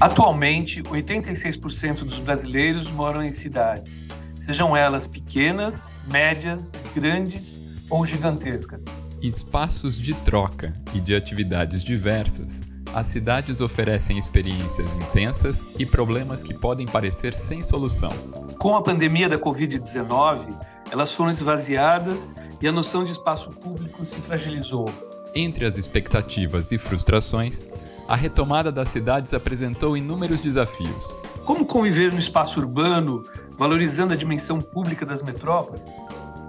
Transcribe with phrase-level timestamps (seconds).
[0.00, 4.08] Atualmente, 86% dos brasileiros moram em cidades,
[4.40, 8.84] sejam elas pequenas, médias, grandes ou gigantescas.
[9.20, 12.60] Espaços de troca e de atividades diversas,
[12.94, 18.12] as cidades oferecem experiências intensas e problemas que podem parecer sem solução.
[18.58, 20.58] Com a pandemia da Covid-19,
[20.90, 24.86] elas foram esvaziadas e a noção de espaço público se fragilizou.
[25.34, 27.62] Entre as expectativas e frustrações,
[28.08, 31.20] a retomada das cidades apresentou inúmeros desafios.
[31.44, 33.22] Como conviver no espaço urbano,
[33.58, 35.82] valorizando a dimensão pública das metrópoles?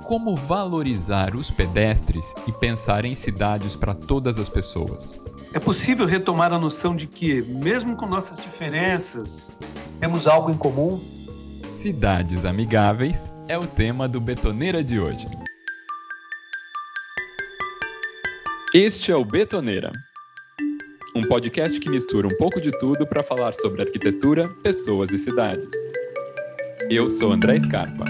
[0.06, 5.22] Como valorizar os pedestres e pensar em cidades para todas as pessoas?
[5.54, 9.52] É possível retomar a noção de que, mesmo com nossas diferenças,
[10.00, 10.98] temos algo em comum?
[11.78, 15.28] Cidades amigáveis é o tema do Betoneira de hoje.
[18.74, 19.92] Este é o Betoneira
[21.16, 25.70] um podcast que mistura um pouco de tudo para falar sobre arquitetura, pessoas e cidades.
[26.90, 28.06] Eu sou André Scarpa.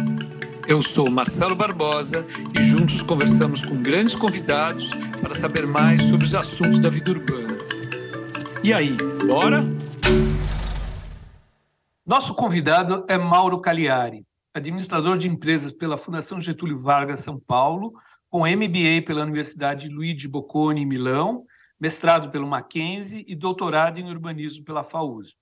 [0.67, 4.91] Eu sou Marcelo Barbosa e juntos conversamos com grandes convidados
[5.21, 7.57] para saber mais sobre os assuntos da vida urbana.
[8.63, 9.63] E aí, bora?
[12.05, 17.93] Nosso convidado é Mauro Cagliari, administrador de empresas pela Fundação Getúlio Vargas São Paulo,
[18.29, 21.45] com MBA pela Universidade Luigi Bocconi em Milão
[21.79, 25.37] mestrado pelo Mackenzie e doutorado em urbanismo pela FAUSP.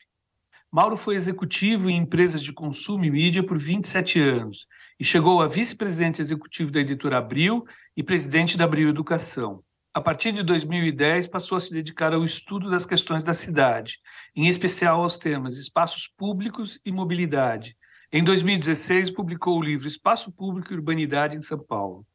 [0.72, 4.68] Mauro foi executivo em empresas de consumo e mídia por 27 anos
[5.00, 7.66] e chegou a vice-presidente executivo da editora Abril
[7.96, 9.64] e presidente da Abril Educação.
[9.94, 13.98] A partir de 2010, passou a se dedicar ao estudo das questões da cidade,
[14.36, 17.76] em especial aos temas espaços públicos e mobilidade.
[18.12, 22.06] Em 2016, publicou o livro Espaço Público e Urbanidade em São Paulo.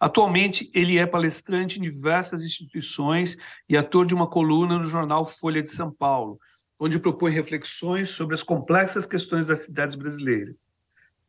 [0.00, 3.36] Atualmente, ele é palestrante em diversas instituições
[3.68, 6.38] e ator de uma coluna no jornal Folha de São Paulo,
[6.78, 10.66] onde propõe reflexões sobre as complexas questões das cidades brasileiras.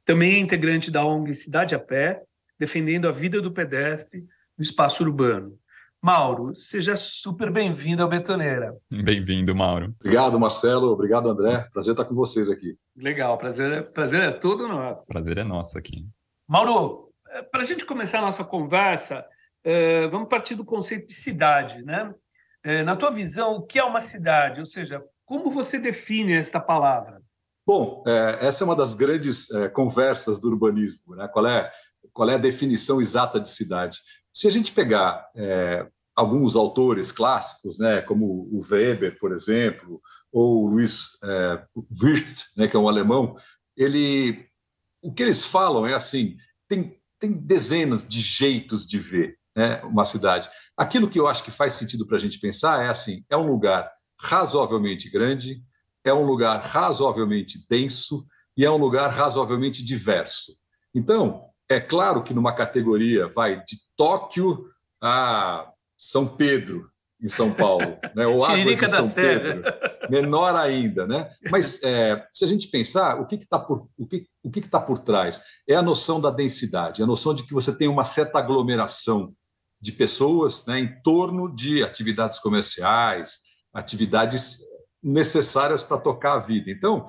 [0.05, 2.21] Também é integrante da ONG Cidade a Pé,
[2.59, 4.23] defendendo a vida do pedestre
[4.57, 5.57] no espaço urbano.
[6.01, 8.73] Mauro, seja super bem-vindo ao Betoneira.
[8.89, 9.93] Bem-vindo, Mauro.
[9.99, 10.87] Obrigado, Marcelo.
[10.87, 11.67] Obrigado, André.
[11.73, 12.77] Prazer estar com vocês aqui.
[12.95, 15.07] Legal, prazer, prazer é todo nosso.
[15.07, 16.07] Prazer é nosso aqui.
[16.47, 17.08] Mauro,
[17.51, 19.25] para a gente começar a nossa conversa,
[19.63, 21.83] é, vamos partir do conceito de cidade.
[21.83, 22.13] Né?
[22.63, 24.59] É, na tua visão, o que é uma cidade?
[24.59, 27.21] Ou seja, como você define esta palavra?
[27.65, 31.15] Bom, é, essa é uma das grandes conversas do urbanismo.
[31.15, 31.27] Né?
[31.27, 31.71] Qual, é,
[32.11, 33.99] qual é a definição exata de cidade?
[34.31, 35.27] Se a gente pegar
[36.19, 40.01] alguns autores clássicos, né, como o Weber, por exemplo,
[40.31, 41.63] ou o Luiz é,
[42.01, 43.37] Wirth, né, que é um alemão,
[43.75, 44.43] ele,
[45.01, 46.35] o que eles falam é assim:
[46.67, 50.49] tem tem dezenas de jeitos de ver né, uma cidade.
[50.77, 53.45] Aquilo que eu acho que faz sentido para a gente pensar é assim: é um
[53.45, 55.61] lugar razoavelmente grande,
[56.03, 58.25] é um lugar razoavelmente denso
[58.55, 60.55] e é um lugar razoavelmente diverso.
[60.93, 64.65] Então, é claro que numa categoria vai de Tóquio
[65.01, 66.89] a São Pedro,
[67.21, 68.25] em São Paulo, né?
[68.25, 69.63] ou Águas de São Pedro,
[70.09, 71.29] menor ainda, né?
[71.49, 74.79] Mas é, se a gente pensar, o que está por o que o que está
[74.79, 78.39] por trás é a noção da densidade, a noção de que você tem uma certa
[78.39, 79.33] aglomeração
[79.81, 83.39] de pessoas, né, em torno de atividades comerciais,
[83.73, 84.59] atividades
[85.01, 86.69] necessárias para tocar a vida.
[86.69, 87.05] Então,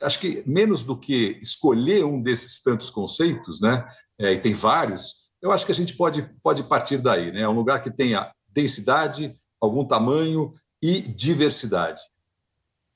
[0.00, 3.86] acho que menos do que escolher um desses tantos conceitos, né,
[4.18, 7.42] é, e tem vários, eu acho que a gente pode pode partir daí, né?
[7.42, 12.00] É um lugar que tenha densidade, algum tamanho e diversidade.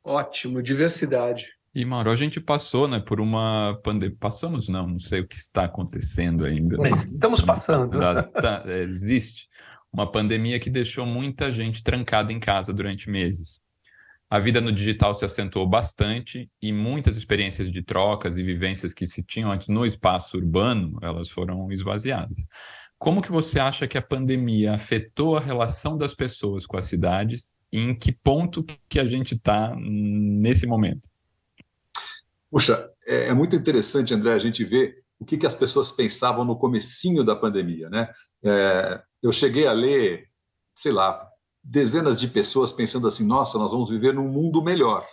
[0.05, 1.49] Ótimo, diversidade.
[1.75, 4.17] E, Mauro, a gente passou né, por uma pandemia.
[4.19, 6.77] Passamos, não, não sei o que está acontecendo ainda.
[6.77, 7.99] Mas estamos passando.
[8.33, 9.47] Tá, é, existe
[9.93, 13.61] uma pandemia que deixou muita gente trancada em casa durante meses.
[14.29, 19.07] A vida no digital se acentuou bastante e muitas experiências de trocas e vivências que
[19.07, 22.47] se tinham antes no espaço urbano, elas foram esvaziadas.
[22.97, 27.53] Como que você acha que a pandemia afetou a relação das pessoas com as cidades
[27.73, 31.09] em que ponto que a gente está nesse momento?
[32.51, 36.45] Puxa, é, é, muito interessante, André, a gente ver o que, que as pessoas pensavam
[36.45, 38.11] no comecinho da pandemia, né?
[38.43, 40.29] É, eu cheguei a ler,
[40.75, 41.29] sei lá,
[41.63, 45.07] dezenas de pessoas pensando assim, nossa, nós vamos viver num mundo melhor,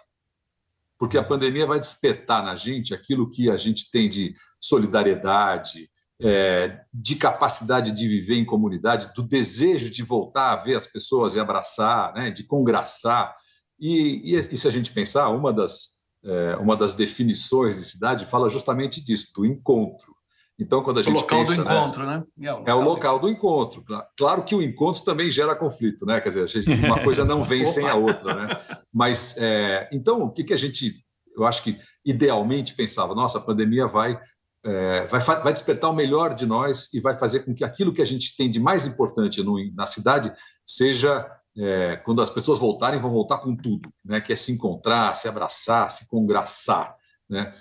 [0.98, 5.89] porque a pandemia vai despertar na gente aquilo que a gente tem de solidariedade,
[6.22, 11.36] é, de capacidade de viver em comunidade, do desejo de voltar a ver as pessoas
[11.36, 13.36] e abraçar, né, de congraçar.
[13.80, 15.90] E, e, e se a gente pensar, uma das,
[16.24, 20.18] é, uma das definições de cidade fala justamente disso, do encontro.
[20.60, 22.24] Então, quando a gente o local pensa, do encontro, né?
[22.36, 22.50] né?
[22.50, 23.86] É, o local, é o local do encontro.
[24.18, 26.19] Claro que o encontro também gera conflito, né?
[26.19, 28.58] Quer dizer, uma coisa não vem sem a outra, né?
[28.92, 31.06] Mas é, então, o que, que a gente,
[31.36, 34.19] eu acho que idealmente pensava, nossa, a pandemia vai,
[34.68, 38.02] é, vai, vai despertar o melhor de nós e vai fazer com que aquilo que
[38.02, 40.34] a gente tem de mais importante no, na cidade
[40.66, 41.25] seja
[41.58, 44.19] é, quando as pessoas voltarem, vão voltar com tudo, né?
[44.19, 46.94] Que é se encontrar, se abraçar, se congraçar,
[47.30, 47.56] né?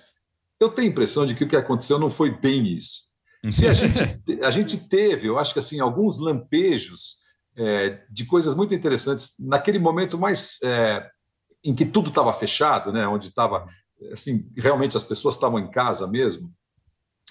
[0.58, 3.02] Eu tenho a impressão de que o que aconteceu não foi bem isso.
[3.50, 4.00] Se a gente,
[4.42, 7.18] a gente teve, eu acho que assim, alguns lampejos
[7.56, 11.08] é, de coisas muito interessantes naquele momento mais é,
[11.64, 13.06] em que tudo estava fechado, né?
[13.06, 13.64] Onde estava
[14.12, 16.52] assim, realmente as pessoas estavam em casa mesmo.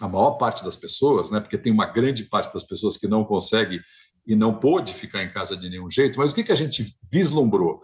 [0.01, 1.39] A maior parte das pessoas, né?
[1.39, 3.81] Porque tem uma grande parte das pessoas que não consegue
[4.27, 6.19] e não pôde ficar em casa de nenhum jeito.
[6.19, 7.79] Mas o que, que a gente vislumbrou?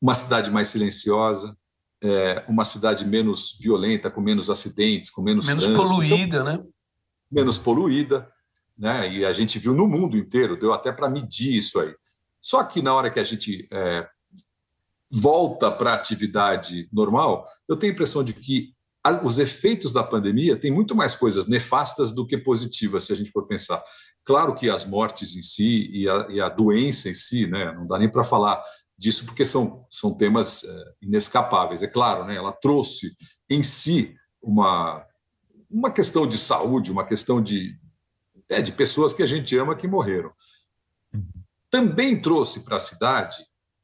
[0.00, 1.54] Uma cidade mais silenciosa,
[2.02, 6.64] é, uma cidade menos violenta, com menos acidentes, com menos menos trânsito, poluída, então, né?
[7.30, 8.30] Menos poluída,
[8.78, 9.12] né?
[9.12, 11.94] E a gente viu no mundo inteiro, deu até para medir isso aí.
[12.40, 14.08] Só que na hora que a gente é,
[15.10, 18.72] volta para a atividade normal, eu tenho a impressão de que
[19.22, 23.30] os efeitos da pandemia têm muito mais coisas nefastas do que positivas, se a gente
[23.30, 23.82] for pensar.
[24.24, 27.86] Claro que as mortes em si e a, e a doença em si, né, não
[27.86, 28.62] dá nem para falar
[28.98, 31.82] disso, porque são, são temas é, inescapáveis.
[31.82, 33.16] É claro, né, ela trouxe
[33.48, 35.04] em si uma,
[35.70, 37.74] uma questão de saúde, uma questão de,
[38.50, 40.30] é, de pessoas que a gente ama que morreram.
[41.14, 41.24] Uhum.
[41.70, 43.38] Também trouxe para a cidade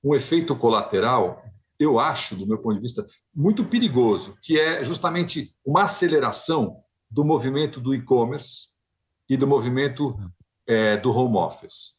[0.04, 1.42] um efeito colateral,
[1.78, 6.76] eu acho, do meu ponto de vista, muito perigoso, que é justamente uma aceleração
[7.10, 8.68] do movimento do e-commerce
[9.28, 10.16] e do movimento
[10.66, 11.96] é, do home office.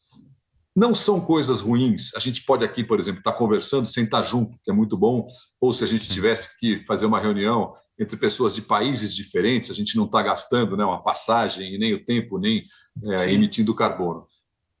[0.76, 2.14] Não são coisas ruins.
[2.14, 5.26] A gente pode aqui, por exemplo, estar conversando sem estar junto, que é muito bom,
[5.60, 9.74] ou se a gente tivesse que fazer uma reunião entre pessoas de países diferentes, a
[9.74, 12.64] gente não está gastando né, uma passagem e nem o tempo, nem
[13.04, 14.26] é, emitindo carbono.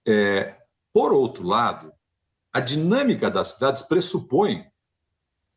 [0.06, 0.56] É,
[0.92, 1.92] por outro lado,
[2.52, 4.64] a dinâmica das cidades pressupõe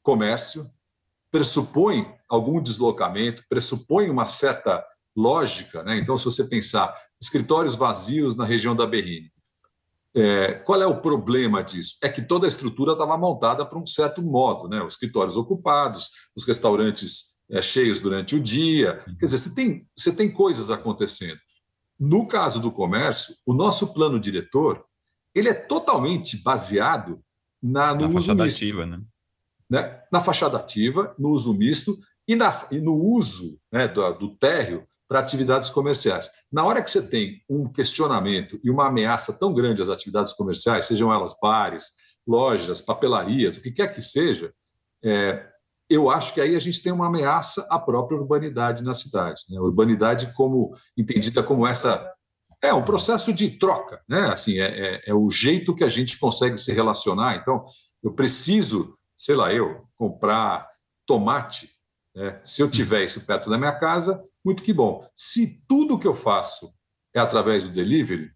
[0.02, 0.70] comércio,
[1.32, 4.84] pressupõe algum deslocamento, pressupõe uma certa
[5.16, 5.84] lógica.
[5.84, 5.98] Né?
[5.98, 9.32] Então, se você pensar escritórios vazios na região da Berrine,
[10.14, 11.96] é, qual é o problema disso?
[12.04, 14.84] É que toda a estrutura estava montada para um certo modo, né?
[14.84, 18.98] Os escritórios ocupados, os restaurantes é, cheios durante o dia.
[18.98, 21.40] Quer dizer, você tem, você tem coisas acontecendo.
[21.98, 24.84] No caso do comércio, o nosso plano diretor
[25.34, 27.22] ele é totalmente baseado
[27.62, 29.02] na, no na misto, ativa, né?
[29.72, 30.02] Né?
[30.12, 31.98] Na fachada ativa, no uso misto
[32.28, 36.30] e, na, e no uso né, do, do térreo para atividades comerciais.
[36.52, 40.86] Na hora que você tem um questionamento e uma ameaça tão grande às atividades comerciais,
[40.86, 41.86] sejam elas bares,
[42.28, 44.54] lojas, papelarias, o que quer que seja,
[45.04, 45.48] é,
[45.90, 49.44] eu acho que aí a gente tem uma ameaça à própria urbanidade na cidade.
[49.50, 49.60] Né?
[49.60, 52.10] Urbanidade como entendida como essa
[52.62, 54.30] é um processo de troca, né?
[54.32, 57.36] Assim, é, é, é, o jeito que a gente consegue se relacionar.
[57.38, 57.64] Então,
[58.04, 60.68] eu preciso, sei lá, eu comprar
[61.06, 61.70] tomate.
[62.16, 62.42] Né?
[62.44, 65.08] Se eu tiver isso perto da minha casa, muito que bom.
[65.16, 66.74] Se tudo que eu faço
[67.14, 68.32] é através do delivery,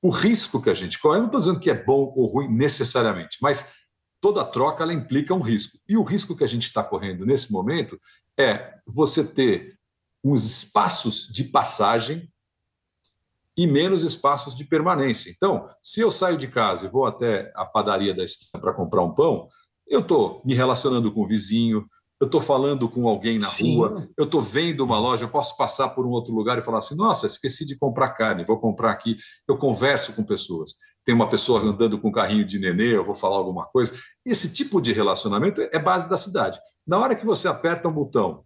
[0.00, 2.48] o risco que a gente corre, eu não estou dizendo que é bom ou ruim
[2.48, 3.74] necessariamente, mas
[4.18, 5.78] toda troca ela implica um risco.
[5.86, 8.00] E o risco que a gente está correndo nesse momento
[8.38, 9.78] é você ter
[10.24, 12.32] uns espaços de passagem
[13.54, 15.30] e menos espaços de permanência.
[15.30, 19.02] Então, se eu saio de casa e vou até a padaria da esquina para comprar
[19.02, 19.50] um pão,
[19.86, 21.86] eu estou me relacionando com o vizinho,
[22.20, 23.76] eu estou falando com alguém na Sim.
[23.76, 26.78] rua, eu estou vendo uma loja, eu posso passar por um outro lugar e falar
[26.78, 29.16] assim: nossa, esqueci de comprar carne, vou comprar aqui.
[29.46, 30.74] Eu converso com pessoas.
[31.04, 33.92] Tem uma pessoa andando com um carrinho de nenê, eu vou falar alguma coisa.
[34.24, 36.58] Esse tipo de relacionamento é base da cidade.
[36.86, 38.44] Na hora que você aperta um botão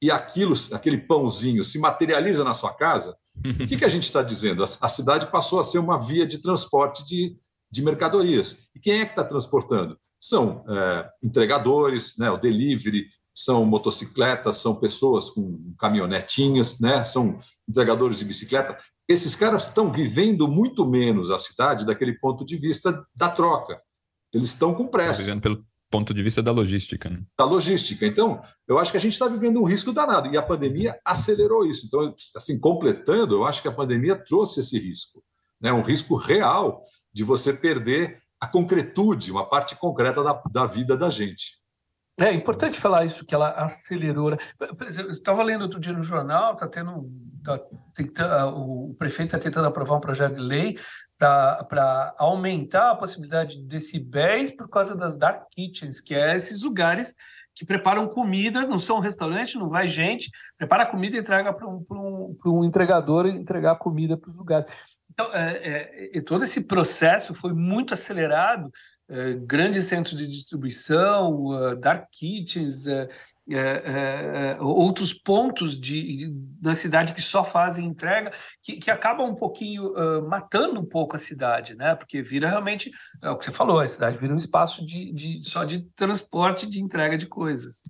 [0.00, 4.22] e aquilo, aquele pãozinho se materializa na sua casa, o que, que a gente está
[4.22, 4.62] dizendo?
[4.62, 7.36] A, cidade passou a ser uma via de transporte de,
[7.70, 8.58] de mercadorias.
[8.74, 9.96] E quem é que está transportando?
[10.22, 17.38] São é, entregadores, né, o delivery, são motocicletas, são pessoas com caminhonetinhas, né, são
[17.68, 18.76] entregadores de bicicleta.
[19.08, 23.80] Esses caras estão vivendo muito menos a cidade daquele ponto de vista da troca.
[24.32, 25.22] Eles estão com pressa.
[25.22, 27.10] Estão vivendo pelo ponto de vista da logística.
[27.10, 27.22] Né?
[27.38, 28.06] Da logística.
[28.06, 31.66] Então, eu acho que a gente está vivendo um risco danado e a pandemia acelerou
[31.66, 31.86] isso.
[31.86, 35.22] Então, assim, completando, eu acho que a pandemia trouxe esse risco,
[35.60, 35.72] né?
[35.72, 36.80] um risco real
[37.12, 41.62] de você perder a concretude, uma parte concreta da, da vida da gente.
[42.18, 44.30] É importante falar isso, que ela acelerou.
[44.30, 44.36] Né?
[44.98, 47.08] Eu estava lendo outro dia no jornal, está tendo.
[47.44, 50.76] Tá, o prefeito está tentando aprovar um projeto de lei
[51.16, 57.14] para aumentar a possibilidade de decibéis por causa das dark kitchens, que é esses lugares
[57.54, 61.68] que preparam comida, não são um restaurante, não vai gente, prepara comida e entrega para
[61.68, 64.70] um, um, um entregador entregar comida para os lugares.
[65.12, 68.70] Então, é, é, todo esse processo foi muito acelerado,
[69.08, 73.06] é, grandes centros de distribuição, uh, dark kitchens, uh,
[73.50, 79.34] é, outros pontos de, de, na cidade que só fazem entrega, que, que acabam um
[79.34, 81.94] pouquinho uh, matando um pouco a cidade, né?
[81.94, 82.90] Porque vira realmente,
[83.20, 86.66] é o que você falou, a cidade vira um espaço de, de só de transporte,
[86.66, 87.82] de entrega de coisas.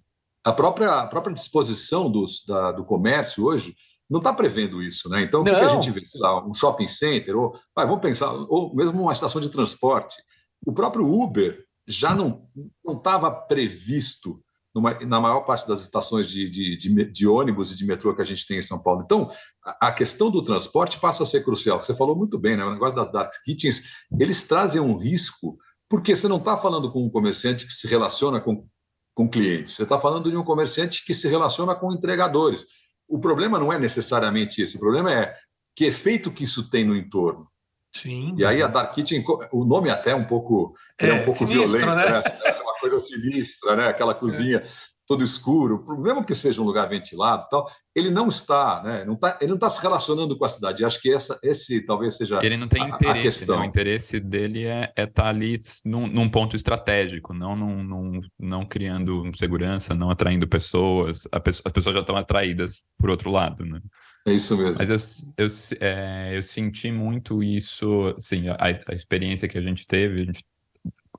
[0.42, 3.76] A própria, a própria disposição dos, da, do comércio hoje
[4.12, 5.22] não está prevendo isso, né?
[5.22, 6.04] Então, o que, que, a gente vê?
[6.04, 10.22] Sei lá, um shopping center, ou vai, vamos pensar, ou mesmo uma estação de transporte.
[10.66, 12.46] O próprio Uber já não
[12.86, 14.38] estava previsto
[14.74, 18.20] numa, na maior parte das estações de, de, de, de, ônibus e de metrô que
[18.20, 19.02] a gente tem em São Paulo.
[19.02, 19.30] Então,
[19.64, 21.82] a, a questão do transporte passa a ser crucial.
[21.82, 22.64] Você falou muito bem, né?
[22.64, 23.82] O negócio das dark kitchens,
[24.20, 25.56] eles trazem um risco,
[25.88, 28.66] porque você não está falando com um comerciante que se relaciona com,
[29.14, 32.66] com clientes, você está falando de um comerciante que se relaciona com entregadores.
[33.12, 35.36] O problema não é necessariamente esse, o problema é
[35.76, 37.46] que efeito que isso tem no entorno.
[37.94, 38.34] Sim.
[38.38, 41.40] E aí a Dark Kitchen, o nome até é um pouco, é, é um pouco
[41.40, 42.10] sinistro, violento, né?
[42.10, 42.22] né?
[42.42, 43.88] Essa é uma coisa sinistra, né?
[43.88, 44.68] Aquela cozinha é.
[45.12, 49.04] Todo escuro, mesmo que seja um lugar ventilado, tal, ele não está, né?
[49.04, 50.86] Não tá, ele não está se relacionando com a cidade.
[50.86, 53.18] Acho que essa, esse talvez seja ele não tem a, interesse.
[53.18, 53.56] A questão.
[53.56, 53.62] Né?
[53.62, 58.20] O interesse dele é estar é tá ali num, num, ponto estratégico, não num, num,
[58.40, 61.28] não criando segurança, não atraindo pessoas.
[61.44, 63.80] Pessoa, as pessoas já estão atraídas por outro lado, né?
[64.26, 64.76] É isso mesmo.
[64.78, 64.88] Mas
[65.36, 68.56] eu, eu, é, eu senti muito isso, assim, a,
[68.88, 70.42] a experiência que a gente teve a gente,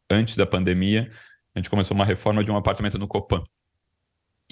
[0.10, 1.12] antes da pandemia,
[1.54, 3.44] a gente começou uma reforma de um apartamento no Copan.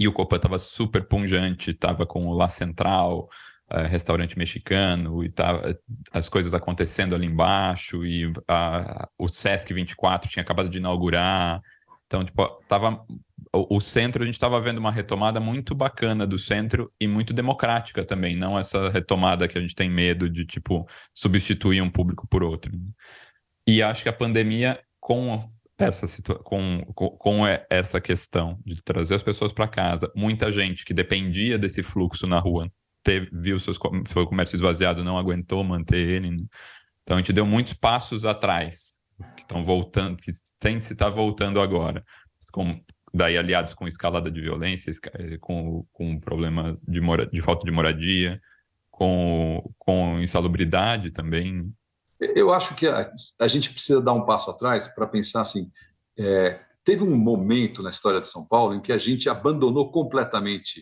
[0.01, 3.29] E o Copan estava super punjante, estava com o Lá Central,
[3.72, 5.79] uh, restaurante mexicano, e tava
[6.12, 11.62] as coisas acontecendo ali embaixo, e a, o Sesc 24 tinha acabado de inaugurar.
[12.08, 13.05] Então, tipo, tava
[13.53, 17.31] o, o centro, a gente estava vendo uma retomada muito bacana do centro e muito
[17.31, 22.27] democrática também, não essa retomada que a gente tem medo de, tipo, substituir um público
[22.27, 22.72] por outro.
[23.67, 25.48] E acho que a pandemia, com
[25.85, 26.07] essa
[26.43, 31.57] com, com, com, essa questão de trazer as pessoas para casa, muita gente que dependia
[31.57, 32.71] desse fluxo na rua
[33.03, 36.31] teve, viu seus, seu comércio esvaziado, não aguentou manter ele.
[36.31, 36.43] Né?
[37.03, 39.00] Então a gente deu muitos passos atrás,
[39.35, 42.03] que estão voltando, que tem se estar tá voltando agora.
[42.51, 42.81] Com,
[43.13, 47.71] daí aliados com escalada de violência, eh, com, com problema de, mora, de falta de
[47.71, 48.41] moradia,
[48.89, 51.71] com, com insalubridade também.
[52.21, 55.71] Eu acho que a, a gente precisa dar um passo atrás para pensar assim.
[56.17, 60.81] É, teve um momento na história de São Paulo em que a gente abandonou completamente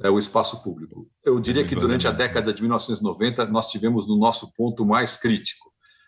[0.00, 1.08] é, o espaço público.
[1.24, 5.66] Eu diria que durante a década de 1990 nós tivemos no nosso ponto mais crítico.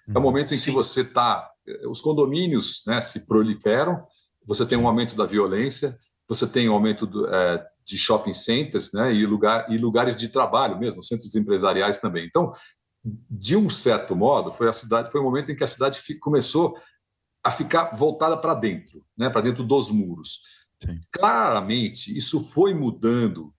[0.09, 0.23] É o uhum.
[0.23, 4.03] momento em que você está, eh, os condomínios né, se proliferam,
[4.47, 8.91] você tem um aumento da violência, você tem um aumento do, é, de shopping centers
[8.93, 12.27] né, e, lugar, e lugares de trabalho mesmo, centros empresariais também.
[12.27, 12.53] Então,
[13.05, 16.77] de um certo modo, foi a cidade, foi o momento em que a cidade começou
[17.43, 20.43] a ficar voltada para dentro, né, para dentro dos muros.
[20.83, 21.01] Sim.
[21.13, 23.55] Claramente, isso foi mudando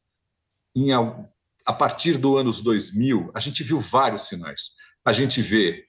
[0.75, 3.31] em, a partir do anos 2000.
[3.34, 4.72] A gente viu vários sinais.
[5.05, 5.84] A gente vê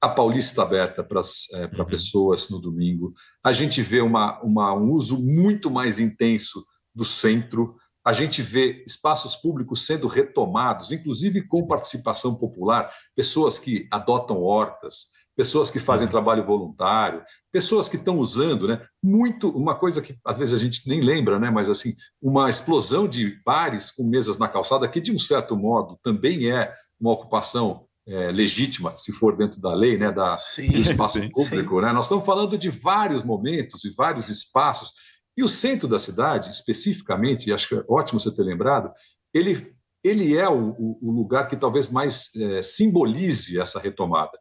[0.00, 1.20] a Paulista aberta para
[1.54, 1.86] é, uhum.
[1.86, 3.12] pessoas no domingo.
[3.44, 7.76] A gente vê uma, uma, um uso muito mais intenso do centro.
[8.04, 15.06] A gente vê espaços públicos sendo retomados, inclusive com participação popular, pessoas que adotam hortas,
[15.36, 16.10] pessoas que fazem uhum.
[16.10, 18.84] trabalho voluntário, pessoas que estão usando, né?
[19.02, 21.50] Muito uma coisa que às vezes a gente nem lembra, né?
[21.50, 25.98] Mas assim, uma explosão de bares com mesas na calçada, que de um certo modo
[26.02, 30.78] também é uma ocupação é, legítima, se for dentro da lei, né, da, sim, do
[30.78, 31.76] espaço sim, público.
[31.76, 31.86] Sim.
[31.86, 31.92] Né?
[31.92, 34.92] Nós estamos falando de vários momentos e vários espaços.
[35.40, 38.92] E o centro da cidade, especificamente, e acho que é ótimo você ter lembrado,
[39.32, 44.38] ele, ele é o, o lugar que talvez mais é, simbolize essa retomada.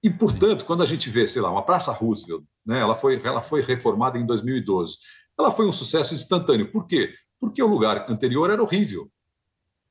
[0.00, 3.42] E, portanto, quando a gente vê, sei lá, uma Praça Roosevelt, né, ela, foi, ela
[3.42, 4.98] foi reformada em 2012,
[5.36, 6.70] ela foi um sucesso instantâneo.
[6.70, 7.12] Por quê?
[7.40, 9.10] Porque o lugar anterior era horrível.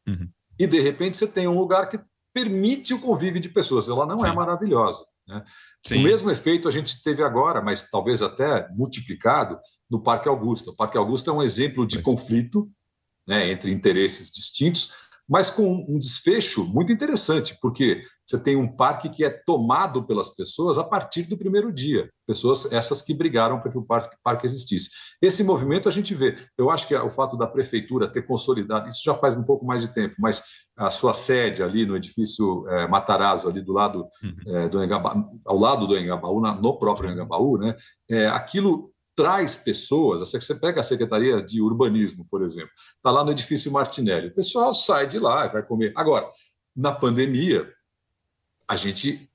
[0.07, 0.29] Uhum.
[0.57, 1.99] E, de repente, você tem um lugar que
[2.33, 3.89] permite o convívio de pessoas.
[3.89, 4.27] Ela não é Sim.
[4.27, 5.05] é maravilhosa.
[5.27, 5.43] Né?
[5.91, 10.71] O mesmo efeito a gente teve agora, mas talvez até multiplicado, no Parque Augusta.
[10.71, 12.69] O Parque Augusta é um exemplo de conflito
[13.27, 14.91] né, entre interesses distintos,
[15.27, 20.29] mas com um desfecho muito interessante, porque você tem um parque que é tomado pelas
[20.29, 24.45] pessoas a partir do primeiro dia, pessoas essas que brigaram para que o parque, parque
[24.45, 24.89] existisse.
[25.21, 26.37] Esse movimento a gente vê.
[26.57, 29.81] Eu acho que o fato da prefeitura ter consolidado, isso já faz um pouco mais
[29.81, 30.43] de tempo, mas
[30.77, 34.55] a sua sede ali no edifício é, Matarazzo, ali do lado uhum.
[34.55, 37.75] é, do Engabaú, ao lado do Engabaú, na, no próprio Engabaú, né?
[38.09, 40.21] É, aquilo traz pessoas.
[40.21, 44.27] Você pega a Secretaria de Urbanismo, por exemplo, está lá no edifício Martinelli.
[44.27, 45.93] O pessoal sai de lá, vai comer.
[45.95, 46.29] Agora,
[46.75, 47.71] na pandemia,
[48.67, 49.29] a gente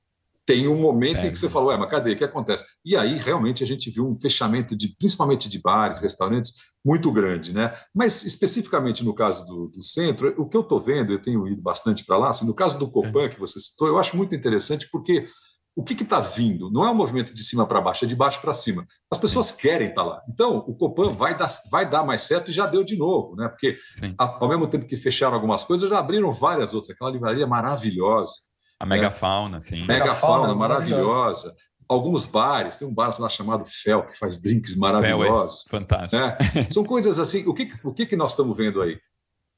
[0.45, 2.13] tem um momento é, em que você falou, ué, mas cadê?
[2.13, 2.65] O que acontece?
[2.85, 7.53] E aí, realmente, a gente viu um fechamento, de, principalmente de bares, restaurantes, muito grande.
[7.53, 7.73] Né?
[7.95, 11.63] Mas, especificamente no caso do, do centro, o que eu estou vendo, eu tenho ido
[11.63, 13.29] bastante para lá, assim, no caso do Copan, é.
[13.29, 15.29] que você citou, eu acho muito interessante, porque
[15.77, 16.71] o que está vindo?
[16.71, 18.87] Não é um movimento de cima para baixo, é de baixo para cima.
[19.11, 19.57] As pessoas Sim.
[19.57, 20.23] querem estar tá lá.
[20.29, 23.49] Então, o Copan vai dar, vai dar mais certo e já deu de novo, né?
[23.49, 23.79] Porque,
[24.19, 26.91] ao mesmo tempo que fecharam algumas coisas, já abriram várias outras.
[26.91, 28.33] Aquela livraria maravilhosa
[28.81, 29.61] a megafauna, né?
[29.61, 29.87] sim.
[29.87, 31.55] Megafauna maravilhosa.
[31.87, 35.65] Alguns bares, tem um bar lá chamado Fel, que faz drinks maravilhosos.
[35.65, 36.17] Fel é fantástico.
[36.17, 36.67] Né?
[36.73, 37.47] São coisas assim.
[37.47, 38.99] O que, o que, que nós estamos vendo aí?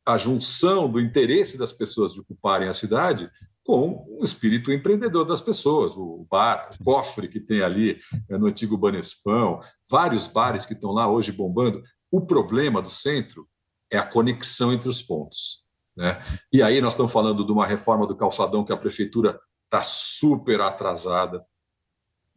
[0.04, 3.30] A junção do interesse das pessoas de ocuparem a cidade
[3.64, 8.46] com o espírito empreendedor das pessoas, o bar, o cofre que tem ali é, no
[8.46, 11.82] antigo Banespão, vários bares que estão lá hoje bombando.
[12.10, 13.48] O problema do centro
[13.90, 15.62] é a conexão entre os pontos.
[15.96, 16.22] Né?
[16.52, 20.60] E aí nós estamos falando de uma reforma do calçadão que a prefeitura está super
[20.60, 21.44] atrasada.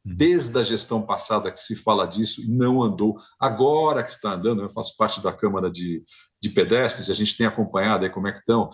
[0.05, 0.13] Hum.
[0.15, 3.17] Desde a gestão passada que se fala disso e não andou.
[3.39, 6.03] Agora que está andando, eu faço parte da Câmara de,
[6.41, 8.69] de Pedestres, a gente tem acompanhado aí como é que estão.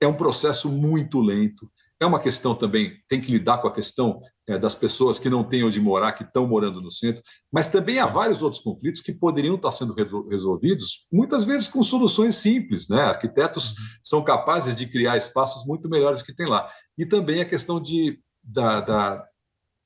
[0.00, 1.70] É um processo muito lento.
[2.00, 5.44] É uma questão também, tem que lidar com a questão é, das pessoas que não
[5.44, 7.22] têm onde morar, que estão morando no centro,
[7.52, 9.94] mas também há vários outros conflitos que poderiam estar sendo
[10.28, 12.88] resolvidos, muitas vezes com soluções simples.
[12.88, 13.00] Né?
[13.00, 13.84] Arquitetos uhum.
[14.02, 16.68] são capazes de criar espaços muito melhores que tem lá.
[16.98, 19.24] E também a questão de, da, da,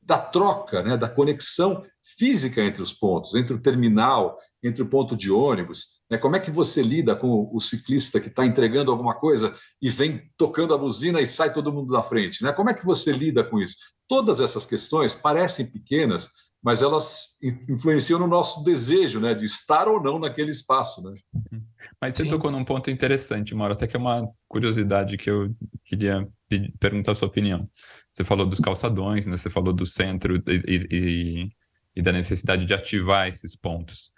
[0.03, 0.97] da troca, né?
[0.97, 1.85] da conexão
[2.19, 5.87] física entre os pontos, entre o terminal, entre o ponto de ônibus.
[6.11, 6.19] Né?
[6.19, 10.29] Como é que você lida com o ciclista que está entregando alguma coisa e vem
[10.37, 12.43] tocando a buzina e sai todo mundo da frente?
[12.43, 12.53] Né?
[12.53, 13.77] Como é que você lida com isso?
[14.09, 16.29] Todas essas questões parecem pequenas,
[16.63, 17.37] mas elas
[17.69, 21.03] influenciam no nosso desejo né, de estar ou não naquele espaço.
[21.03, 21.15] Né?
[21.33, 21.63] Uhum.
[22.01, 22.29] Mas você Sim.
[22.29, 26.27] tocou num ponto interessante, Mauro, até que é uma curiosidade que eu queria
[26.81, 27.69] perguntar a sua opinião.
[28.11, 29.37] Você falou dos calçadões, né?
[29.37, 31.51] você falou do centro e, e,
[31.99, 34.13] e da necessidade de ativar esses pontos.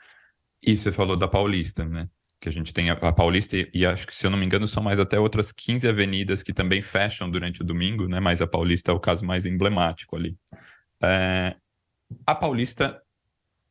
[0.62, 2.06] E você falou da Paulista, né?
[2.38, 4.44] Que a gente tem a, a Paulista e, e, acho que, se eu não me
[4.44, 8.20] engano, são mais até outras 15 avenidas que também fecham durante o domingo, né?
[8.20, 10.36] Mas a Paulista é o caso mais emblemático ali.
[11.02, 11.56] É,
[12.26, 13.00] a Paulista,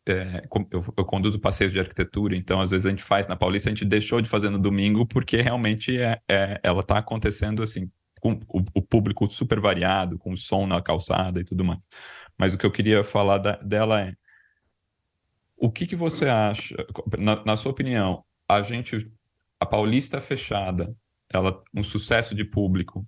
[0.08, 3.70] é, eu, eu conduzo passeios de arquitetura, então às vezes a gente faz na Paulista,
[3.70, 7.88] a gente deixou de fazer no domingo porque realmente é, é ela está acontecendo assim,
[8.20, 11.88] com o, o, público super variado, com o som na calçada e tudo mais.
[12.38, 14.14] Mas o que eu queria falar da, dela é
[15.58, 16.76] o que, que você acha,
[17.18, 19.12] na, na, sua opinião, a gente,
[19.60, 20.96] a Paulista fechada,
[21.32, 23.06] ela um sucesso de público,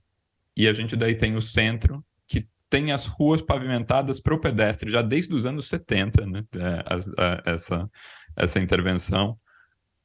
[0.55, 4.91] e a gente daí tem o centro, que tem as ruas pavimentadas para o pedestre,
[4.91, 7.89] já desde os anos 70, né, é, essa,
[8.35, 9.39] essa intervenção,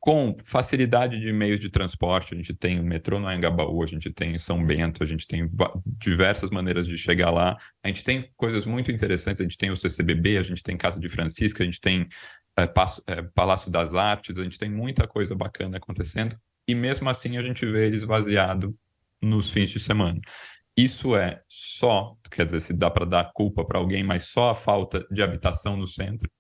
[0.06, 4.08] com facilidade de meios de transporte, a gente tem o metrô no Anhangabaú, a gente
[4.08, 5.44] tem São Bento, a gente tem
[5.98, 9.76] diversas maneiras de chegar lá, a gente tem coisas muito interessantes, a gente tem o
[9.76, 12.06] CCBB, a gente tem Casa de Francisca, a gente tem
[12.56, 12.62] é,
[13.08, 16.38] é, Palácio das Artes, a gente tem muita coisa bacana acontecendo,
[16.68, 18.78] e mesmo assim a gente vê ele esvaziado
[19.20, 20.20] nos fins de semana.
[20.76, 24.54] Isso é só, quer dizer, se dá para dar culpa para alguém, mas só a
[24.54, 26.30] falta de habitação no centro,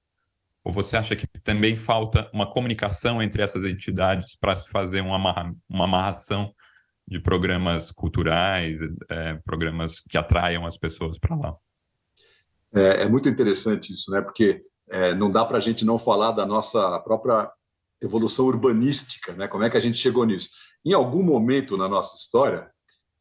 [0.66, 5.14] ou você acha que também falta uma comunicação entre essas entidades para se fazer uma,
[5.14, 6.52] amarra, uma amarração
[7.06, 11.54] de programas culturais, é, programas que atraiam as pessoas para lá?
[12.74, 14.20] É, é, muito interessante isso, né?
[14.20, 17.48] Porque é, não dá para a gente não falar da nossa própria
[18.02, 19.46] evolução urbanística, né?
[19.46, 20.50] Como é que a gente chegou nisso?
[20.84, 22.68] Em algum momento na nossa história,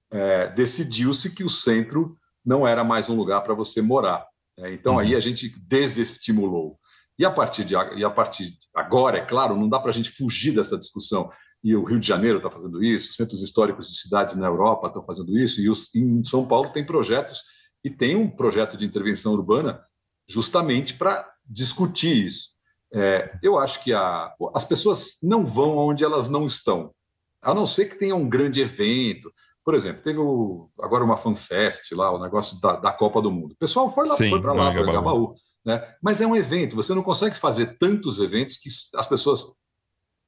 [0.10, 4.26] é, decidiu-se que o centro não era mais um lugar para você morar.
[4.58, 4.74] Né?
[4.74, 5.00] Então uhum.
[5.00, 6.80] aí a gente desestimulou.
[7.18, 9.94] E a partir de e a partir de agora, é claro, não dá para a
[9.94, 11.30] gente fugir dessa discussão.
[11.64, 15.04] E o Rio de Janeiro está fazendo isso, centros históricos de cidades na Europa estão
[15.04, 17.42] fazendo isso, e os, em São Paulo tem projetos
[17.84, 19.82] e tem um projeto de intervenção urbana
[20.28, 22.50] justamente para discutir isso.
[22.94, 26.94] É, eu acho que a, as pessoas não vão onde elas não estão,
[27.42, 29.32] a não ser que tenha um grande evento.
[29.64, 33.54] Por exemplo, teve o, agora uma fanfest lá, o negócio da, da Copa do Mundo.
[33.54, 35.34] O pessoal foi lá, Sim, foi para lá, para Gabaú.
[35.66, 35.82] Né?
[36.02, 39.46] Mas é um evento, você não consegue fazer tantos eventos que as pessoas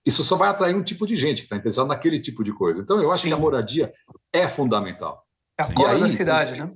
[0.07, 2.79] isso só vai atrair um tipo de gente que está interessado naquele tipo de coisa.
[2.79, 3.27] Então, eu acho Sim.
[3.27, 3.93] que a moradia
[4.31, 5.21] é fundamental.
[5.59, 6.71] É a cola aí, da cidade, né?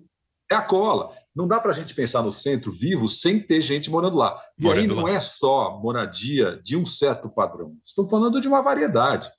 [0.51, 1.15] É a cola.
[1.33, 4.37] Não dá para a gente pensar no centro vivo sem ter gente morando lá.
[4.59, 5.11] E morando aí não lá.
[5.11, 7.73] é só moradia de um certo padrão.
[7.85, 9.31] Estamos falando de uma variedade.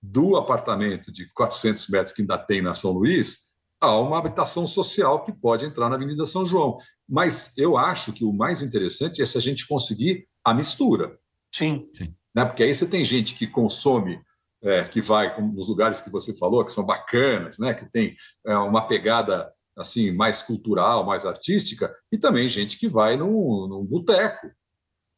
[0.00, 3.47] Do apartamento de 400 metros que ainda tem na São Luís,
[3.80, 6.78] a uma habitação social que pode entrar na Avenida São João.
[7.08, 11.18] Mas eu acho que o mais interessante é se a gente conseguir a mistura.
[11.54, 11.88] Sim.
[11.94, 12.14] Sim.
[12.34, 12.44] Né?
[12.44, 14.20] Porque aí você tem gente que consome,
[14.62, 17.72] é, que vai nos lugares que você falou, que são bacanas, né?
[17.72, 23.16] que tem é, uma pegada assim mais cultural, mais artística, e também gente que vai
[23.16, 24.50] num, num boteco.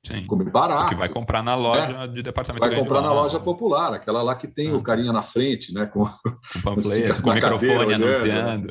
[0.06, 0.26] Sim.
[0.26, 0.88] Comer barato.
[0.88, 2.06] Que vai comprar na loja né?
[2.06, 4.76] de departamento Vai comprar na loja popular, aquela lá que tem ah.
[4.76, 5.86] o carinha na frente, né?
[5.86, 8.68] Com, com panfletos, com o microfone anunciando.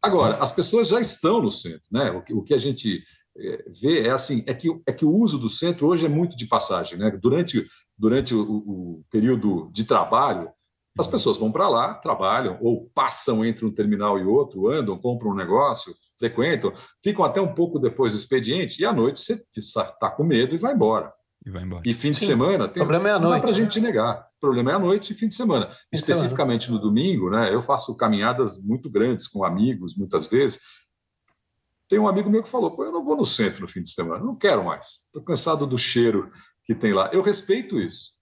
[0.00, 2.10] Agora, as pessoas já estão no centro, né?
[2.12, 3.02] O que, o que a gente
[3.36, 6.36] é, vê é assim, é que, é que o uso do centro hoje é muito
[6.36, 7.10] de passagem, né?
[7.20, 7.66] Durante,
[7.98, 10.50] durante o, o período de trabalho,
[10.96, 11.12] as uhum.
[11.12, 15.36] pessoas vão para lá, trabalham, ou passam entre um terminal e outro, andam, compram um
[15.36, 20.22] negócio, frequentam, ficam até um pouco depois do expediente, e à noite você está com
[20.22, 21.12] medo e vai embora.
[21.44, 21.82] E vai embora.
[21.86, 22.26] E fim de Sim.
[22.26, 23.58] semana, tem, o problema é a noite, não dá para a né?
[23.58, 24.20] gente negar.
[24.36, 25.70] O problema é a noite e fim de semana.
[25.70, 26.84] Fim Especificamente semana.
[26.84, 27.52] no domingo, né?
[27.52, 30.60] Eu faço caminhadas muito grandes com amigos, muitas vezes.
[31.88, 33.90] Tem um amigo meu que falou: Pô, eu não vou no centro no fim de
[33.90, 35.00] semana, não quero mais.
[35.06, 36.30] Estou cansado do cheiro
[36.62, 37.10] que tem lá.
[37.10, 38.12] Eu respeito isso.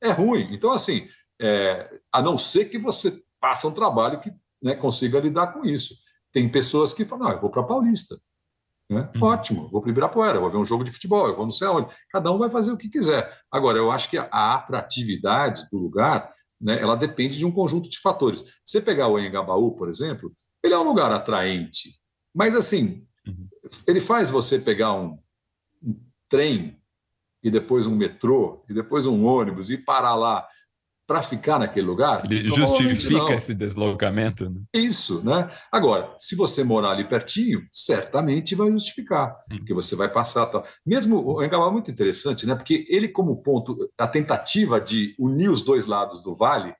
[0.00, 0.48] É ruim.
[0.52, 1.08] Então, assim,
[1.40, 4.30] é, a não ser que você faça um trabalho que
[4.62, 5.94] né, consiga lidar com isso.
[6.32, 8.18] Tem pessoas que falam, não, eu vou para Paulista.
[8.90, 9.10] Né?
[9.14, 9.22] Uhum.
[9.22, 11.94] Ótimo, vou para Ibirapuera, vou ver um jogo de futebol, eu vou não sei aonde.
[12.10, 13.32] Cada um vai fazer o que quiser.
[13.50, 17.98] Agora, eu acho que a atratividade do lugar, né, ela depende de um conjunto de
[17.98, 18.44] fatores.
[18.64, 21.94] Você pegar o Engabaú, por exemplo, ele é um lugar atraente,
[22.34, 23.48] mas assim, uhum.
[23.86, 25.18] ele faz você pegar um,
[25.82, 26.80] um trem
[27.42, 30.46] e depois um metrô e depois um ônibus e parar lá
[31.12, 32.24] para ficar naquele lugar?
[32.24, 34.48] Ele justifica esse deslocamento.
[34.48, 34.62] Né?
[34.72, 35.50] Isso, né?
[35.70, 39.58] Agora, se você morar ali pertinho, certamente vai justificar, Sim.
[39.58, 40.64] porque você vai passar tal.
[40.86, 42.54] Mesmo o Engamá é muito interessante, né?
[42.54, 46.74] Porque ele como ponto, a tentativa de unir os dois lados do vale,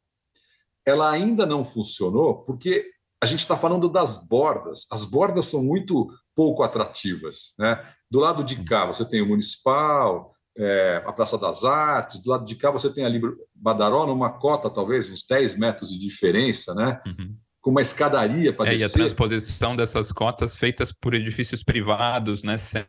[0.87, 2.87] ela ainda não funcionou, porque
[3.23, 4.87] a gente está falando das bordas.
[4.91, 7.79] As bordas são muito pouco atrativas, né?
[8.11, 12.45] Do lado de cá você tem o municipal, é, a Praça das Artes, do lado
[12.45, 13.21] de cá você tem ali
[13.55, 17.01] Badaró, numa cota, talvez, uns 10 metros de diferença, né?
[17.07, 17.37] Uhum.
[17.61, 18.85] Com uma escadaria para é, descer.
[18.87, 22.59] E a transposição dessas cotas feitas por edifícios privados, né?
[22.59, 22.85] Sem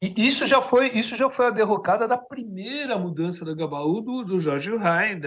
[0.00, 4.24] e isso já foi isso já foi a derrocada da primeira mudança da Gabaú do,
[4.24, 5.20] do Jorge Rai,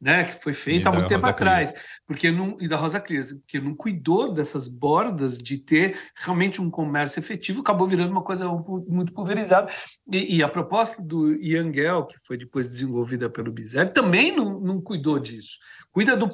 [0.00, 1.84] né, que foi feita há muito tempo Rosa atrás, Cris.
[2.06, 6.70] porque não e da Rosa Cris, porque não cuidou dessas bordas de ter realmente um
[6.70, 8.46] comércio efetivo, acabou virando uma coisa
[8.86, 9.70] muito pulverizada.
[10.12, 14.80] E, e a proposta do Iangel, que foi depois desenvolvida pelo Bizet, também não, não
[14.80, 15.58] cuidou disso
[15.94, 16.26] cuida do,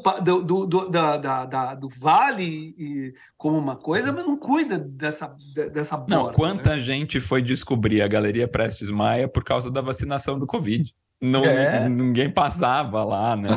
[0.42, 5.36] do, do, da, da, da, do vale e, como uma coisa, mas não cuida dessa,
[5.70, 6.16] dessa borda.
[6.16, 6.80] Não, quanta né?
[6.80, 10.90] gente foi descobrir a Galeria Prestes Maia por causa da vacinação do Covid.
[11.20, 11.86] Não, é.
[11.86, 13.50] Ninguém passava lá, né?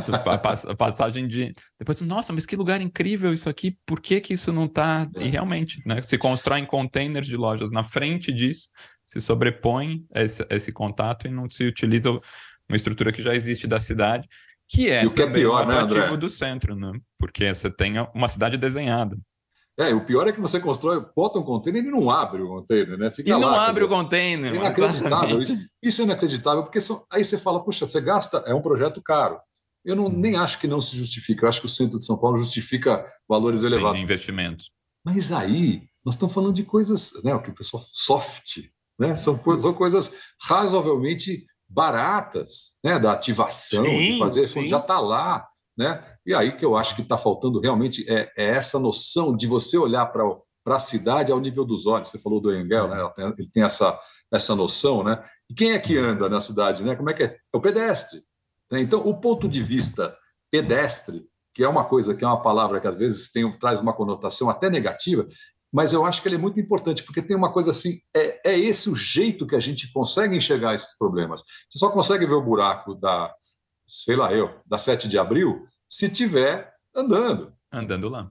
[0.67, 1.53] A passagem de.
[1.79, 5.09] Depois, nossa, mas que lugar incrível isso aqui, por que, que isso não está?
[5.17, 6.01] E realmente, né?
[6.01, 8.69] Se constroem containers de lojas na frente disso,
[9.07, 12.11] se sobrepõe esse, esse contato e não se utiliza
[12.67, 14.27] uma estrutura que já existe da cidade
[14.69, 16.17] que é, e o que é pior, um né, André?
[16.17, 16.91] do centro, né?
[17.17, 19.17] Porque você tem uma cidade desenhada.
[19.77, 22.97] É, o pior é que você constrói, bota um container e não abre o container,
[22.97, 23.09] né?
[23.09, 24.53] Fica e lá, não abre dizer, o container.
[24.53, 25.39] Inacreditável.
[25.39, 29.01] Isso, isso, é inacreditável, porque são, aí você fala, puxa, você gasta, é um projeto
[29.01, 29.39] caro.
[29.83, 30.09] Eu não, hum.
[30.09, 31.43] nem acho que não se justifica.
[31.43, 33.97] Eu acho que o centro de São Paulo justifica valores elevados.
[33.97, 34.71] Sim, investimentos.
[35.03, 37.33] Mas aí, nós estamos falando de coisas, né?
[37.33, 38.59] O que o pessoal soft,
[38.99, 39.15] né?
[39.15, 44.65] São, são coisas razoavelmente baratas, né, da ativação, sim, de fazer, sim.
[44.65, 46.03] já está lá, né?
[46.25, 49.77] E aí que eu acho que está faltando realmente é, é, essa noção de você
[49.77, 50.23] olhar para
[50.63, 52.07] para a cidade ao nível dos olhos.
[52.07, 52.97] Você falou do Engel, né?
[53.17, 53.99] Ele tem essa,
[54.31, 55.21] essa noção, né?
[55.49, 56.95] E quem é que anda na cidade, né?
[56.95, 57.35] Como é que é?
[57.53, 58.23] É o pedestre.
[58.71, 58.79] Né?
[58.79, 60.15] Então, o ponto de vista
[60.49, 63.93] pedestre, que é uma coisa que é uma palavra que às vezes tem, traz uma
[63.93, 65.27] conotação até negativa,
[65.73, 68.59] mas eu acho que ele é muito importante, porque tem uma coisa assim: é, é
[68.59, 71.41] esse o jeito que a gente consegue enxergar esses problemas.
[71.67, 73.33] Você só consegue ver o buraco da,
[73.87, 77.51] sei lá eu, da 7 de abril, se tiver andando.
[77.71, 78.29] Andando lá.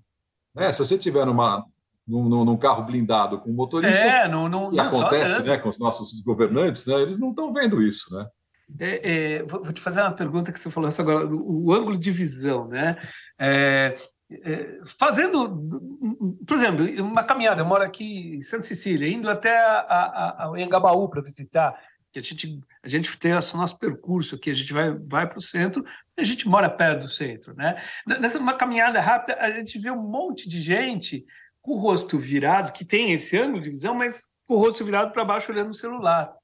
[0.56, 1.64] É, se você tiver numa,
[2.06, 5.78] num, num, carro blindado com motorista, é, não, não, que não acontece né, com os
[5.78, 8.26] nossos governantes, né, eles não estão vendo isso, né?
[8.78, 12.10] É, é, vou te fazer uma pergunta que você falou agora, o, o ângulo de
[12.10, 12.96] visão, né?
[13.38, 13.96] É, é,
[14.84, 15.48] fazendo,
[16.46, 21.08] por exemplo, uma caminhada, eu moro aqui em Santa Cecília, indo até a, a Engabaú
[21.08, 21.78] para visitar,
[22.10, 25.38] que a gente, a gente tem o nosso percurso aqui, a gente vai, vai para
[25.38, 25.84] o centro,
[26.16, 27.54] a gente mora perto do centro.
[27.54, 27.82] Né?
[28.06, 31.24] Nessa uma caminhada rápida, a gente vê um monte de gente
[31.62, 35.12] com o rosto virado, que tem esse ângulo de visão, mas com o rosto virado
[35.12, 36.34] para baixo olhando o celular.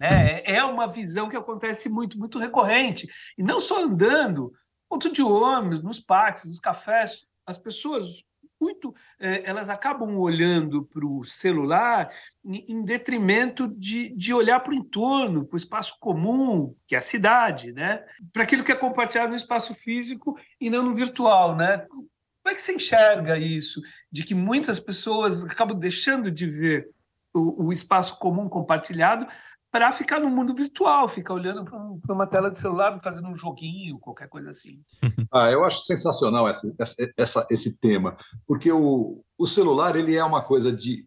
[0.00, 0.40] Né?
[0.40, 3.08] É, é uma visão que acontece muito, muito recorrente.
[3.38, 4.52] E não só andando,
[4.88, 8.24] ponto de ônibus, nos parques, nos cafés, as pessoas
[8.60, 12.10] muito, é, elas acabam olhando para o celular
[12.44, 17.02] em detrimento de, de olhar para o entorno, para o espaço comum, que é a
[17.02, 18.02] cidade, né?
[18.32, 21.54] para aquilo que é compartilhado no espaço físico e não no virtual.
[21.54, 21.78] Né?
[21.78, 22.08] Como
[22.46, 23.82] é que você enxerga isso?
[24.10, 26.88] De que muitas pessoas acabam deixando de ver
[27.34, 29.26] o, o espaço comum compartilhado
[29.74, 33.98] para ficar no mundo virtual, ficar olhando para uma tela de celular, fazendo um joguinho,
[33.98, 34.80] qualquer coisa assim.
[35.32, 36.72] Ah, eu acho sensacional essa,
[37.18, 41.04] essa, esse tema, porque o, o celular ele é uma coisa de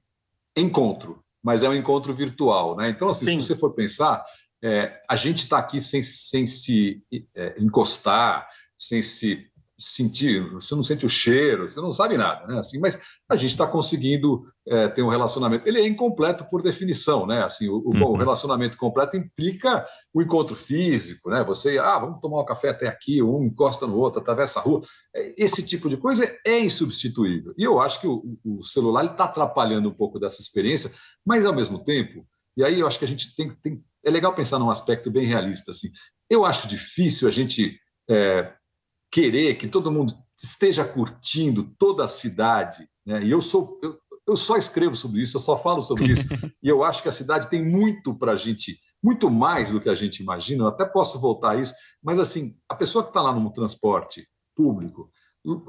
[0.57, 2.89] encontro, mas é um encontro virtual, né?
[2.89, 3.39] Então, assim, Sim.
[3.39, 4.21] se você for pensar,
[4.61, 7.01] é, a gente está aqui sem, sem se
[7.33, 9.49] é, encostar, sem se
[9.79, 12.57] sentir, você não sente o cheiro, você não sabe nada, né?
[12.57, 12.97] Assim, mas
[13.29, 15.67] a gente está conseguindo é, ter um relacionamento.
[15.67, 17.43] Ele é incompleto por definição, né?
[17.43, 18.03] Assim, o, uhum.
[18.03, 21.43] o, relacionamento completo implica o encontro físico, né?
[21.43, 24.81] Você, ah, vamos tomar um café até aqui, um encosta no outro, atravessa a rua.
[25.15, 27.53] É, esse tipo de coisa é insubstituível.
[27.55, 30.91] E eu acho que o, o celular está atrapalhando um pouco dessa experiência,
[31.23, 32.25] mas ao mesmo tempo,
[32.57, 35.25] e aí eu acho que a gente tem, tem é legal pensar num aspecto bem
[35.25, 35.89] realista, assim.
[36.29, 37.77] Eu acho difícil a gente
[38.09, 38.51] é,
[39.11, 43.23] querer que todo mundo esteja curtindo toda a cidade, né?
[43.23, 46.25] E eu sou eu, eu só escrevo sobre isso, eu só falo sobre isso,
[46.61, 49.89] e eu acho que a cidade tem muito para a gente, muito mais do que
[49.89, 50.63] a gente imagina.
[50.63, 54.27] Eu até posso voltar a isso, mas assim, a pessoa que está lá no transporte
[54.53, 55.09] público,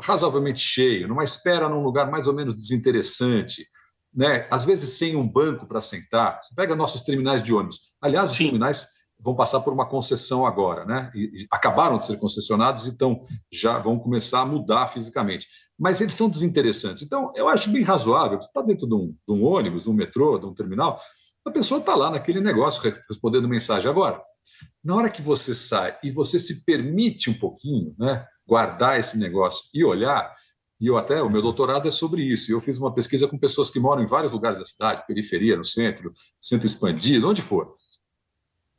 [0.01, 3.65] razoavelmente cheio, numa espera num lugar mais ou menos desinteressante,
[4.13, 4.49] né?
[4.51, 6.41] Às vezes sem um banco para sentar.
[6.43, 7.81] Você pega nossos terminais de ônibus.
[8.03, 8.45] Aliás, os Sim.
[8.45, 8.89] terminais
[9.21, 11.11] vão passar por uma concessão agora, né?
[11.15, 15.47] E, acabaram de ser concessionados, então já vão começar a mudar fisicamente.
[15.79, 17.03] Mas eles são desinteressantes.
[17.03, 18.41] Então, eu acho bem razoável.
[18.41, 21.01] Você está dentro de um, de um, ônibus, de um metrô, de um terminal,
[21.45, 23.91] a pessoa está lá naquele negócio respondendo mensagem.
[23.91, 24.23] Agora,
[24.85, 29.65] na hora que você sai e você se permite um pouquinho, né, guardar esse negócio
[29.73, 30.35] e olhar,
[30.81, 33.71] e eu até, o meu doutorado é sobre isso, eu fiz uma pesquisa com pessoas
[33.71, 37.75] que moram em vários lugares da cidade, periferia, no centro, centro expandido, onde for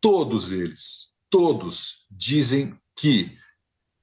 [0.01, 3.35] todos eles, todos dizem que,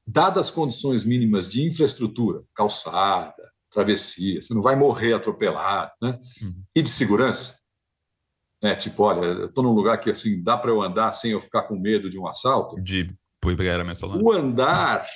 [0.07, 3.35] dadas as condições mínimas de infraestrutura, calçada,
[3.71, 6.19] travessia, você não vai morrer atropelado, né?
[6.41, 6.63] Uhum.
[6.75, 7.59] E de segurança,
[8.63, 8.75] né?
[8.75, 11.63] Tipo, olha, eu estou num lugar que assim dá para eu andar sem eu ficar
[11.63, 12.81] com medo de um assalto.
[12.81, 13.85] De Puibera
[14.23, 15.07] O andar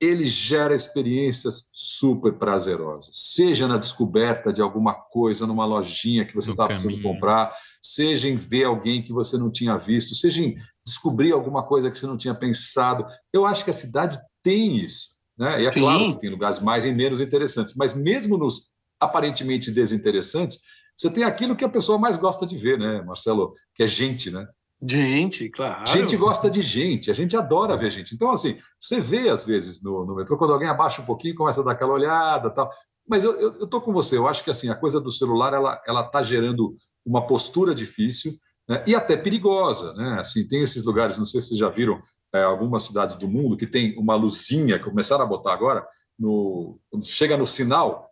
[0.00, 6.50] ele gera experiências super prazerosas, seja na descoberta de alguma coisa numa lojinha que você
[6.50, 11.32] estava precisando comprar, seja em ver alguém que você não tinha visto, seja em descobrir
[11.32, 13.06] alguma coisa que você não tinha pensado.
[13.32, 15.16] Eu acho que a cidade tem isso.
[15.38, 15.62] Né?
[15.62, 15.80] E é Sim.
[15.80, 20.58] claro que tem lugares mais e menos interessantes, mas mesmo nos aparentemente desinteressantes,
[20.96, 23.52] você tem aquilo que a pessoa mais gosta de ver, né, Marcelo?
[23.74, 24.46] Que é gente, né?
[24.82, 25.88] Gente, claro.
[25.88, 28.14] Gente gosta de gente, a gente adora ver gente.
[28.14, 31.60] Então, assim, você vê às vezes no, no metrô, quando alguém abaixa um pouquinho, começa
[31.60, 32.70] a dar aquela olhada tal.
[33.08, 36.22] Mas eu, tô com você, eu acho que assim, a coisa do celular ela está
[36.22, 38.32] gerando uma postura difícil
[38.68, 39.94] né, e até perigosa.
[39.94, 40.18] Né?
[40.20, 43.56] Assim, tem esses lugares, não sei se vocês já viram, é, algumas cidades do mundo
[43.56, 45.86] que tem uma luzinha, que começaram a botar agora,
[46.18, 48.10] no, quando chega no sinal,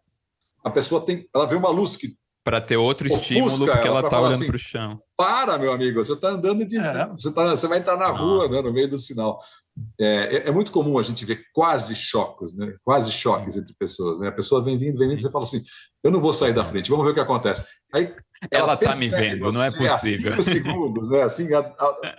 [0.63, 4.21] a pessoa tem, ela vê uma luz que para ter outro estímulo, porque ela está
[4.21, 5.01] olhando assim, para o chão.
[5.17, 6.77] Para, meu amigo, você está andando de.
[6.79, 7.07] É.
[7.07, 8.23] Você, tá, você vai entrar na Nossa.
[8.23, 9.41] rua, né, no meio do sinal.
[9.99, 12.75] É, é, é, muito comum a gente ver quase choques, né?
[12.85, 14.21] quase choques entre pessoas.
[14.21, 14.29] Né?
[14.29, 15.63] A pessoa vem vindo, vem vindo, você fala assim:
[16.03, 17.65] eu não vou sair da frente, vamos ver o que acontece.
[17.93, 18.15] Aí
[18.53, 20.35] ela está me vendo, não é possível.
[20.35, 21.23] A 5 segundos, né?
[21.23, 22.17] assim, a, a,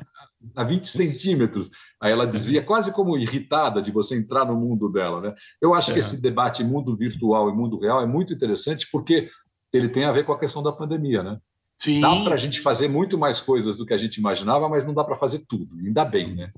[0.57, 1.69] a 20 centímetros.
[2.01, 5.21] Aí ela desvia quase como irritada de você entrar no mundo dela.
[5.21, 5.33] Né?
[5.61, 6.01] Eu acho que é.
[6.01, 9.29] esse debate mundo virtual e mundo real é muito interessante porque
[9.75, 11.39] ele tem a ver com a questão da pandemia, né?
[11.77, 11.99] Sim.
[11.99, 14.93] Dá para a gente fazer muito mais coisas do que a gente imaginava, mas não
[14.93, 15.75] dá para fazer tudo.
[15.77, 16.51] Ainda bem, né?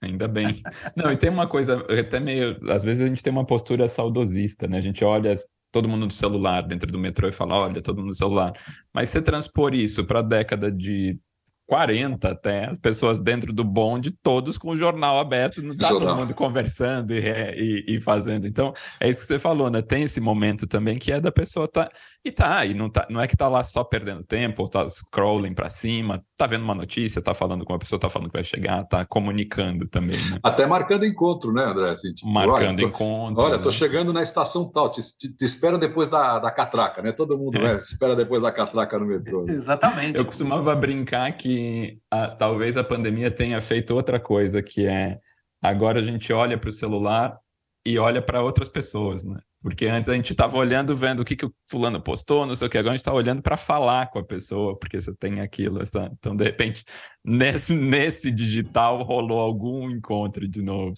[0.00, 0.62] Ainda bem.
[0.94, 2.58] Não, e tem uma coisa, até meio.
[2.70, 4.78] Às vezes a gente tem uma postura saudosista, né?
[4.78, 5.34] A gente olha
[5.72, 8.52] todo mundo no celular dentro do metrô e fala: olha, todo mundo no celular.
[8.92, 11.18] Mas você transpor isso para a década de
[11.66, 16.08] 40 até, as pessoas dentro do bonde, todos com o jornal aberto, não tá jornal.
[16.08, 18.46] todo mundo conversando e, e, e, fazendo.
[18.46, 19.82] Então, é isso que você falou, né?
[19.82, 21.90] Tem esse momento também que é da pessoa tá
[22.24, 24.88] e tá, e não, tá, não é que tá lá só perdendo tempo, ou tá
[24.88, 28.34] scrolling para cima, tá vendo uma notícia, tá falando com uma pessoa, tá falando que
[28.34, 30.38] vai chegar, tá comunicando também, né?
[30.42, 31.90] Até marcando encontro, né, André?
[31.90, 33.42] Assim, tipo, marcando olha, encontro.
[33.42, 33.62] Olha, né?
[33.62, 37.12] tô chegando na estação tal, te, te, te espero depois da, da catraca, né?
[37.12, 39.44] Todo mundo né, espera depois da catraca no metrô.
[39.44, 39.54] Né?
[39.56, 40.18] Exatamente.
[40.18, 45.18] Eu costumava brincar que a, talvez a pandemia tenha feito outra coisa, que é
[45.62, 47.38] agora a gente olha para o celular
[47.86, 49.38] e olha para outras pessoas, né?
[49.66, 52.68] Porque antes a gente estava olhando, vendo o que, que o fulano postou, não sei
[52.68, 52.78] o que.
[52.78, 55.82] Agora a gente está olhando para falar com a pessoa, porque você tem aquilo.
[55.82, 56.08] Essa...
[56.16, 56.84] Então, de repente,
[57.26, 60.94] nesse, nesse digital rolou algum encontro de novo.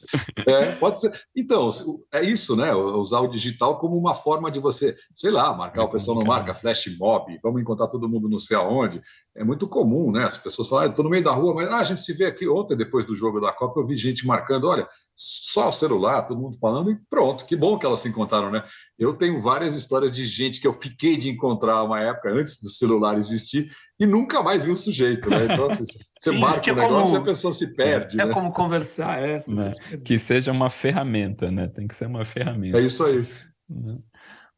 [0.46, 1.18] É, pode ser.
[1.34, 1.70] Então,
[2.12, 2.74] é isso, né?
[2.74, 6.26] Usar o digital como uma forma de você, sei lá, marcar é o pessoal não
[6.26, 9.00] marca, flash mob, vamos encontrar todo mundo não sei aonde.
[9.34, 10.24] É muito comum, né?
[10.24, 12.26] As pessoas falam, ah, estou no meio da rua, mas ah, a gente se vê
[12.26, 12.46] aqui.
[12.46, 14.86] Ontem, depois do jogo da Copa, eu vi gente marcando, olha,
[15.18, 18.62] só o celular, todo mundo falando, e pronto, que bom que elas se encontraram, né?
[18.96, 22.68] Eu tenho várias histórias de gente que eu fiquei de encontrar uma época antes do
[22.68, 25.52] celular existir e nunca mais vi um sujeito, né?
[25.52, 25.82] Então, assim,
[26.16, 28.20] você Sim, marca o um negócio e a pessoa se perde.
[28.20, 28.32] É, né?
[28.32, 29.42] como conversar, é.
[29.48, 29.72] Né?
[30.04, 31.66] Que seja uma ferramenta, né?
[31.66, 32.78] Tem que ser uma ferramenta.
[32.78, 33.26] É isso aí.
[33.68, 33.98] Né?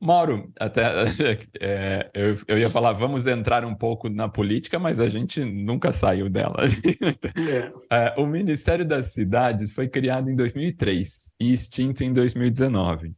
[0.01, 0.83] Mauro, até
[1.61, 5.93] é, eu, eu, ia falar, vamos entrar um pouco na política, mas a gente nunca
[5.93, 6.57] saiu dela.
[6.65, 7.71] É.
[7.93, 13.13] É, o Ministério das Cidades foi criado em 2003 e extinto em 2019.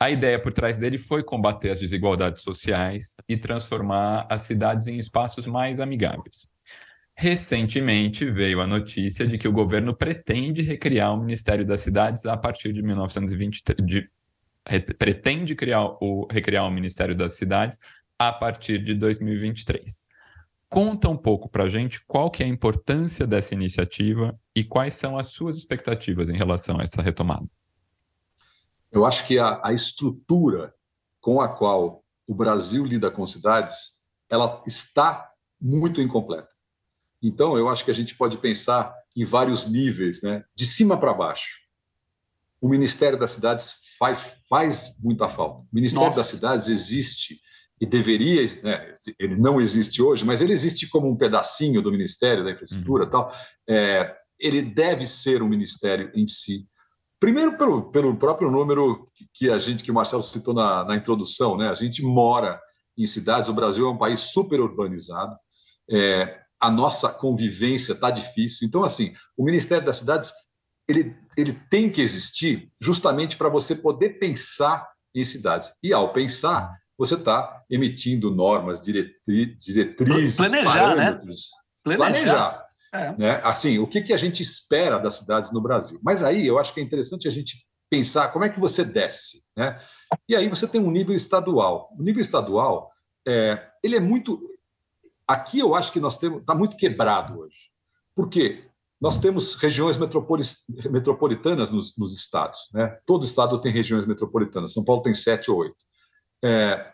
[0.00, 4.98] A ideia por trás dele foi combater as desigualdades sociais e transformar as cidades em
[4.98, 6.48] espaços mais amigáveis.
[7.16, 12.36] Recentemente veio a notícia de que o governo pretende recriar o Ministério das Cidades a
[12.36, 14.08] partir de 1923, de
[14.98, 17.78] pretende criar o, recriar o Ministério das Cidades
[18.18, 20.04] a partir de 2023.
[20.68, 24.94] Conta um pouco para a gente qual que é a importância dessa iniciativa e quais
[24.94, 27.48] são as suas expectativas em relação a essa retomada.
[28.92, 30.74] Eu acho que a, a estrutura
[31.20, 36.48] com a qual o Brasil lida com cidades, ela está muito incompleta.
[37.22, 40.44] Então, eu acho que a gente pode pensar em vários níveis, né?
[40.54, 41.58] de cima para baixo.
[42.60, 45.60] O Ministério das Cidades faz, faz muita falta.
[45.60, 46.20] O Ministério Nossa.
[46.20, 47.40] das Cidades existe
[47.80, 52.44] e deveria, né, ele não existe hoje, mas ele existe como um pedacinho do Ministério
[52.44, 53.10] da Infraestrutura uhum.
[53.10, 53.32] tal.
[53.68, 56.66] É, ele deve ser um ministério em si.
[57.20, 61.56] Primeiro pelo, pelo próprio número que a gente, que o Marcelo citou na, na introdução,
[61.56, 61.68] né?
[61.68, 62.60] A gente mora
[62.96, 65.36] em cidades, o Brasil é um país super urbanizado,
[65.90, 68.66] é, a nossa convivência está difícil.
[68.66, 70.32] Então, assim, o Ministério das Cidades
[70.88, 75.70] ele, ele tem que existir justamente para você poder pensar em cidades.
[75.82, 80.64] E ao pensar, você está emitindo normas, diretri, diretrizes, planejar, né?
[80.64, 81.50] parâmetros.
[81.86, 81.96] Né?
[81.96, 82.24] Planejar.
[82.24, 83.12] planejar é.
[83.16, 83.40] né?
[83.44, 85.98] Assim, o que, que a gente espera das cidades no Brasil?
[86.02, 89.44] Mas aí eu acho que é interessante a gente pensar como é que você desce.
[89.56, 89.78] Né?
[90.28, 91.90] E aí você tem um nível estadual.
[91.98, 92.90] O nível estadual,
[93.26, 94.40] é, ele é muito...
[95.26, 96.40] Aqui eu acho que nós temos...
[96.40, 97.70] Está muito quebrado hoje.
[98.14, 98.67] Por quê?
[99.00, 102.68] Nós temos regiões metropolitanas nos, nos, estados.
[102.72, 102.98] Né?
[103.06, 104.72] Todo estado tem regiões metropolitanas.
[104.72, 105.76] São Paulo tem sete ou oito.
[106.44, 106.92] É,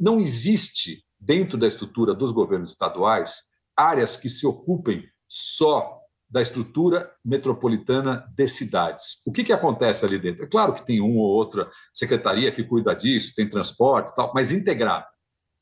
[0.00, 3.42] não existe, dentro da estrutura dos governos estaduais,
[3.76, 9.22] áreas que se ocupem só da estrutura metropolitana de cidades.
[9.26, 10.44] O que, que acontece ali dentro?
[10.44, 14.32] É claro que tem uma ou outra secretaria que cuida disso, tem transporte e tal,
[14.34, 15.06] mas integrado.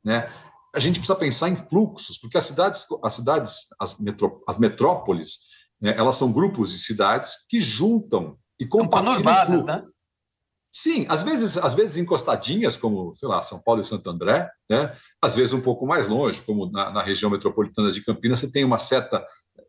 [0.05, 0.31] Né?
[0.75, 5.41] A gente precisa pensar em fluxos, porque as cidades, as cidades, as, metró, as metrópoles,
[5.81, 9.65] né, elas são grupos de cidades que juntam e compartilham fluxos.
[9.65, 9.83] Né?
[10.75, 14.97] Sim, às vezes, às vezes encostadinhas, como, sei lá, São Paulo e Santo André, né?
[15.21, 18.65] às vezes um pouco mais longe, como na, na região metropolitana de Campinas, você tem
[18.65, 19.25] uma certa.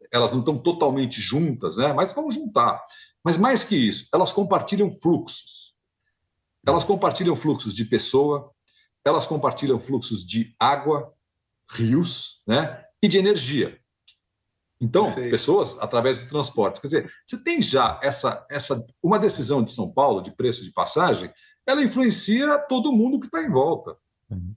[0.10, 1.92] Elas não estão totalmente juntas, né?
[1.92, 2.82] mas vão juntar.
[3.26, 5.74] Mas mais que isso, elas compartilham fluxos.
[6.66, 8.53] Elas compartilham fluxos de pessoa,
[9.06, 11.14] elas compartilham fluxos de água,
[11.70, 13.80] rios né, e de energia.
[14.80, 15.32] Então, Perfeito.
[15.32, 16.82] pessoas através do transporte.
[16.82, 18.86] Quer dizer, você tem já essa, essa.
[19.02, 21.32] Uma decisão de São Paulo de preço de passagem,
[21.66, 23.96] ela influencia todo mundo que está em volta.
[24.30, 24.54] Uhum.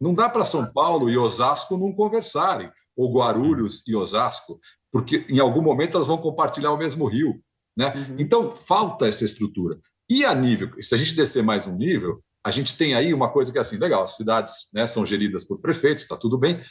[0.00, 5.38] Não dá para São Paulo e Osasco não conversarem, ou Guarulhos e Osasco, porque em
[5.38, 7.40] algum momento elas vão compartilhar o mesmo rio.
[7.76, 7.92] Né?
[7.94, 8.16] Uhum.
[8.18, 9.78] Então, falta essa estrutura.
[10.10, 13.30] E a nível, se a gente descer mais um nível, a gente tem aí uma
[13.30, 16.62] coisa que é assim, legal, as cidades né, são geridas por prefeitos, está tudo bem,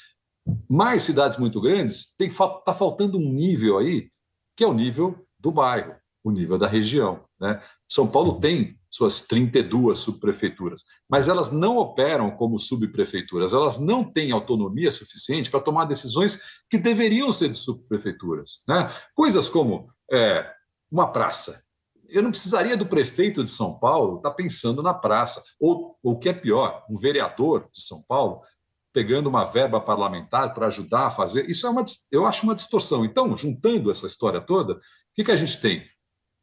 [0.70, 4.10] mas cidades muito grandes, está faltando um nível aí,
[4.56, 7.24] que é o nível do bairro, o nível da região.
[7.40, 7.62] Né?
[7.90, 14.32] São Paulo tem suas 32 subprefeituras, mas elas não operam como subprefeituras, elas não têm
[14.32, 18.64] autonomia suficiente para tomar decisões que deveriam ser de subprefeituras.
[18.68, 18.90] Né?
[19.14, 20.50] Coisas como é,
[20.90, 21.62] uma praça
[22.10, 25.42] eu não precisaria do prefeito de São Paulo estar tá pensando na praça.
[25.60, 28.42] Ou, o que é pior, um vereador de São Paulo
[28.94, 31.48] pegando uma verba parlamentar para ajudar a fazer.
[31.50, 33.06] Isso é uma, eu acho uma distorção.
[33.06, 34.80] Então, juntando essa história toda, o
[35.14, 35.88] que, que a gente tem?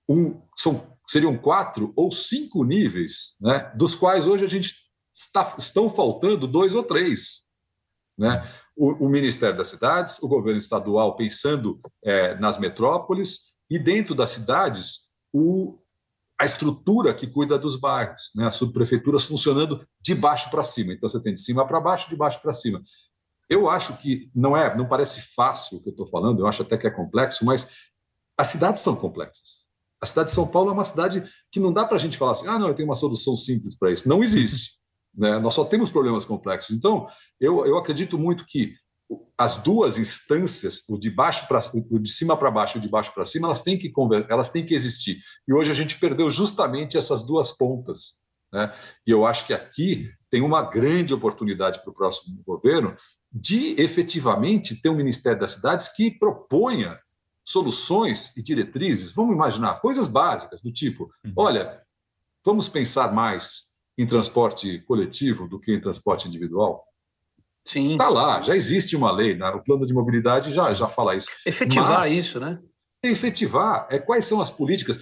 [0.09, 4.72] Um, são, seriam quatro ou cinco níveis, né, dos quais hoje a gente
[5.12, 7.43] está, estão faltando dois ou três.
[8.16, 8.41] Né?
[8.76, 14.30] O, o Ministério das Cidades, o governo estadual pensando é, nas metrópoles, e dentro das
[14.30, 15.03] cidades,
[15.35, 15.80] o,
[16.41, 18.47] a estrutura que cuida dos bairros, né?
[18.47, 20.93] as subprefeituras funcionando de baixo para cima.
[20.93, 22.80] Então, você tem de cima para baixo, de baixo para cima.
[23.51, 26.62] Eu acho que não é, não parece fácil o que eu estou falando, eu acho
[26.62, 27.66] até que é complexo, mas
[28.39, 29.64] as cidades são complexas.
[30.01, 32.32] A cidade de São Paulo é uma cidade que não dá para a gente falar
[32.32, 34.09] assim, ah, não, eu tenho uma solução simples para isso.
[34.09, 34.72] Não existe.
[35.14, 35.39] Né?
[35.39, 36.76] Nós só temos problemas complexos.
[36.76, 37.07] Então,
[37.41, 38.74] eu, eu acredito muito que
[39.36, 42.88] as duas instâncias, o de baixo para o de cima para baixo e o de
[42.88, 43.92] baixo para cima, elas têm que
[44.28, 45.18] elas têm que existir.
[45.46, 48.14] E hoje a gente perdeu justamente essas duas pontas.
[48.52, 48.72] Né?
[49.07, 52.96] E eu acho que aqui tem uma grande oportunidade para o próximo governo
[53.32, 56.98] de efetivamente ter um Ministério das Cidades que proponha
[57.44, 59.12] soluções e diretrizes.
[59.12, 61.32] Vamos imaginar coisas básicas do tipo: uhum.
[61.36, 61.76] olha,
[62.44, 63.64] vamos pensar mais
[63.98, 66.84] em transporte coletivo do que em transporte individual?
[67.66, 67.92] Sim.
[67.92, 69.48] Está lá, já existe uma lei, né?
[69.50, 71.28] o plano de mobilidade já, já fala isso.
[71.46, 72.58] Efetivar Mas, isso, né?
[73.02, 74.98] Efetivar, é quais são as políticas,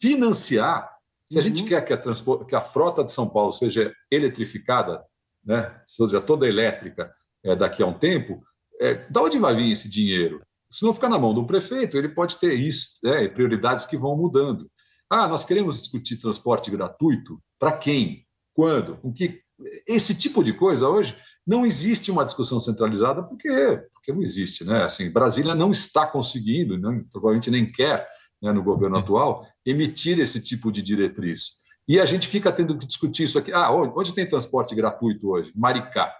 [0.00, 0.90] financiar.
[1.30, 1.40] Se uhum.
[1.40, 1.68] a gente uhum.
[1.68, 1.98] quer que a,
[2.46, 5.02] que a, frota de São Paulo seja eletrificada,
[5.44, 5.80] né?
[5.84, 7.12] seja toda elétrica
[7.44, 8.42] é, daqui a um tempo,
[8.80, 10.42] é, da onde vai vir esse dinheiro?
[10.70, 13.28] Se não ficar na mão do prefeito, ele pode ter isso, né?
[13.28, 14.70] prioridades que vão mudando.
[15.10, 17.38] Ah, nós queremos discutir transporte gratuito.
[17.58, 18.26] Para quem?
[18.54, 18.96] Quando?
[18.98, 19.40] Com que?
[19.86, 21.16] Esse tipo de coisa hoje
[21.48, 23.48] não existe uma discussão centralizada porque,
[23.94, 24.84] porque não existe, né?
[24.84, 28.06] Assim, Brasília não está conseguindo, não, provavelmente nem quer,
[28.42, 29.02] né, no governo uhum.
[29.02, 31.62] atual, emitir esse tipo de diretriz.
[31.88, 33.50] E a gente fica tendo que discutir isso aqui.
[33.50, 35.50] Ah, onde, onde tem transporte gratuito hoje?
[35.56, 36.14] Maricá.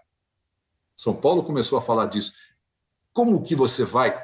[0.97, 2.33] São Paulo começou a falar disso.
[3.13, 4.19] Como que você vai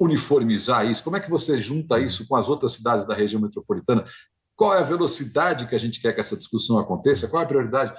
[0.00, 1.04] uniformizar isso?
[1.04, 2.04] Como é que você junta uhum.
[2.04, 4.02] isso com as outras cidades da região metropolitana?
[4.56, 7.28] Qual é a velocidade que a gente quer que essa discussão aconteça?
[7.28, 7.92] Qual é a prioridade?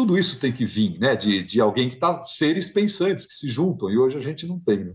[0.00, 3.50] Tudo isso tem que vir né, de, de alguém que está, seres pensantes que se
[3.50, 4.82] juntam, e hoje a gente não tem.
[4.82, 4.94] Né?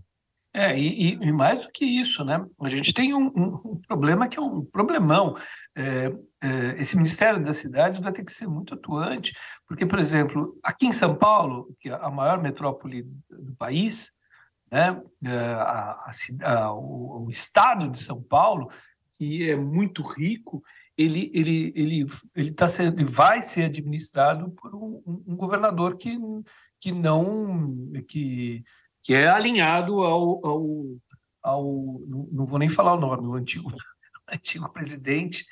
[0.51, 2.43] É, e, e, mais do que isso, né?
[2.60, 5.38] A gente tem um, um, problema que é um problemão.
[5.76, 9.32] É, é, esse Ministério das Cidades vai ter que ser muito atuante,
[9.68, 14.12] porque, por exemplo, aqui em São Paulo, que é a maior metrópole do país,
[14.72, 14.99] né?
[15.24, 16.03] É, a,
[16.41, 18.72] a, a, o, o estado de São Paulo,
[19.14, 20.64] que é muito rico,
[20.98, 26.18] ele, ele, ele, ele, tá sendo, ele vai ser administrado por um, um, governador que,
[26.80, 28.64] que não que,
[29.02, 30.86] que é alinhado ao, ao,
[31.41, 33.70] ao não vou nem falar o nome, o antigo,
[34.32, 35.46] antigo presidente,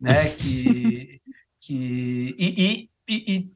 [0.00, 1.20] né, que,
[1.60, 3.52] que e, e,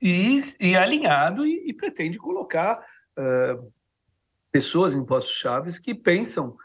[0.00, 2.78] e, e, alinhado e, pretende colocar
[3.18, 3.72] uh,
[4.50, 6.56] pessoas em postos chaves que pensam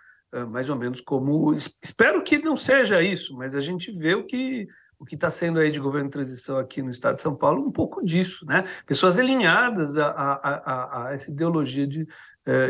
[0.50, 1.54] mais ou menos como.
[1.54, 4.68] Espero que não seja isso, mas a gente vê o que
[5.04, 7.68] o que está sendo aí de governo de transição aqui no estado de São Paulo,
[7.68, 8.64] um pouco disso, né?
[8.86, 12.08] Pessoas alinhadas a, a, a, a essa ideologia de, eh,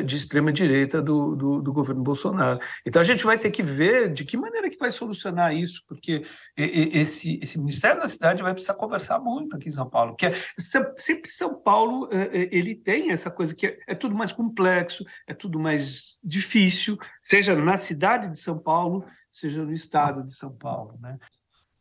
[0.06, 2.60] de extrema-direita do, do, do, governo Bolsonaro.
[2.86, 6.24] Então a gente vai ter que ver de que maneira que vai solucionar isso, porque
[6.56, 10.34] esse, esse Ministério da Cidade vai precisar conversar muito aqui em São Paulo, que é,
[10.58, 15.34] sempre São Paulo eh, ele tem essa coisa que é, é tudo mais complexo, é
[15.34, 20.98] tudo mais difícil, seja na cidade de São Paulo, seja no estado de São Paulo,
[21.02, 21.18] né?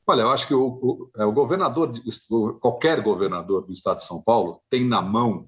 [0.07, 1.93] Olha, eu acho que o, o, é, o governador,
[2.61, 5.47] qualquer governador do estado de São Paulo tem na mão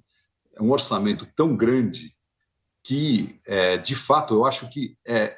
[0.61, 2.14] um orçamento tão grande
[2.85, 5.35] que, é, de fato, eu acho que é,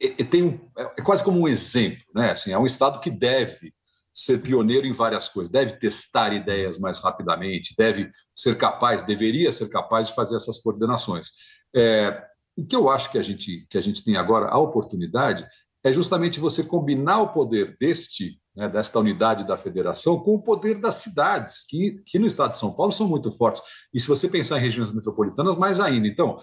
[0.00, 2.30] é, tem um, é quase como um exemplo, né?
[2.30, 3.74] Assim, é um Estado que deve
[4.14, 9.68] ser pioneiro em várias coisas, deve testar ideias mais rapidamente, deve ser capaz, deveria ser
[9.68, 11.30] capaz de fazer essas coordenações.
[11.74, 12.22] É,
[12.56, 15.46] o que eu acho que a gente que a gente tem agora a oportunidade
[15.84, 20.78] é justamente você combinar o poder deste né, desta unidade da federação com o poder
[20.80, 23.62] das cidades, que, que no estado de São Paulo são muito fortes.
[23.92, 26.08] E se você pensar em regiões metropolitanas, mais ainda.
[26.08, 26.38] Então,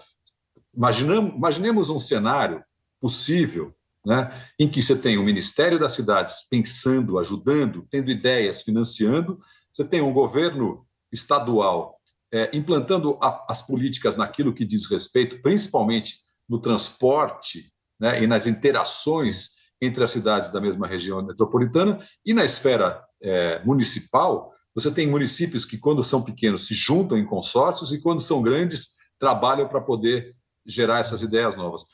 [0.76, 2.62] Imaginamos, imaginemos um cenário
[3.00, 9.38] possível né, em que você tem o Ministério das Cidades pensando, ajudando, tendo ideias, financiando,
[9.72, 11.98] você tem um governo estadual
[12.32, 16.18] é, implantando a, as políticas naquilo que diz respeito, principalmente
[16.48, 19.50] no transporte né, e nas interações
[19.80, 25.64] entre as cidades da mesma região metropolitana, e na esfera é, municipal, você tem municípios
[25.64, 30.34] que, quando são pequenos, se juntam em consórcios e, quando são grandes, trabalham para poder
[30.66, 31.84] gerar essas ideias novas.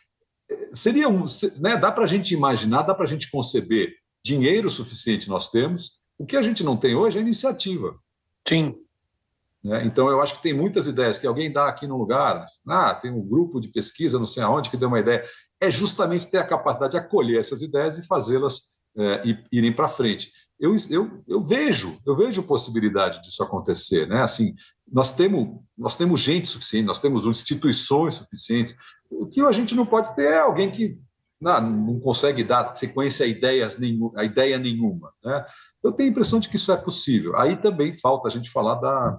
[0.72, 1.26] Seria um,
[1.58, 3.94] né, dá para a gente imaginar, dá para a gente conceber
[4.24, 6.00] dinheiro suficiente nós temos.
[6.18, 7.98] O que a gente não tem hoje é iniciativa.
[8.46, 8.74] Sim.
[9.62, 9.84] Né?
[9.84, 12.44] Então, eu acho que tem muitas ideias que alguém dá aqui no lugar.
[12.66, 15.24] Ah, tem um grupo de pesquisa, não sei aonde, que deu uma ideia.
[15.60, 20.32] É justamente ter a capacidade de acolher essas ideias e fazê-las é, irem para frente.
[20.60, 24.22] Eu, eu, eu vejo, eu vejo possibilidade disso acontecer, né?
[24.22, 24.54] Assim,
[24.86, 28.76] nós temos, nós temos gente suficiente, nós temos instituições suficientes.
[29.10, 30.98] O que a gente não pode ter é alguém que
[31.40, 35.46] não, não consegue dar sequência a ideias nenhum, a ideia nenhuma, né?
[35.82, 37.36] Eu tenho a impressão de que isso é possível.
[37.38, 39.18] Aí também falta a gente falar da,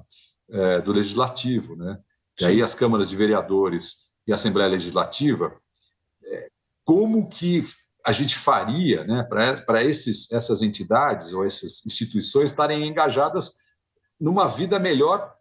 [0.52, 1.98] é, do legislativo, né?
[2.40, 5.56] E aí as câmaras de vereadores e a Assembleia Legislativa,
[6.24, 6.50] é,
[6.86, 7.64] como que
[8.06, 13.54] a gente faria né, para essas entidades ou essas instituições estarem engajadas
[14.20, 15.34] numa vida melhor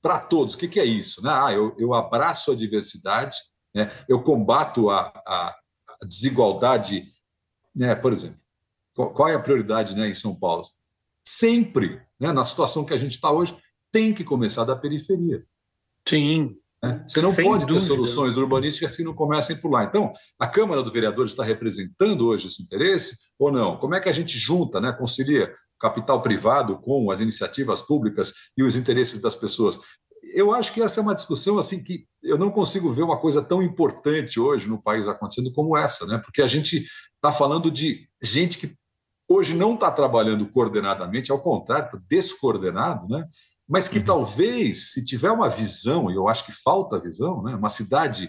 [0.00, 0.54] para todos?
[0.54, 1.22] O que, que, é isso?
[1.22, 1.30] Né?
[1.30, 3.36] Ah, eu, eu abraço a diversidade,
[3.74, 3.90] né?
[4.08, 5.54] eu combato a, a,
[6.02, 7.12] a desigualdade.
[7.74, 7.94] Né?
[7.94, 8.38] Por exemplo,
[8.94, 10.64] qual é a prioridade né, em São Paulo?
[11.24, 13.56] Sempre, né, na situação que a gente está hoje,
[13.90, 15.44] tem que começar da periferia.
[16.06, 16.56] Sim.
[16.82, 17.04] Né?
[17.06, 17.80] Você não Sem pode dúvida.
[17.80, 19.84] ter soluções urbanísticas que não comecem por lá.
[19.84, 23.76] Então, a Câmara dos Vereadores está representando hoje esse interesse ou não?
[23.76, 28.62] Como é que a gente junta, né, concilia capital privado com as iniciativas públicas e
[28.62, 29.78] os interesses das pessoas?
[30.34, 33.42] Eu acho que essa é uma discussão assim que eu não consigo ver uma coisa
[33.42, 36.20] tão importante hoje no país acontecendo como essa, né?
[36.24, 38.74] Porque a gente está falando de gente que
[39.28, 43.26] hoje não está trabalhando coordenadamente, ao contrário, está descoordenado, né?
[43.68, 44.04] Mas que uhum.
[44.04, 47.54] talvez, se tiver uma visão, e eu acho que falta visão, né?
[47.54, 48.28] uma cidade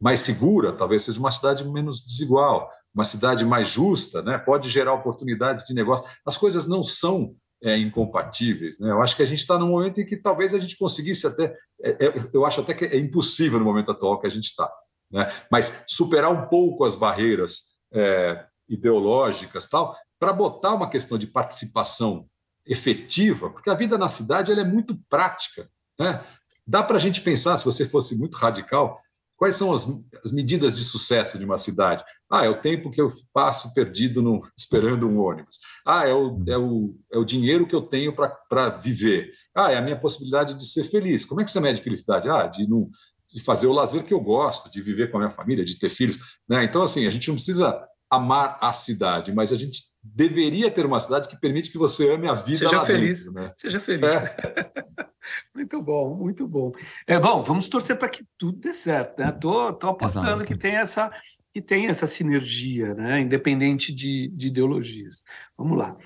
[0.00, 4.38] mais segura, talvez seja uma cidade menos desigual, uma cidade mais justa, né?
[4.38, 6.04] pode gerar oportunidades de negócio.
[6.26, 8.78] As coisas não são é, incompatíveis.
[8.78, 8.90] Né?
[8.90, 11.56] Eu acho que a gente está num momento em que talvez a gente conseguisse até.
[11.82, 14.70] É, é, eu acho até que é impossível no momento atual que a gente está.
[15.10, 15.30] Né?
[15.50, 17.62] Mas superar um pouco as barreiras
[17.92, 22.26] é, ideológicas tal, para botar uma questão de participação
[22.66, 25.68] efetiva, porque a vida na cidade ela é muito prática.
[25.98, 26.22] Né?
[26.66, 28.98] Dá para a gente pensar, se você fosse muito radical,
[29.36, 29.86] quais são as,
[30.24, 32.04] as, medidas de sucesso de uma cidade?
[32.30, 35.58] Ah, é o tempo que eu passo perdido no, esperando um ônibus.
[35.86, 39.30] Ah, é o, é o, é o dinheiro que eu tenho para viver.
[39.54, 41.24] Ah, é a minha possibilidade de ser feliz.
[41.24, 42.28] Como é que você mede felicidade?
[42.28, 42.88] Ah, de, não,
[43.28, 45.88] de fazer o lazer que eu gosto, de viver com a minha família, de ter
[45.88, 46.18] filhos.
[46.48, 46.64] Né?
[46.64, 51.00] Então, assim, a gente não precisa amar a cidade, mas a gente deveria ter uma
[51.00, 53.24] cidade que permite que você ame a vida Seja feliz.
[53.24, 53.52] Dentro, né?
[53.54, 54.04] Seja feliz.
[54.04, 54.72] É.
[55.54, 56.70] muito bom, muito bom.
[57.06, 59.32] É bom, vamos torcer para que tudo dê certo, né?
[59.32, 60.44] Tô, tô apostando Exato.
[60.44, 61.10] que tem essa
[61.52, 63.20] que tem essa sinergia, né?
[63.20, 65.22] Independente de, de ideologias.
[65.56, 65.96] Vamos lá.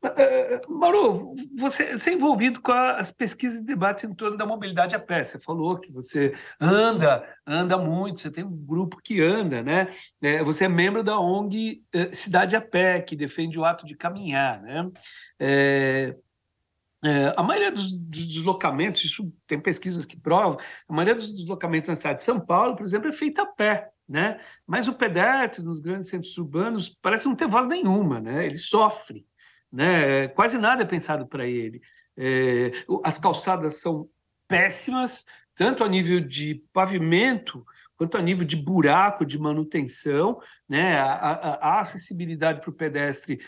[0.00, 4.94] Uh, Mauro, você, você é envolvido com as pesquisas e debates em torno da mobilidade
[4.94, 5.24] a pé.
[5.24, 9.88] Você falou que você anda, anda muito, você tem um grupo que anda, né?
[10.22, 13.96] É, você é membro da ONG é, Cidade a Pé, que defende o ato de
[13.96, 14.88] caminhar, né?
[15.40, 16.14] É,
[17.04, 21.88] é, a maioria dos, dos, deslocamentos, isso tem pesquisas que provam, a maioria dos deslocamentos
[21.88, 24.40] na cidade de São Paulo, por exemplo, é feita a pé, né?
[24.66, 28.46] Mas o pedestre nos grandes centros urbanos parece não ter voz nenhuma, né?
[28.46, 29.27] Ele sofre
[29.72, 30.28] né?
[30.28, 31.80] Quase nada é pensado para ele.
[32.16, 32.72] É,
[33.04, 34.08] as calçadas são
[34.46, 37.64] péssimas, tanto a nível de pavimento
[37.98, 40.98] quanto a nível de buraco de manutenção, né?
[40.98, 43.40] A, a, a acessibilidade para o pedestre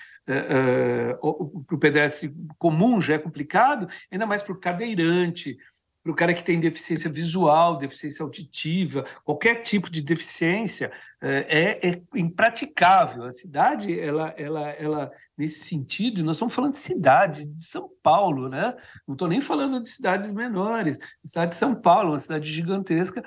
[1.23, 1.29] uh,
[1.73, 5.57] uh, pedestre comum já é complicado, ainda mais para o cadeirante,
[6.03, 10.91] para o cara que tem deficiência visual, deficiência auditiva, qualquer tipo de deficiência,
[11.21, 13.25] é, é, impraticável.
[13.25, 18.49] A cidade, ela, ela, ela, nesse sentido, nós estamos falando de cidade, de São Paulo,
[18.49, 18.75] né?
[19.07, 20.99] Não estou nem falando de cidades menores.
[20.99, 23.23] A cidade de São Paulo, uma cidade gigantesca,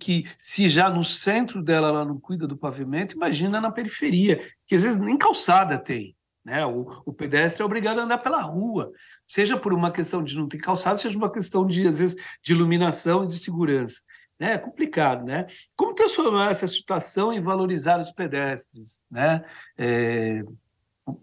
[0.00, 4.74] que se já no centro dela ela não cuida do pavimento, imagina na periferia, que
[4.74, 6.17] às vezes nem calçada tem.
[6.48, 6.64] Né?
[6.64, 8.90] O, o, pedestre é obrigado a andar pela rua,
[9.26, 12.52] seja por uma questão de não ter calçado, seja uma questão de, às vezes, de
[12.54, 14.00] iluminação e de segurança.
[14.40, 14.54] Né?
[14.54, 15.46] É complicado, né?
[15.76, 19.44] Como transformar essa situação e valorizar os pedestres, né?
[19.76, 20.42] É,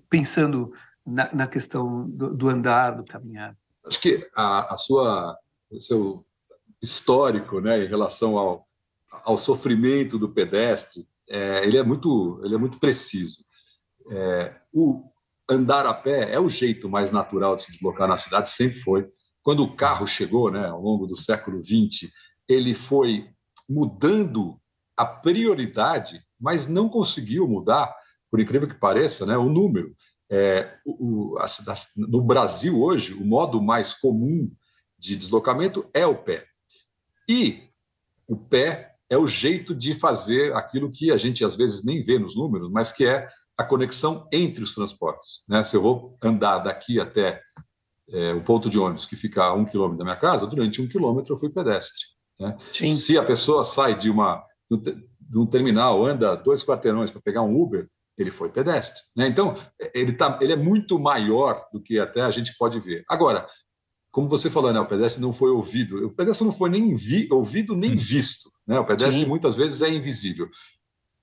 [0.07, 0.71] pensando
[1.03, 3.57] na, na questão do, do, andar, do caminhar.
[3.83, 5.35] Acho que a, a sua,
[5.71, 6.23] o seu
[6.79, 8.67] histórico, né, em relação ao,
[9.23, 13.43] ao sofrimento do pedestre, é, ele é muito, ele é muito preciso.
[14.11, 15.14] É, o
[15.49, 19.07] andar a pé é o jeito mais natural de se deslocar na cidade, sempre foi.
[19.43, 22.11] Quando o carro chegou, né, ao longo do século XX,
[22.47, 23.29] ele foi
[23.69, 24.59] mudando
[24.97, 27.93] a prioridade, mas não conseguiu mudar,
[28.31, 29.95] por incrível que pareça, né, o número.
[30.29, 31.45] É, o, a,
[31.95, 34.51] no Brasil hoje, o modo mais comum
[34.97, 36.45] de deslocamento é o pé.
[37.29, 37.69] E
[38.27, 42.17] o pé é o jeito de fazer aquilo que a gente às vezes nem vê
[42.17, 43.27] nos números, mas que é
[43.57, 45.43] a conexão entre os transportes.
[45.47, 45.63] Né?
[45.63, 47.41] Se eu vou andar daqui até
[48.09, 50.87] é, o ponto de ônibus que fica a um quilômetro da minha casa, durante um
[50.87, 52.01] quilômetro eu fui pedestre.
[52.39, 52.57] Né?
[52.91, 57.55] Se a pessoa sai de uma de um terminal, anda dois quarteirões para pegar um
[57.55, 57.87] Uber,
[58.17, 59.01] ele foi pedestre.
[59.15, 59.27] Né?
[59.27, 59.55] Então,
[59.93, 63.03] ele, tá, ele é muito maior do que até a gente pode ver.
[63.09, 63.45] Agora,
[64.11, 66.05] como você falou, né, o pedestre não foi ouvido.
[66.05, 68.49] O pedestre não foi nem vi, ouvido nem visto.
[68.65, 68.79] Né?
[68.79, 69.27] O pedestre Sim.
[69.27, 70.47] muitas vezes é invisível.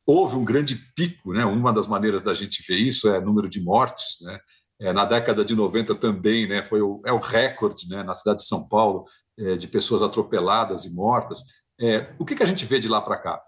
[0.07, 1.45] Houve um grande pico, né?
[1.45, 4.19] uma das maneiras da gente ver isso é o número de mortes.
[4.21, 4.39] Né?
[4.81, 8.39] É, na década de 90 também né, foi o, é o recorde né, na cidade
[8.39, 9.05] de São Paulo
[9.39, 11.45] é, de pessoas atropeladas e mortas.
[11.81, 13.41] É, o que, que a gente vê de lá para cá?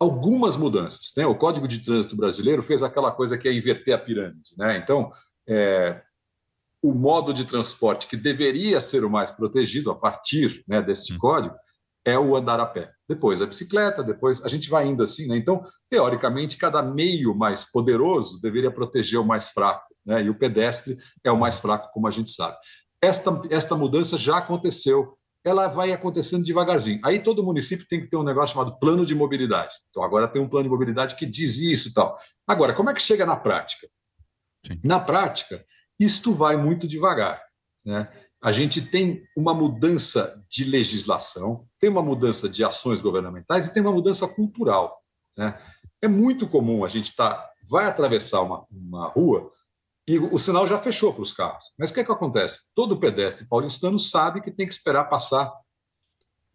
[0.00, 1.12] Algumas mudanças.
[1.16, 1.26] Né?
[1.26, 4.54] O Código de Trânsito Brasileiro fez aquela coisa que é inverter a pirâmide.
[4.56, 4.78] Né?
[4.78, 5.10] Então,
[5.46, 6.00] é,
[6.82, 11.54] o modo de transporte que deveria ser o mais protegido a partir né, desse código
[12.08, 12.90] é o andar a pé.
[13.08, 15.26] Depois a bicicleta, depois a gente vai indo assim.
[15.26, 15.36] Né?
[15.36, 20.22] Então, teoricamente, cada meio mais poderoso deveria proteger o mais fraco né?
[20.22, 22.56] e o pedestre é o mais fraco, como a gente sabe.
[23.02, 27.00] Esta, esta mudança já aconteceu, ela vai acontecendo devagarzinho.
[27.04, 29.74] Aí todo município tem que ter um negócio chamado plano de mobilidade.
[29.90, 32.18] Então agora tem um plano de mobilidade que diz isso e tal.
[32.46, 33.88] Agora, como é que chega na prática?
[34.66, 34.80] Sim.
[34.84, 35.64] Na prática,
[35.98, 37.42] isto vai muito devagar.
[37.84, 38.08] Né?
[38.40, 43.82] A gente tem uma mudança de legislação, tem uma mudança de ações governamentais e tem
[43.82, 45.02] uma mudança cultural.
[45.36, 45.60] Né?
[46.00, 49.50] É muito comum a gente tá, vai atravessar uma, uma rua
[50.08, 51.72] e o sinal já fechou para os carros.
[51.78, 52.62] Mas o que, é que acontece?
[52.74, 55.52] Todo pedestre paulistano sabe que tem que esperar passar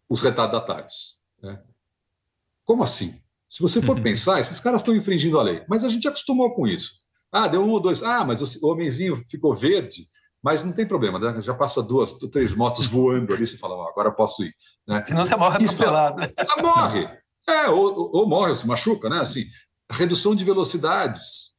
[0.08, 1.20] os retardatários.
[1.40, 1.62] Né?
[2.64, 3.22] Como assim?
[3.48, 5.64] Se você for pensar, esses caras estão infringindo a lei.
[5.68, 6.94] Mas a gente acostumou com isso.
[7.30, 8.02] Ah, deu um ou dois.
[8.02, 10.08] Ah, mas o homenzinho ficou verde.
[10.44, 11.40] Mas não tem problema, né?
[11.40, 14.54] já passa duas, três motos voando ali, você fala, oh, agora posso ir.
[14.86, 15.00] Né?
[15.00, 16.22] Senão você morre atropelado.
[16.36, 17.08] Ah, morre!
[17.48, 19.20] É, ou, ou morre, ou se machuca, né?
[19.20, 19.46] Assim,
[19.90, 21.54] redução de velocidades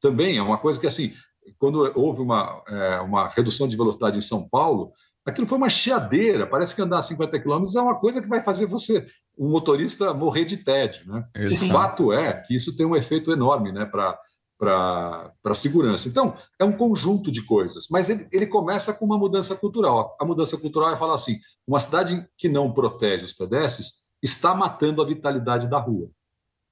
[0.00, 1.12] também é uma coisa que, assim,
[1.56, 4.92] quando houve uma, é, uma redução de velocidade em São Paulo,
[5.24, 6.48] aquilo foi uma cheadeira.
[6.48, 9.06] Parece que andar a 50 km é uma coisa que vai fazer você,
[9.38, 11.06] um motorista, morrer de tédio.
[11.06, 11.24] Né?
[11.44, 14.18] O fato é que isso tem um efeito enorme né, para
[14.62, 16.08] a segurança.
[16.08, 20.16] Então, é um conjunto de coisas, mas ele, ele começa com uma mudança cultural.
[20.20, 25.02] A mudança cultural é falar assim: uma cidade que não protege os pedestres está matando
[25.02, 26.10] a vitalidade da rua.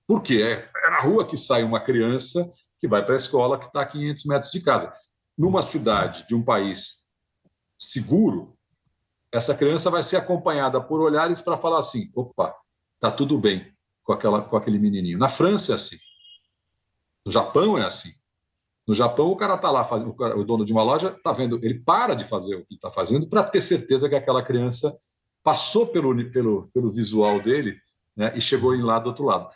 [0.06, 0.42] Por quê?
[0.42, 3.82] É, é na rua que sai uma criança que vai para a escola que está
[3.82, 4.92] a 500 metros de casa.
[5.36, 7.04] Numa cidade de um país
[7.78, 8.56] seguro,
[9.32, 12.54] essa criança vai ser acompanhada por olhares para falar assim: opa,
[13.00, 15.18] tá tudo bem com, aquela, com aquele menininho.
[15.18, 15.96] Na França é assim.
[17.24, 18.10] No Japão é assim.
[18.86, 21.80] No Japão, o cara está lá, fazendo, o dono de uma loja está vendo, ele
[21.80, 24.94] para de fazer o que está fazendo para ter certeza que aquela criança
[25.42, 27.78] passou pelo, pelo, pelo visual dele
[28.14, 29.48] né, e chegou lá do outro lado.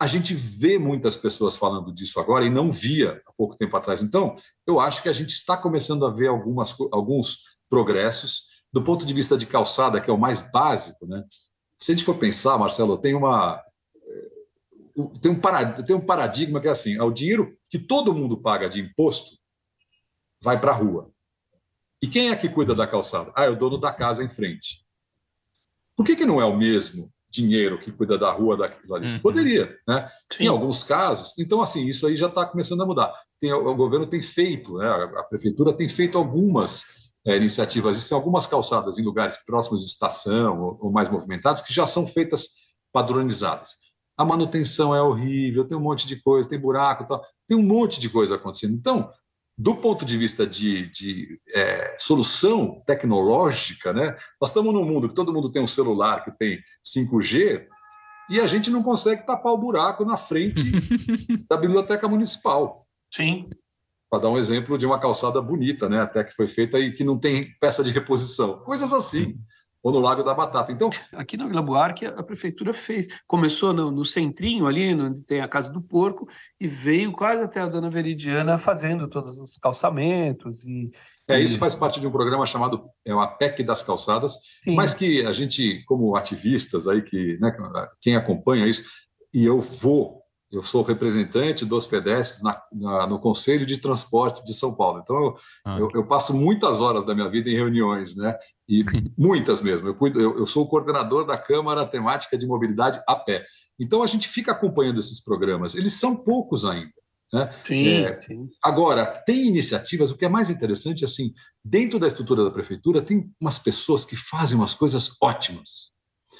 [0.00, 4.00] A gente vê muitas pessoas falando disso agora e não via há pouco tempo atrás.
[4.00, 8.58] Então, eu acho que a gente está começando a ver algumas, alguns progressos.
[8.72, 11.24] Do ponto de vista de calçada, que é o mais básico, né?
[11.78, 13.62] se a gente for pensar, Marcelo, tem uma.
[15.20, 18.40] Tem um, paradigma, tem um paradigma que é assim: é o dinheiro que todo mundo
[18.40, 19.36] paga de imposto
[20.42, 21.10] vai para a rua.
[22.02, 23.32] E quem é que cuida da calçada?
[23.34, 24.84] Ah, é o dono da casa em frente.
[25.96, 29.06] Por que, que não é o mesmo dinheiro que cuida da rua daquilo ali.
[29.06, 29.20] Uhum.
[29.20, 30.08] Poderia, né?
[30.32, 30.44] Sim.
[30.44, 31.34] Em alguns casos.
[31.38, 33.12] Então, assim, isso aí já está começando a mudar.
[33.38, 34.88] Tem, o governo tem feito, né?
[34.88, 36.84] a, prefeitura tem feito algumas
[37.26, 41.72] é, iniciativas, existem algumas calçadas em lugares próximos de estação ou, ou, mais movimentados que
[41.72, 42.48] já são feitas
[42.92, 43.70] padronizadas.
[44.18, 48.00] A manutenção é horrível, tem um monte de coisa, tem buraco, tal, tem um monte
[48.00, 48.74] de coisa acontecendo.
[48.74, 49.08] Então,
[49.56, 55.14] do ponto de vista de, de é, solução tecnológica, né, nós estamos num mundo que
[55.14, 57.66] todo mundo tem um celular que tem 5G
[58.30, 60.64] e a gente não consegue tapar o buraco na frente
[61.48, 62.86] da biblioteca municipal.
[63.14, 63.48] Sim.
[64.10, 67.04] Para dar um exemplo de uma calçada bonita, né, até que foi feita e que
[67.04, 68.58] não tem peça de reposição.
[68.64, 69.38] Coisas assim
[69.82, 70.72] ou no Lago da Batata.
[70.72, 75.40] Então, aqui na Vila Buarque a prefeitura fez, começou no, no centrinho ali, onde tem
[75.40, 76.28] a casa do porco,
[76.60, 80.90] e veio quase até a Dona Veridiana fazendo todos os calçamentos e
[81.28, 84.74] é, isso faz parte de um programa chamado é uma PEC das calçadas, Sim.
[84.74, 87.54] mas que a gente, como ativistas aí, que né,
[88.00, 88.84] quem acompanha isso,
[89.32, 94.54] e eu vou eu sou representante dos pedestres na, na, no Conselho de Transporte de
[94.54, 95.00] São Paulo.
[95.02, 95.78] Então, eu, ah.
[95.78, 98.34] eu, eu, passo muitas horas da minha vida em reuniões, né?
[98.66, 98.82] E
[99.18, 99.88] muitas mesmo.
[99.88, 103.44] Eu, cuido, eu, eu sou o coordenador da Câmara Temática de Mobilidade a pé.
[103.78, 105.74] Então, a gente fica acompanhando esses programas.
[105.74, 106.92] Eles são poucos ainda.
[107.30, 107.50] Né?
[107.66, 108.48] Sim, é, sim.
[108.64, 113.30] Agora, tem iniciativas, o que é mais interessante, assim, dentro da estrutura da prefeitura, tem
[113.38, 115.90] umas pessoas que fazem umas coisas ótimas.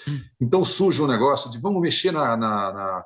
[0.06, 0.20] Hum.
[0.40, 3.04] Então surge um negócio de vamos mexer na, na, na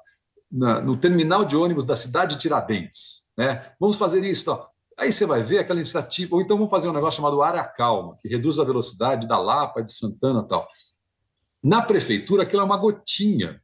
[0.53, 3.23] na, no terminal de ônibus da cidade de Tiradentes.
[3.37, 3.73] Né?
[3.81, 4.45] Vamos fazer isso.
[4.45, 4.71] Tal.
[4.99, 8.19] Aí você vai ver aquela iniciativa, ou então vamos fazer um negócio chamado área calma,
[8.21, 10.69] que reduz a velocidade da Lapa, de Santana tal.
[11.65, 13.61] Na prefeitura, aquilo é uma gotinha,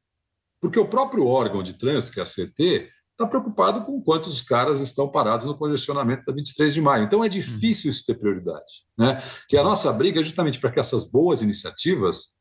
[0.61, 4.80] porque o próprio órgão de trânsito, que é a CT, está preocupado com quantos caras
[4.80, 7.05] estão parados no congestionamento da 23 de maio.
[7.05, 8.86] Então é difícil isso ter prioridade.
[8.97, 9.20] Né?
[9.53, 12.36] E a nossa briga é justamente para que essas boas iniciativas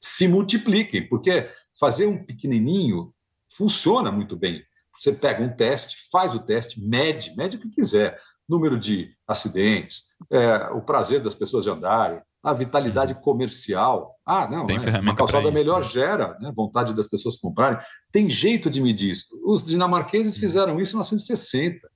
[0.00, 1.48] se multipliquem, porque
[1.78, 3.14] fazer um pequenininho
[3.56, 4.62] funciona muito bem.
[4.98, 8.18] Você pega um teste, faz o teste, mede, mede o que quiser.
[8.48, 13.20] Número de acidentes, é, o prazer das pessoas de andarem, a vitalidade uhum.
[13.20, 14.16] comercial.
[14.26, 15.00] Ah, não, Tem né?
[15.00, 16.52] uma calçada melhor gera né?
[16.54, 17.78] vontade das pessoas comprarem.
[18.10, 19.26] Tem jeito de medir isso.
[19.44, 20.40] Os dinamarqueses uhum.
[20.40, 21.88] fizeram isso em 1960.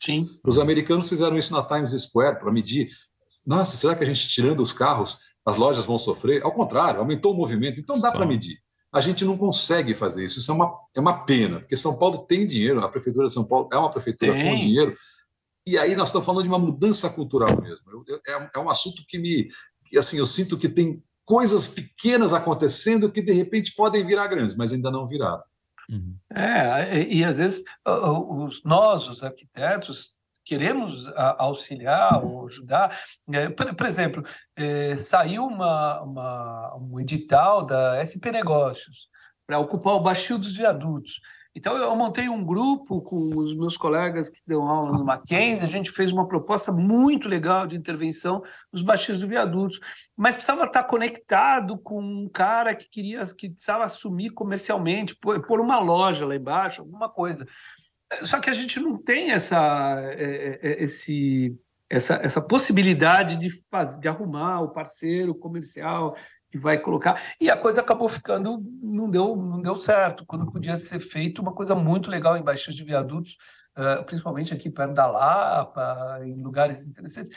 [0.00, 0.28] Sim.
[0.44, 2.90] Os americanos fizeram isso na Times Square para medir.
[3.46, 6.44] Nossa, será que a gente tirando os carros, as lojas vão sofrer?
[6.44, 7.80] Ao contrário, aumentou o movimento.
[7.80, 8.58] Então dá para medir.
[8.94, 10.38] A gente não consegue fazer isso.
[10.38, 13.44] Isso é uma, é uma pena, porque São Paulo tem dinheiro, a Prefeitura de São
[13.44, 14.44] Paulo é uma prefeitura tem.
[14.44, 14.96] com dinheiro.
[15.66, 17.90] E aí nós estamos falando de uma mudança cultural mesmo.
[17.90, 19.48] Eu, eu, é, é um assunto que me,
[19.84, 24.54] que assim eu sinto que tem coisas pequenas acontecendo que de repente podem virar grandes,
[24.54, 25.42] mas ainda não viraram.
[25.88, 26.16] Uhum.
[26.32, 30.14] É, e, e, às vezes os, nós, os arquitetos,
[30.44, 32.98] queremos auxiliar ou ajudar.
[33.32, 34.22] É, por, exemplo,
[34.56, 39.08] é, saiu uma, uma, um edital da SP Negócios
[39.46, 41.20] para ocupar o baixio dos viadutos.
[41.56, 45.70] Então, eu montei um grupo com os meus colegas que dão aula no Mackenzie, a
[45.70, 48.42] gente fez uma proposta muito legal de intervenção
[48.72, 49.78] nos baixos do viadutos,
[50.16, 55.78] mas precisava estar conectado com um cara que queria, que precisava assumir comercialmente, pôr uma
[55.78, 57.46] loja lá embaixo, alguma coisa.
[58.22, 61.58] Só que a gente não tem essa, é, é, esse,
[61.90, 63.48] essa, essa possibilidade de,
[64.00, 66.16] de arrumar o parceiro comercial,
[66.54, 67.20] que vai colocar.
[67.40, 71.52] E a coisa acabou ficando, não deu, não deu certo, quando podia ser feito uma
[71.52, 73.36] coisa muito legal em baixos de viadutos,
[73.76, 77.30] uh, principalmente aqui perto da Lapa, em lugares interessantes,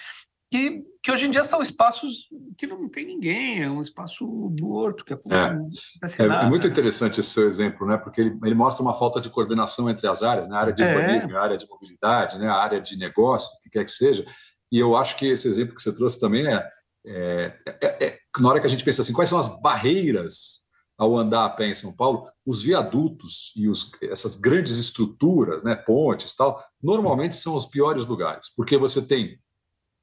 [0.49, 2.27] que, que hoje em dia são espaços
[2.57, 4.25] que não tem ninguém, é um espaço
[4.59, 5.03] morto.
[5.03, 7.97] Que é, é, é, é muito interessante esse seu exemplo, né?
[7.97, 10.55] porque ele, ele mostra uma falta de coordenação entre as áreas, né?
[10.55, 10.95] a área de é.
[10.95, 12.47] urbanismo, a área de mobilidade, né?
[12.47, 14.25] a área de negócio, o que quer que seja.
[14.71, 16.67] E eu acho que esse exemplo que você trouxe também é,
[17.05, 20.67] é, é, é na hora que a gente pensa assim, quais são as barreiras
[20.97, 25.75] ao andar a pé em São Paulo, os viadutos e os, essas grandes estruturas, né,
[25.75, 29.37] pontes tal, normalmente são os piores lugares, porque você tem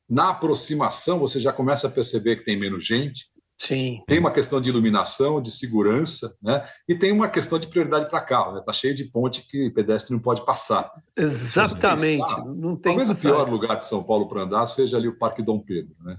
[0.09, 3.26] na aproximação você já começa a perceber que tem menos gente.
[3.57, 4.02] Sim.
[4.07, 6.66] Tem uma questão de iluminação, de segurança, né?
[6.88, 8.62] E tem uma questão de prioridade para carro, né?
[8.66, 10.90] Tá cheio de ponte que pedestre não pode passar.
[11.16, 12.26] Exatamente.
[12.26, 15.16] Pensar, não tem talvez o pior lugar de São Paulo para andar seja ali o
[15.16, 16.18] Parque Dom Pedro, né?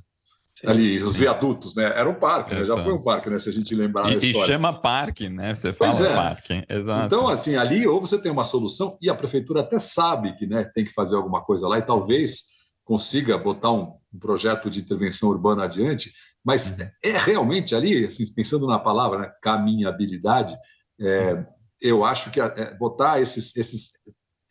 [0.64, 1.84] ali, os viadutos, né?
[1.84, 2.64] Era um parque, né?
[2.64, 3.40] já foi um parque, né?
[3.40, 4.46] Se a gente lembrar e, a história.
[4.46, 5.54] E chama parque, né?
[5.54, 6.16] Você fala é.
[6.16, 7.06] parque, exato.
[7.06, 10.64] Então, assim, ali ou você tem uma solução e a prefeitura até sabe que né,
[10.74, 12.55] tem que fazer alguma coisa lá e talvez
[12.86, 16.14] consiga botar um, um projeto de intervenção urbana adiante,
[16.44, 16.88] mas uhum.
[17.04, 20.56] é realmente ali, assim, pensando na palavra, né, caminhabilidade,
[21.00, 21.46] é, uhum.
[21.82, 23.90] eu acho que é, botar esses, esses,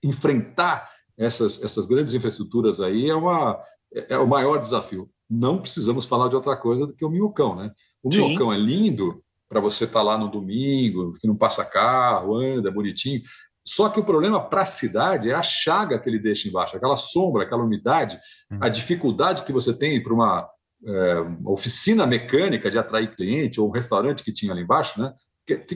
[0.05, 3.59] enfrentar essas, essas grandes infraestruturas aí é, uma,
[3.95, 7.57] é, é o maior desafio não precisamos falar de outra coisa do que o minhocão,
[7.57, 7.71] né?
[8.03, 8.27] O Sim.
[8.27, 12.71] minhocão é lindo para você estar tá lá no domingo, que não passa carro, anda,
[12.71, 13.23] bonitinho.
[13.67, 16.97] Só que o problema para a cidade é a chaga que ele deixa embaixo, aquela
[16.97, 18.19] sombra, aquela umidade,
[18.51, 18.59] hum.
[18.61, 20.49] a dificuldade que você tem para uma,
[20.87, 25.15] é, oficina mecânica de atrair cliente ou um restaurante que tinha ali embaixo, né?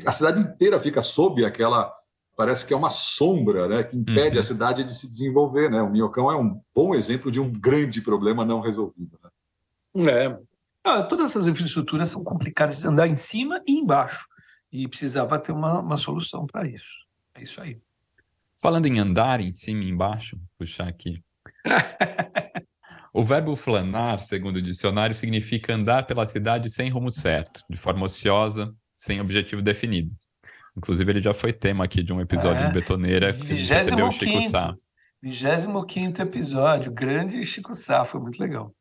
[0.06, 1.92] A cidade inteira fica sob aquela
[2.38, 4.38] parece que é uma sombra né, que impede uhum.
[4.38, 5.68] a cidade de se desenvolver.
[5.68, 5.82] Né?
[5.82, 9.18] O Minhocão é um bom exemplo de um grande problema não resolvido.
[9.24, 10.08] Né?
[10.08, 10.38] É.
[10.84, 14.24] Ah, todas essas infraestruturas são complicadas de andar em cima e embaixo.
[14.70, 17.07] E precisava ter uma, uma solução para isso.
[17.38, 17.78] É isso aí.
[18.60, 21.22] Falando em andar em cima e embaixo, puxar aqui.
[23.14, 28.06] o verbo flanar, segundo o dicionário, significa andar pela cidade sem rumo certo, de forma
[28.06, 30.10] ociosa, sem objetivo definido.
[30.76, 34.10] Inclusive, ele já foi tema aqui de um episódio é, de Betoneira que recebeu o
[34.10, 34.74] Chico Sá.
[35.22, 38.74] 25 episódio, grande Chico Sá, foi muito legal.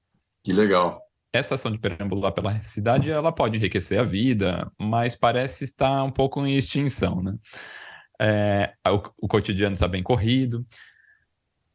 [0.44, 1.00] Que legal.
[1.32, 6.12] Essa ação de perambular pela cidade, ela pode enriquecer a vida, mas parece estar um
[6.12, 7.36] pouco em extinção, né?
[8.20, 10.66] É, o, o cotidiano está bem corrido.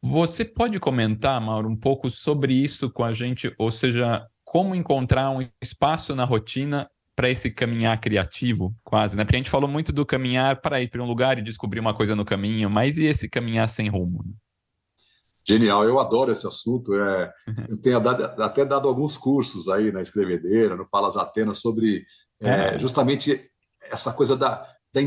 [0.01, 5.29] Você pode comentar, Mauro, um pouco sobre isso com a gente, ou seja, como encontrar
[5.29, 9.23] um espaço na rotina para esse caminhar criativo, quase, né?
[9.23, 11.93] Porque a gente falou muito do caminhar para ir para um lugar e descobrir uma
[11.93, 14.23] coisa no caminho, mas e esse caminhar sem rumo?
[14.25, 14.33] Né?
[15.45, 16.93] Genial, eu adoro esse assunto.
[16.95, 17.33] É,
[17.69, 22.05] eu tenho dado, até dado alguns cursos aí na Escrevedeira, no Palas Atenas, sobre
[22.41, 22.79] é, é.
[22.79, 23.49] justamente
[23.81, 25.01] essa coisa da, da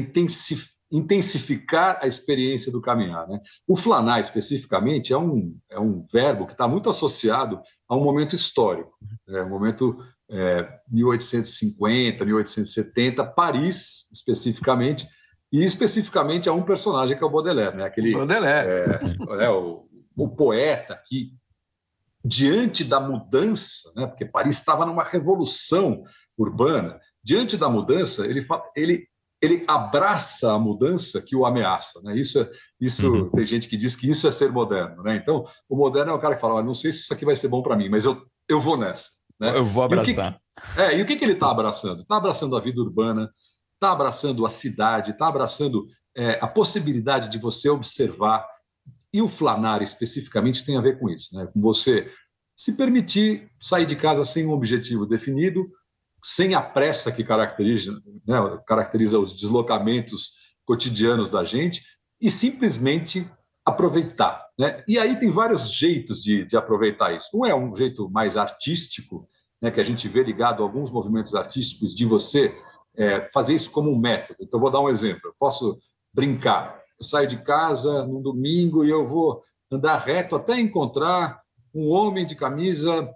[0.90, 3.26] intensificar a experiência do caminhar.
[3.28, 3.40] Né?
[3.66, 8.34] O flanar, especificamente, é um, é um verbo que está muito associado a um momento
[8.34, 8.92] histórico,
[9.28, 9.98] é um momento
[10.30, 15.06] é, 1850, 1870, Paris, especificamente,
[15.52, 17.84] e especificamente a um personagem que é o Baudelaire, né?
[17.84, 18.68] aquele Baudelaire.
[18.68, 21.32] É, é, o, o poeta que,
[22.24, 24.06] diante da mudança, né?
[24.06, 26.02] porque Paris estava numa revolução
[26.36, 28.44] urbana, diante da mudança, ele,
[28.76, 29.08] ele
[29.42, 32.00] ele abraça a mudança que o ameaça.
[32.02, 32.16] Né?
[32.16, 32.46] Isso,
[32.80, 33.30] isso uhum.
[33.30, 35.02] tem gente que diz que isso é ser moderno.
[35.02, 35.16] Né?
[35.16, 37.48] Então, o moderno é o cara que fala: não sei se isso aqui vai ser
[37.48, 39.10] bom para mim, mas eu, eu vou nessa.
[39.38, 39.56] Né?
[39.56, 40.10] Eu vou abraçar.
[40.10, 42.02] E que, é, e o que, que ele está abraçando?
[42.02, 43.30] Está abraçando a vida urbana,
[43.74, 48.46] está abraçando a cidade, está abraçando é, a possibilidade de você observar.
[49.12, 51.46] E o flanar especificamente tem a ver com isso, né?
[51.46, 52.10] com você
[52.54, 55.66] se permitir sair de casa sem um objetivo definido,
[56.28, 60.32] sem a pressa que caracteriza, né, caracteriza os deslocamentos
[60.64, 61.84] cotidianos da gente,
[62.20, 63.30] e simplesmente
[63.64, 64.44] aproveitar.
[64.58, 64.82] Né?
[64.88, 67.30] E aí tem vários jeitos de, de aproveitar isso.
[67.32, 69.28] Um é um jeito mais artístico,
[69.62, 72.52] né, que a gente vê ligado a alguns movimentos artísticos, de você
[72.96, 74.40] é, fazer isso como um método.
[74.42, 75.20] Então, vou dar um exemplo.
[75.26, 75.78] Eu posso
[76.12, 76.82] brincar.
[76.98, 81.40] Eu saio de casa num domingo e eu vou andar reto até encontrar
[81.72, 83.08] um homem de camisa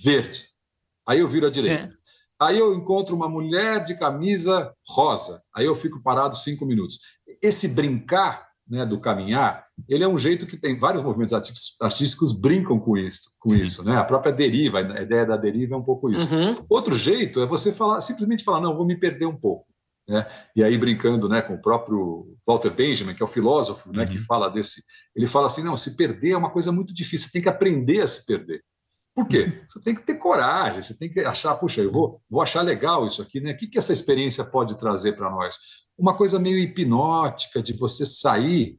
[0.00, 0.46] verde.
[1.08, 1.84] Aí eu viro à direita.
[1.84, 1.90] É.
[2.40, 5.42] Aí eu encontro uma mulher de camisa rosa.
[5.56, 6.98] Aí eu fico parado cinco minutos.
[7.42, 11.32] Esse brincar né, do caminhar, ele é um jeito que tem vários movimentos
[11.80, 13.62] artísticos brincam com isso, com Sim.
[13.62, 13.96] isso, né?
[13.96, 16.28] A própria deriva, a ideia da deriva é um pouco isso.
[16.32, 16.54] Uhum.
[16.68, 19.66] Outro jeito é você falar, simplesmente falar, não, vou me perder um pouco.
[20.06, 20.26] Né?
[20.54, 24.08] E aí brincando, né, com o próprio Walter Benjamin, que é o filósofo, né, uhum.
[24.08, 24.82] que fala desse,
[25.16, 28.02] ele fala assim, não, se perder é uma coisa muito difícil, você tem que aprender
[28.02, 28.62] a se perder.
[29.18, 29.64] Por quê?
[29.68, 33.04] Você tem que ter coragem, você tem que achar, puxa, eu vou, vou achar legal
[33.04, 33.50] isso aqui, né?
[33.50, 35.58] O que, que essa experiência pode trazer para nós?
[35.98, 38.78] Uma coisa meio hipnótica de você sair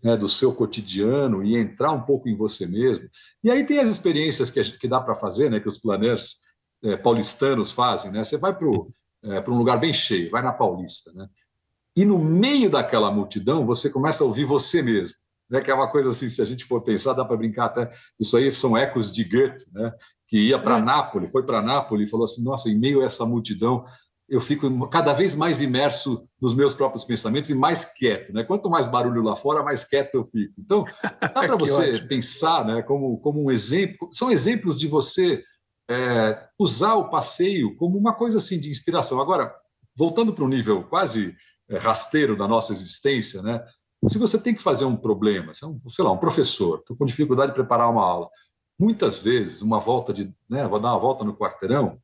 [0.00, 3.08] né, do seu cotidiano e entrar um pouco em você mesmo.
[3.42, 5.58] E aí tem as experiências que, gente, que dá para fazer, né?
[5.58, 6.36] Que os planers
[6.84, 8.22] é, paulistanos fazem, né?
[8.22, 8.68] Você vai para
[9.24, 11.26] é, um lugar bem cheio, vai na Paulista, né?
[11.96, 15.16] E no meio daquela multidão, você começa a ouvir você mesmo
[15.50, 17.90] né, que é uma coisa assim, se a gente for pensar, dá para brincar até.
[18.18, 19.92] Isso aí são ecos de Goethe, né,
[20.26, 20.82] que ia para é.
[20.82, 23.84] Nápoles, foi para Nápoles e falou assim: nossa, em meio a essa multidão,
[24.28, 28.32] eu fico cada vez mais imerso nos meus próprios pensamentos e mais quieto.
[28.32, 28.42] Né?
[28.42, 30.54] Quanto mais barulho lá fora, mais quieto eu fico.
[30.58, 30.84] Então,
[31.20, 32.08] dá para você ótimo.
[32.08, 35.42] pensar né, como, como um exemplo, são exemplos de você
[35.90, 39.20] é, usar o passeio como uma coisa assim de inspiração.
[39.20, 39.54] Agora,
[39.94, 41.34] voltando para um nível quase
[41.68, 43.62] é, rasteiro da nossa existência, né?
[44.08, 47.52] Se você tem que fazer um problema, é sei lá, um professor, estou com dificuldade
[47.52, 48.28] de preparar uma aula,
[48.78, 51.98] muitas vezes uma volta de, né, vou dar uma volta no quarteirão,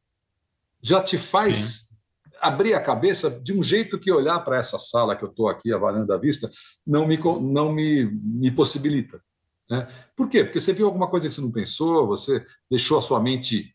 [0.83, 1.97] já te faz Sim.
[2.41, 5.73] abrir a cabeça de um jeito que olhar para essa sala que eu estou aqui
[5.73, 6.51] avaliando a vista
[6.87, 9.21] não me não me, me possibilita.
[9.69, 9.87] Né?
[10.17, 10.43] Por quê?
[10.43, 13.75] Porque você viu alguma coisa que você não pensou, você deixou a sua mente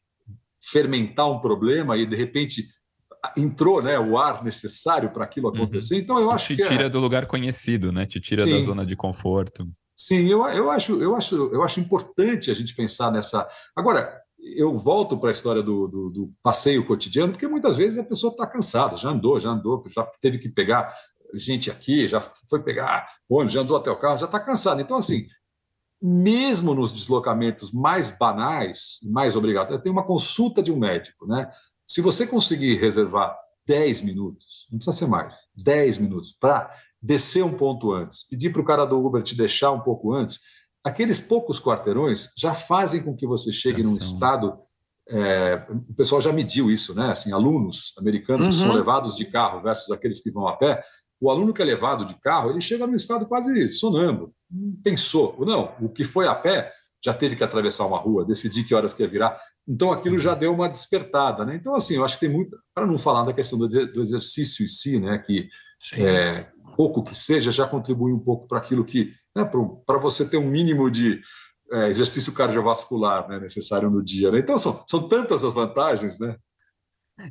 [0.59, 2.63] fermentar um problema e de repente
[3.37, 5.55] entrou né, o ar necessário para aquilo uhum.
[5.55, 5.95] acontecer.
[5.95, 6.01] Uhum.
[6.01, 6.89] Então eu acho te que te tira é...
[6.89, 8.05] do lugar conhecido, né?
[8.05, 8.51] Te tira Sim.
[8.51, 9.67] da zona de conforto.
[9.95, 13.47] Sim, eu, eu acho eu acho eu acho importante a gente pensar nessa.
[13.75, 18.03] Agora eu volto para a história do, do, do, passeio cotidiano, porque muitas vezes a
[18.03, 20.93] pessoa está cansada, já andou, já andou, já teve que pegar
[21.33, 24.81] gente aqui, já foi pegar ônibus, já andou até o carro, já está cansado.
[24.81, 25.25] Então, assim,
[26.01, 31.49] mesmo nos deslocamentos mais banais, mais obrigatórios, tem uma consulta de um médico, né?
[31.87, 36.71] Se você conseguir reservar 10 minutos, não precisa ser mais, 10 minutos, para
[37.01, 40.39] descer um ponto antes, pedir para o cara do Uber te deixar um pouco antes,
[40.83, 44.59] aqueles poucos quarteirões já fazem com que você chegue num estado.
[45.07, 47.11] É, o pessoal já mediu isso, né?
[47.11, 48.53] Assim, alunos americanos uhum.
[48.53, 48.75] que são uhum.
[48.75, 50.83] levados de carro versus aqueles que vão a pé.
[51.19, 54.33] O aluno que é levado de carro, ele chega num estado quase sonâmbulo.
[54.83, 56.71] Pensou, não, o que foi a pé
[57.05, 59.39] já teve que atravessar uma rua, decidir que horas que ia virar.
[59.67, 61.45] Então, aquilo já deu uma despertada.
[61.45, 61.55] Né?
[61.55, 62.57] Então, assim, eu acho que tem muito.
[62.73, 65.19] Para não falar da questão do, do exercício em si, né?
[65.19, 65.47] que
[65.93, 69.13] é, pouco que seja já contribui um pouco para aquilo que.
[69.35, 69.47] Né?
[69.85, 71.21] Para você ter um mínimo de
[71.71, 73.39] é, exercício cardiovascular né?
[73.39, 74.31] necessário no dia.
[74.31, 74.39] Né?
[74.39, 76.35] Então, são, são tantas as vantagens, né?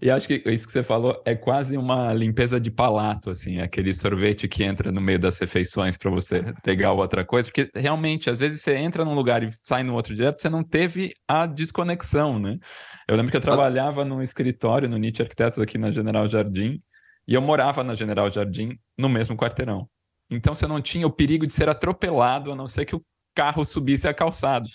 [0.01, 3.93] E acho que isso que você falou é quase uma limpeza de palato, assim, aquele
[3.93, 8.39] sorvete que entra no meio das refeições para você pegar outra coisa, porque realmente, às
[8.39, 12.39] vezes você entra num lugar e sai no outro direto, você não teve a desconexão,
[12.39, 12.59] né?
[13.07, 16.83] Eu lembro que eu trabalhava num escritório no Nietzsche Arquitetos aqui na General Jardim,
[17.29, 19.87] e eu morava na General Jardim no mesmo quarteirão.
[20.31, 23.05] Então você não tinha o perigo de ser atropelado, a não ser que o
[23.35, 24.67] carro subisse a calçada.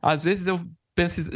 [0.00, 0.58] Às vezes eu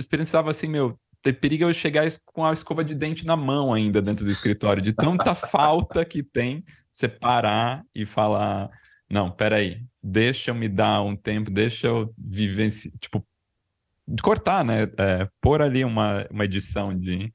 [0.09, 0.99] pensava assim, meu,
[1.33, 4.93] periga eu chegar com a escova de dente na mão ainda dentro do escritório, de
[4.93, 8.71] tanta falta que tem você parar e falar,
[9.11, 12.71] não, peraí, deixa eu me dar um tempo, deixa eu viver,
[13.01, 13.25] tipo,
[14.23, 14.83] cortar, né?
[14.99, 17.33] É, pôr ali uma, uma edição de,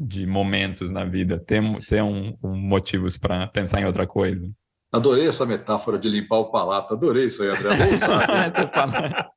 [0.00, 4.50] de momentos na vida, ter, ter um, um motivos para pensar em outra coisa.
[4.94, 6.94] Adorei essa metáfora de limpar o palato.
[6.94, 7.74] Adorei isso aí, André.
[7.74, 8.52] Vou usar.
[8.52, 9.30] você fala...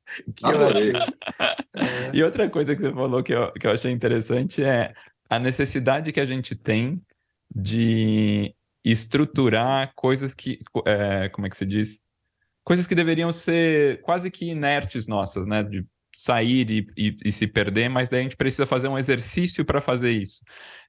[0.44, 0.92] Adorei.
[1.74, 2.10] É.
[2.14, 4.94] E outra coisa que você falou que eu, que eu achei interessante é
[5.28, 7.02] a necessidade que a gente tem
[7.52, 8.54] de
[8.84, 12.00] estruturar coisas que, é, como é que se diz?
[12.62, 15.64] Coisas que deveriam ser quase que inertes nossas, né?
[15.64, 15.84] De
[16.16, 19.80] sair e, e, e se perder, mas daí a gente precisa fazer um exercício para
[19.80, 20.42] fazer isso.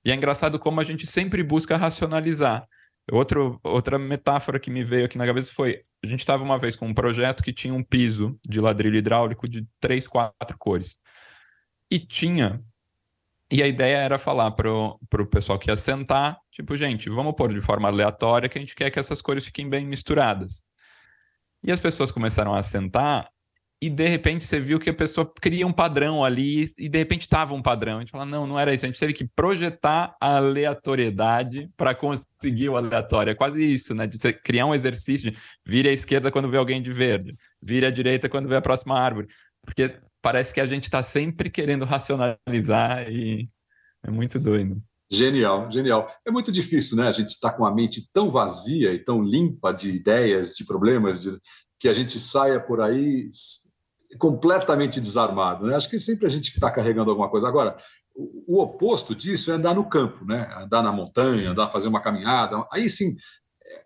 [0.06, 2.68] E é engraçado como a gente sempre busca racionalizar.
[3.12, 6.76] Outro, outra metáfora que me veio aqui na cabeça foi: a gente estava uma vez
[6.76, 10.98] com um projeto que tinha um piso de ladrilho hidráulico de três, quatro cores.
[11.92, 12.64] E tinha.
[13.52, 17.54] E a ideia era falar para o pessoal que ia sentar: tipo, gente, vamos pôr
[17.54, 20.62] de forma aleatória que a gente quer que essas cores fiquem bem misturadas.
[21.64, 23.30] E as pessoas começaram a sentar
[23.82, 27.22] e de repente você viu que a pessoa cria um padrão ali e de repente
[27.22, 27.98] estava um padrão.
[27.98, 28.86] A gente fala, não, não era isso.
[28.86, 33.32] A gente teve que projetar a aleatoriedade para conseguir o aleatório.
[33.32, 34.06] É quase isso, né?
[34.06, 37.86] De você criar um exercício de vire à esquerda quando vê alguém de verde, vire
[37.86, 39.28] à direita quando vê a próxima árvore.
[39.64, 43.50] Porque parece que a gente está sempre querendo racionalizar e
[44.04, 44.82] é muito doido.
[45.10, 46.12] Genial, genial.
[46.26, 47.08] É muito difícil, né?
[47.08, 51.22] A gente está com a mente tão vazia e tão limpa de ideias, de problemas,
[51.22, 51.40] de,
[51.80, 53.28] que a gente saia por aí
[54.18, 55.68] completamente desarmado.
[55.68, 55.76] Né?
[55.76, 57.48] Acho que sempre a gente está carregando alguma coisa.
[57.48, 57.76] Agora,
[58.16, 60.52] o, oposto disso é andar no campo, né?
[60.58, 62.66] andar na montanha, andar fazer uma caminhada.
[62.72, 63.16] Aí sim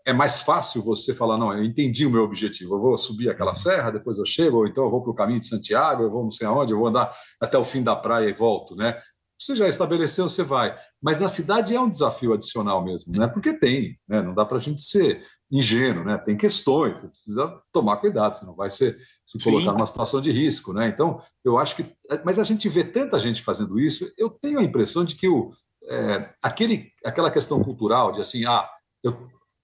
[0.06, 3.56] é mais fácil você falar: não, eu entendi o meu objetivo, eu vou subir aquela
[3.56, 6.24] serra, depois eu chego, ou então eu vou para o caminho de Santiago, eu vou
[6.24, 8.76] não sei aonde, eu vou andar até o fim da praia e volto.
[8.76, 9.00] Né?
[9.40, 10.78] Você já estabeleceu, você vai.
[11.02, 13.28] Mas na cidade é um desafio adicional mesmo, né?
[13.28, 14.22] porque tem, né?
[14.22, 16.18] não dá para a gente ser ingênuo, né?
[16.18, 19.78] Tem questões, você precisa tomar cuidado, senão vai ser, se colocar Sim.
[19.78, 20.90] numa situação de risco, né?
[20.90, 21.86] Então, eu acho que,
[22.26, 25.52] mas a gente vê tanta gente fazendo isso, eu tenho a impressão de que o,
[25.88, 28.68] é, aquele, aquela questão cultural de assim, ah,
[29.04, 29.16] eu,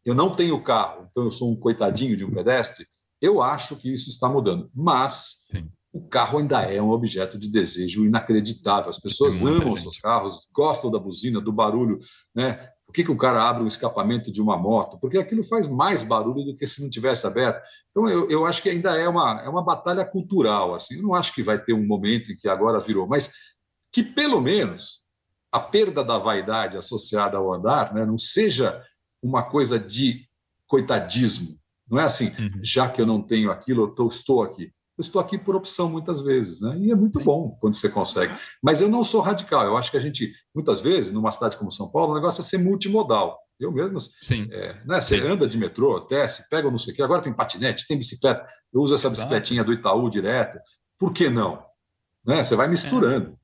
[0.05, 2.85] eu não tenho carro, então eu sou um coitadinho de um pedestre,
[3.19, 5.67] eu acho que isso está mudando, mas Sim.
[5.91, 8.89] O carro ainda é um objeto de desejo inacreditável.
[8.89, 11.97] As pessoas amam seus carros, gostam da buzina, do barulho,
[12.33, 12.53] né?
[12.85, 14.99] Por que, que o cara abre o escapamento de uma moto?
[14.99, 17.61] Porque aquilo faz mais barulho do que se não tivesse aberto.
[17.89, 20.75] Então, eu, eu acho que ainda é uma, é uma batalha cultural.
[20.75, 20.95] Assim.
[20.95, 23.31] Eu não acho que vai ter um momento em que agora virou, mas
[23.91, 25.01] que, pelo menos,
[25.51, 28.83] a perda da vaidade associada ao andar né, não seja
[29.21, 30.27] uma coisa de
[30.67, 31.59] coitadismo.
[31.89, 32.59] Não é assim, uhum.
[32.63, 35.89] já que eu não tenho aquilo, eu tô, estou aqui eu estou aqui por opção
[35.89, 36.77] muitas vezes, né?
[36.77, 38.37] E é muito bom quando você consegue.
[38.61, 39.65] Mas eu não sou radical.
[39.65, 42.43] Eu acho que a gente, muitas vezes, numa cidade como São Paulo, o negócio é
[42.43, 43.39] ser multimodal.
[43.57, 44.49] Eu mesmo, Sim.
[44.51, 44.99] É, né?
[44.99, 45.25] Você Sim.
[45.25, 47.01] anda de metrô, desce, pega não sei o quê.
[47.01, 48.45] Agora tem patinete, tem bicicleta.
[48.73, 49.21] Eu uso essa Exato.
[49.21, 50.59] bicicletinha do Itaú direto.
[50.99, 51.63] Por que não?
[52.25, 52.43] Né?
[52.43, 53.38] Você vai misturando.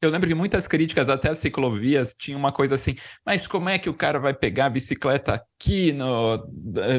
[0.00, 3.78] Eu lembro que muitas críticas, até as ciclovias, tinham uma coisa assim, mas como é
[3.78, 6.36] que o cara vai pegar a bicicleta aqui no,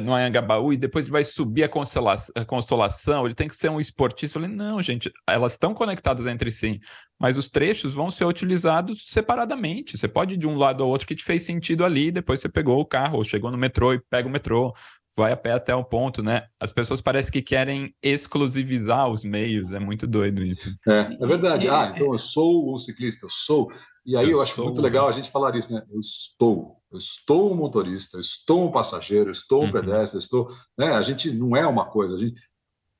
[0.03, 3.25] no Anhangabaú e depois vai subir a constelação, a constelação?
[3.25, 4.37] Ele tem que ser um esportista.
[4.37, 6.79] Eu falei, não, gente, elas estão conectadas entre si,
[7.19, 9.97] mas os trechos vão ser utilizados separadamente.
[9.97, 12.49] Você pode ir de um lado ao outro que te fez sentido ali, depois você
[12.49, 14.73] pegou o carro, ou chegou no metrô e pega o metrô,
[15.17, 16.47] vai a pé até o ponto, né?
[16.59, 20.69] As pessoas parecem que querem exclusivizar os meios, é muito doido isso.
[20.87, 21.67] É, é verdade.
[21.67, 23.71] Ah, então eu sou um ciclista, eu sou.
[24.05, 25.81] E aí eu, eu acho muito legal a gente falar isso, né?
[25.91, 29.71] Eu estou, eu estou um motorista, eu estou um passageiro, eu estou um uhum.
[29.71, 30.49] pedestre, eu estou.
[30.77, 30.93] Né?
[30.93, 32.39] A gente não é uma coisa, a gente.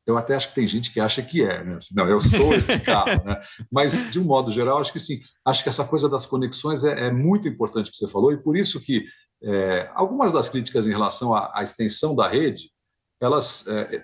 [0.06, 1.76] Eu até acho que tem gente que acha que é, né?
[1.76, 3.40] Assim, não, eu sou este carro, né?
[3.70, 5.20] Mas, de um modo geral, acho que sim.
[5.46, 8.56] Acho que essa coisa das conexões é, é muito importante que você falou, e por
[8.56, 9.06] isso que
[9.44, 12.72] é, algumas das críticas em relação à, à extensão da rede,
[13.20, 14.04] elas é,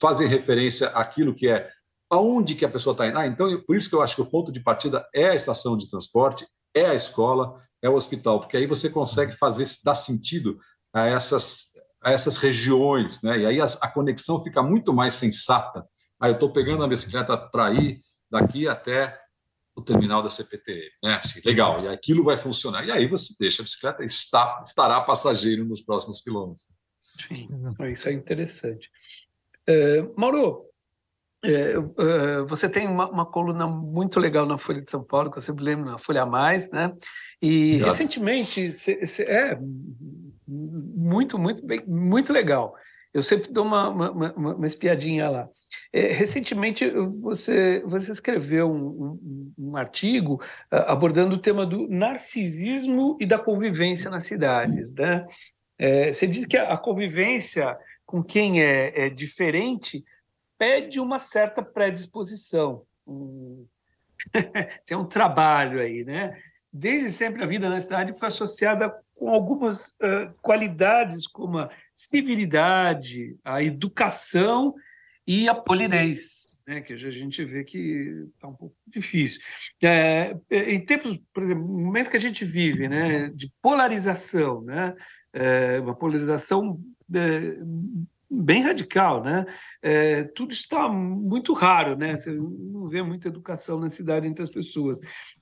[0.00, 1.70] fazem referência àquilo que é
[2.10, 3.18] aonde que a pessoa está indo.
[3.18, 5.76] Ah, então, por isso que eu acho que o ponto de partida é a estação
[5.76, 10.58] de transporte, é a escola, é o hospital, porque aí você consegue fazer dar sentido
[10.92, 11.66] a essas,
[12.02, 13.40] a essas regiões, né?
[13.40, 15.86] E aí a, a conexão fica muito mais sensata.
[16.18, 18.00] Ah, eu estou pegando a bicicleta para ir
[18.30, 19.18] daqui até
[19.80, 20.90] o terminal da CPTM.
[21.02, 21.14] Né?
[21.14, 22.84] Assim, legal, e aquilo vai funcionar.
[22.84, 26.68] E aí você deixa a bicicleta, está, estará passageiro nos próximos quilômetros.
[26.98, 27.48] Sim,
[27.90, 28.90] isso é interessante.
[29.66, 30.66] É, Mauro,
[31.44, 35.38] é, é, você tem uma, uma, coluna muito legal na Folha de São Paulo, que
[35.38, 36.94] eu sempre lembro na Folha a Mais, né?
[37.40, 39.58] E recentemente, cê, cê, é
[40.46, 42.74] muito, muito bem, muito legal.
[43.12, 45.48] Eu sempre dou uma, uma, uma, uma espiadinha lá.
[45.92, 46.88] É, recentemente,
[47.20, 50.34] você, você escreveu um, um, um artigo
[50.72, 54.94] uh, abordando o tema do narcisismo e da convivência nas cidades.
[54.94, 55.26] Né?
[55.78, 60.04] É, você diz que a, a convivência com quem é, é, diferente
[60.58, 62.82] pede uma certa predisposição.
[63.06, 63.66] Um...
[64.84, 66.36] Tem um trabalho aí, né?
[66.72, 71.70] Desde sempre a vida na cidade foi associada com algumas uh, qualidades como a
[72.06, 74.74] civilidade, a educação
[75.26, 79.40] e a polidez, né, que a gente vê que está um pouco difícil.
[79.82, 84.62] É, é, em tempos, por exemplo, no momento que a gente vive, né, de polarização,
[84.62, 84.94] né,
[85.32, 86.80] é, uma polarização
[87.14, 87.58] é,
[88.30, 89.44] bem radical, né?
[89.82, 92.16] É, tudo está muito raro, né?
[92.16, 95.00] Você não vê muita educação na cidade entre as pessoas.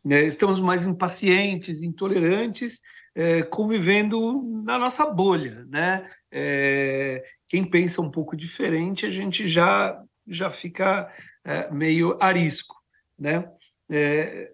[0.08, 2.80] É, estamos mais impacientes, intolerantes,
[3.18, 6.08] é, convivendo na nossa bolha, né?
[6.30, 11.10] É, quem pensa um pouco diferente, a gente já já fica
[11.44, 12.76] é, meio arisco,
[13.18, 13.50] né?
[13.90, 14.52] É,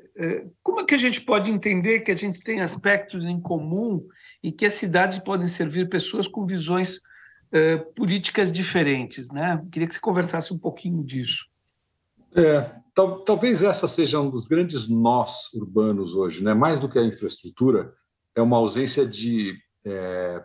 [0.62, 4.06] como é que a gente pode entender que a gente tem aspectos em comum
[4.42, 9.60] e que as cidades podem servir pessoas com visões uh, políticas diferentes, né?
[9.72, 11.46] Queria que você conversasse um pouquinho disso.
[12.36, 16.54] É, tal, talvez essa seja um dos grandes nós urbanos hoje, né?
[16.54, 17.92] Mais do que a infraestrutura,
[18.34, 19.56] é uma ausência de
[19.86, 20.42] é,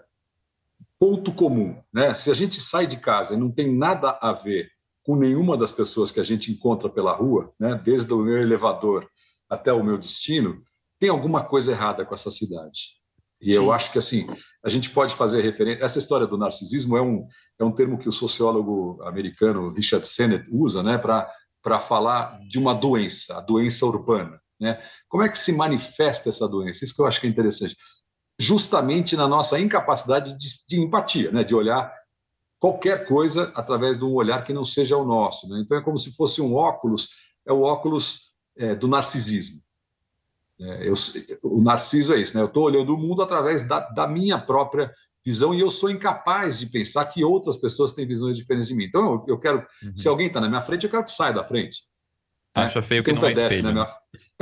[0.99, 2.13] ponto comum, né?
[2.13, 4.69] Se a gente sai de casa e não tem nada a ver
[5.03, 7.79] com nenhuma das pessoas que a gente encontra pela rua, né?
[7.83, 9.09] Desde o meu elevador
[9.49, 10.61] até o meu destino,
[10.99, 12.99] tem alguma coisa errada com essa cidade.
[13.41, 13.57] E Sim.
[13.57, 14.27] eu acho que assim
[14.63, 15.83] a gente pode fazer referência.
[15.83, 17.25] Essa história do narcisismo é um
[17.57, 21.31] é um termo que o sociólogo americano Richard Sennett usa, né, para
[21.61, 24.80] para falar de uma doença, a doença urbana, né?
[25.07, 26.84] Como é que se manifesta essa doença?
[26.84, 27.76] Isso que eu acho que é interessante.
[28.38, 31.93] Justamente na nossa incapacidade de, de empatia, né, de olhar
[32.60, 35.47] qualquer coisa através de um olhar que não seja o nosso.
[35.47, 35.62] Né?
[35.62, 37.10] Então é como se fosse um óculos,
[37.47, 39.62] é o óculos é, do narcisismo.
[40.60, 40.93] É, eu,
[41.41, 42.43] o Narciso é isso, né?
[42.43, 44.91] Eu estou olhando o mundo através da, da, minha própria
[45.26, 48.84] visão e eu sou incapaz de pensar que outras pessoas têm visões diferentes de mim.
[48.84, 49.97] Então, eu, eu quero, uhum.
[49.97, 51.84] se alguém está na minha frente, eu quero que saia da frente.
[52.55, 52.85] Acha né?
[52.85, 53.73] feio que não é espelho.
[53.73, 53.87] Minha...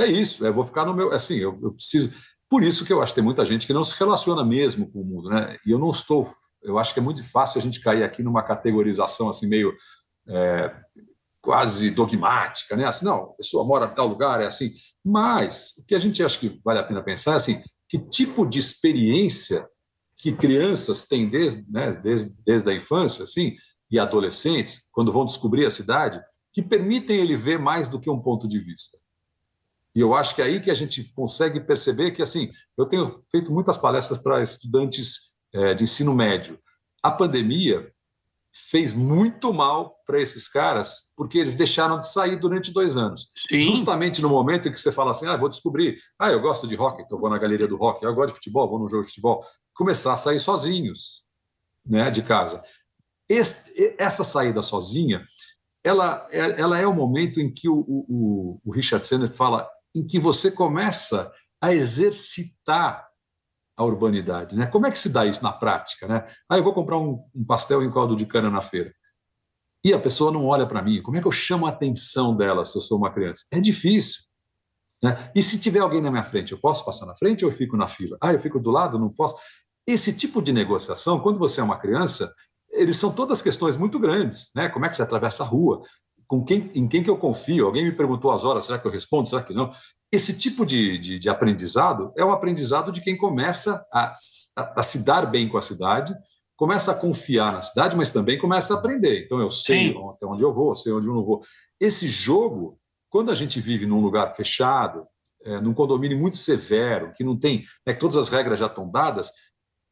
[0.00, 1.12] É isso, eu vou ficar no meu.
[1.12, 2.12] Assim, eu, eu, preciso.
[2.48, 5.00] Por isso que eu acho que tem muita gente que não se relaciona mesmo com
[5.00, 5.56] o mundo, né?
[5.66, 6.28] E eu não estou.
[6.62, 9.72] Eu acho que é muito fácil a gente cair aqui numa categorização assim meio
[10.26, 10.74] é,
[11.42, 12.86] quase dogmática, né?
[12.86, 14.72] Assim, não, a pessoa mora em tal lugar, é assim.
[15.04, 18.46] Mas o que a gente acha que vale a pena pensar é assim, que tipo
[18.46, 19.66] de experiência
[20.16, 23.56] que crianças têm desde, né, desde, desde a infância, assim,
[23.90, 26.20] e adolescentes, quando vão descobrir a cidade,
[26.58, 28.98] que permitem ele ver mais do que um ponto de vista.
[29.94, 33.24] E eu acho que é aí que a gente consegue perceber que, assim, eu tenho
[33.30, 36.58] feito muitas palestras para estudantes é, de ensino médio.
[37.00, 37.92] A pandemia
[38.52, 43.28] fez muito mal para esses caras, porque eles deixaram de sair durante dois anos.
[43.48, 43.60] Sim.
[43.60, 46.74] Justamente no momento em que você fala assim, ah, vou descobrir, ah, eu gosto de
[46.74, 49.10] rock, então vou na galeria do rock, eu gosto de futebol, vou no jogo de
[49.10, 51.22] futebol, começar a sair sozinhos,
[51.86, 52.60] né, de casa.
[53.28, 55.24] Este, essa saída sozinha,
[55.84, 60.06] ela, é, ela é o momento em que o, o, o Richard Sennett fala em
[60.06, 63.08] que você começa a exercitar
[63.76, 64.56] a urbanidade.
[64.56, 64.66] Né?
[64.66, 66.06] Como é que se dá isso na prática?
[66.06, 66.26] Né?
[66.48, 68.92] Ah, eu vou comprar um, um pastel em caldo de cana na feira.
[69.84, 71.00] E a pessoa não olha para mim.
[71.00, 73.46] Como é que eu chamo a atenção dela se eu sou uma criança?
[73.52, 74.22] É difícil.
[75.02, 75.30] Né?
[75.34, 77.76] E se tiver alguém na minha frente, eu posso passar na frente ou eu fico
[77.76, 78.18] na fila?
[78.20, 78.98] Ah, eu fico do lado?
[78.98, 79.36] Não posso.
[79.86, 82.34] Esse tipo de negociação, quando você é uma criança,
[82.78, 84.50] eles são todas questões muito grandes.
[84.54, 84.68] Né?
[84.68, 85.82] Como é que você atravessa a rua?
[86.26, 87.66] Com quem, em quem que eu confio?
[87.66, 89.28] Alguém me perguntou as horas, será que eu respondo?
[89.28, 89.72] Será que não?
[90.10, 94.12] Esse tipo de, de, de aprendizado é o aprendizado de quem começa a,
[94.56, 96.14] a, a, se dar bem com a cidade,
[96.56, 99.24] começa a confiar na cidade, mas também começa a aprender.
[99.24, 100.08] Então, eu sei Sim.
[100.10, 101.42] até onde eu vou, sei onde eu não vou.
[101.78, 102.78] Esse jogo,
[103.10, 105.06] quando a gente vive num lugar fechado,
[105.44, 108.90] é, num condomínio muito severo, que não tem, né, que todas as regras já estão
[108.90, 109.30] dadas,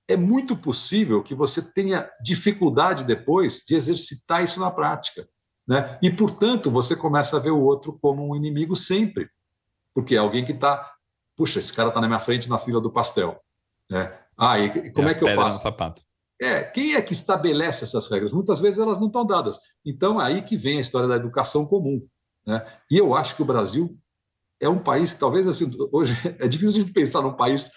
[0.08, 5.28] é muito possível que você tenha dificuldade depois de exercitar isso na prática.
[5.66, 5.98] Né?
[6.02, 9.28] E, portanto, você começa a ver o outro como um inimigo sempre
[9.96, 10.92] porque é alguém que está,
[11.34, 13.40] puxa, esse cara está na minha frente na fila do pastel.
[13.90, 14.14] Né?
[14.36, 15.62] Ah, e como é, é que eu faço?
[15.62, 16.02] sapato.
[16.38, 18.34] É, quem é que estabelece essas regras?
[18.34, 19.58] Muitas vezes elas não estão dadas.
[19.86, 22.06] Então, é aí que vem a história da educação comum.
[22.46, 22.62] Né?
[22.90, 23.98] E eu acho que o Brasil
[24.60, 27.70] é um país, talvez assim, hoje é difícil de pensar num país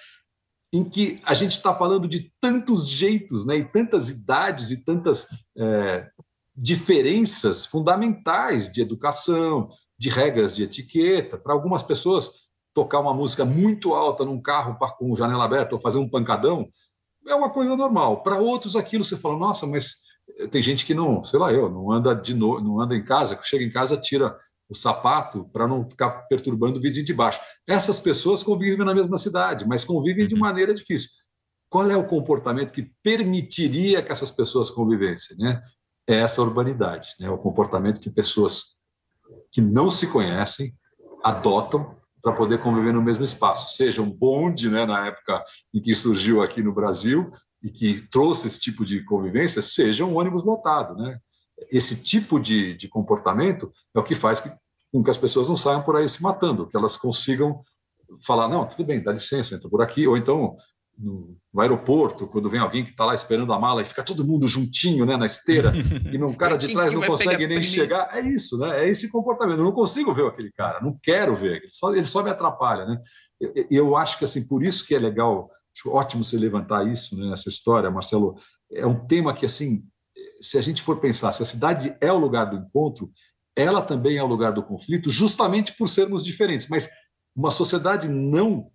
[0.71, 5.27] em que a gente está falando de tantos jeitos, né, e tantas idades e tantas
[5.57, 6.07] é,
[6.55, 11.37] diferenças fundamentais de educação, de regras de etiqueta.
[11.37, 12.31] Para algumas pessoas,
[12.73, 16.69] tocar uma música muito alta num carro com janela aberta ou fazer um pancadão
[17.27, 18.23] é uma coisa normal.
[18.23, 19.97] Para outros, aquilo você fala, nossa, mas
[20.51, 23.37] tem gente que não, sei lá, eu, não anda de no, não anda em casa,
[23.43, 24.35] chega em casa, tira
[24.69, 27.41] o sapato para não ficar perturbando o vizinho de baixo.
[27.67, 30.41] Essas pessoas convivem na mesma cidade, mas convivem de uhum.
[30.41, 31.09] maneira difícil.
[31.69, 35.37] Qual é o comportamento que permitiria que essas pessoas convivessem?
[35.37, 35.61] Né?
[36.07, 37.29] É essa urbanidade, né?
[37.29, 38.77] o comportamento que pessoas
[39.51, 40.73] que não se conhecem
[41.23, 45.41] adotam para poder conviver no mesmo espaço, seja um bonde, né, na época
[45.73, 47.31] em que surgiu aqui no Brasil
[47.63, 51.17] e que trouxe esse tipo de convivência, seja um ônibus lotado, né?
[51.71, 54.49] Esse tipo de, de comportamento é o que faz que,
[54.91, 57.61] com que as pessoas não saiam por aí se matando, que elas consigam
[58.25, 60.55] falar, não, tudo bem, dá licença, entra por aqui, ou então
[60.99, 64.25] no, no aeroporto, quando vem alguém que está lá esperando a mala e fica todo
[64.25, 65.71] mundo juntinho né, na esteira,
[66.11, 68.83] e um cara de trás não consegue nem chegar, é isso, né?
[68.83, 69.59] É esse comportamento.
[69.59, 72.85] Eu não consigo ver aquele cara, não quero ver, ele só, ele só me atrapalha,
[72.85, 73.01] né?
[73.39, 75.49] Eu, eu acho que assim, por isso que é legal,
[75.87, 78.35] ótimo você levantar isso, né, essa história, Marcelo.
[78.71, 79.83] É um tema que assim
[80.41, 83.11] se a gente for pensar, se a cidade é o lugar do encontro,
[83.55, 86.67] ela também é o lugar do conflito, justamente por sermos diferentes.
[86.67, 86.89] Mas
[87.35, 88.71] uma sociedade não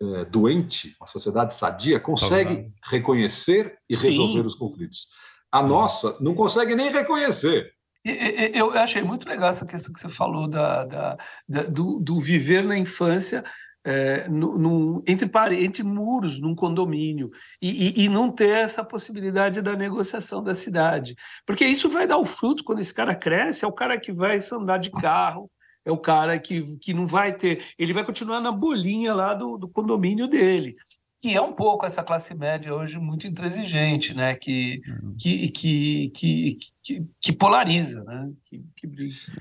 [0.00, 4.46] é, doente, uma sociedade sadia, consegue reconhecer e resolver Sim.
[4.46, 5.08] os conflitos.
[5.50, 7.72] A nossa não consegue nem reconhecer.
[8.04, 11.18] Eu achei muito legal essa questão que você falou da, da,
[11.48, 13.44] da do, do, viver na infância
[13.84, 15.30] é, no, no, entre,
[15.64, 17.30] entre muros, num condomínio,
[17.60, 21.14] e, e, e, não ter essa possibilidade da negociação da cidade.
[21.46, 24.40] Porque isso vai dar o fruto quando esse cara cresce, é o cara que vai
[24.52, 25.50] andar de carro,
[25.84, 27.64] é o cara que, que não vai ter.
[27.78, 30.76] Ele vai continuar na bolinha lá do, do condomínio dele
[31.20, 34.36] que é um pouco essa classe média hoje muito intransigente, né?
[34.36, 35.16] que, uhum.
[35.18, 38.04] que, que, que, que, que, polariza.
[38.04, 38.30] Né?
[38.44, 38.88] Que, que...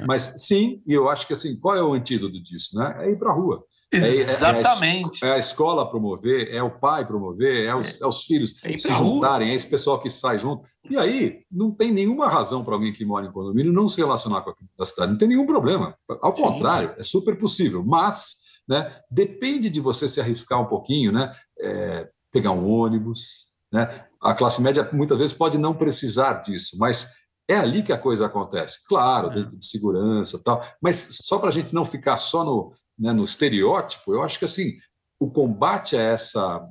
[0.08, 2.78] Mas sim, e eu acho que assim, qual é o antídoto disso?
[2.78, 3.06] Né?
[3.06, 3.64] É ir para a rua.
[3.92, 5.24] Exatamente.
[5.24, 8.26] É, é, a, é, a, escola promover, é o pai promover, é os, é os
[8.26, 10.68] filhos é se juntarem, é esse pessoal que sai junto.
[10.90, 14.42] E aí, não tem nenhuma razão para alguém que mora em condomínio não se relacionar
[14.42, 15.96] com a cidade, não tem nenhum problema.
[16.22, 17.84] Ao contrário, é super possível.
[17.86, 23.48] Mas né, depende de você se arriscar um pouquinho, né, é, pegar um ônibus.
[23.72, 24.06] Né?
[24.22, 27.08] A classe média muitas vezes pode não precisar disso, mas
[27.50, 28.86] é ali que a coisa acontece.
[28.86, 29.36] Claro, é.
[29.36, 33.24] dentro de segurança tal, mas só para a gente não ficar só no né, no
[33.24, 34.78] estereótipo, eu acho que assim
[35.20, 36.66] o combate a essa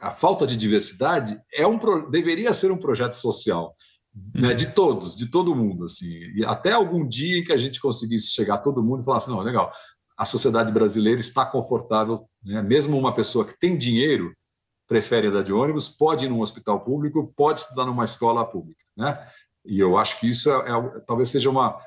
[0.00, 1.78] a falta de diversidade é um
[2.10, 3.74] deveria ser um projeto social
[4.34, 7.80] né, de todos, de todo mundo assim, e até algum dia em que a gente
[7.80, 9.72] conseguisse chegar a todo mundo e falar assim, não, legal,
[10.16, 12.60] a sociedade brasileira está confortável, né?
[12.62, 14.34] mesmo uma pessoa que tem dinheiro
[14.88, 19.28] prefere andar de ônibus, pode ir num hospital público, pode estudar numa escola pública, né?
[19.64, 21.78] E eu acho que isso é, é talvez seja uma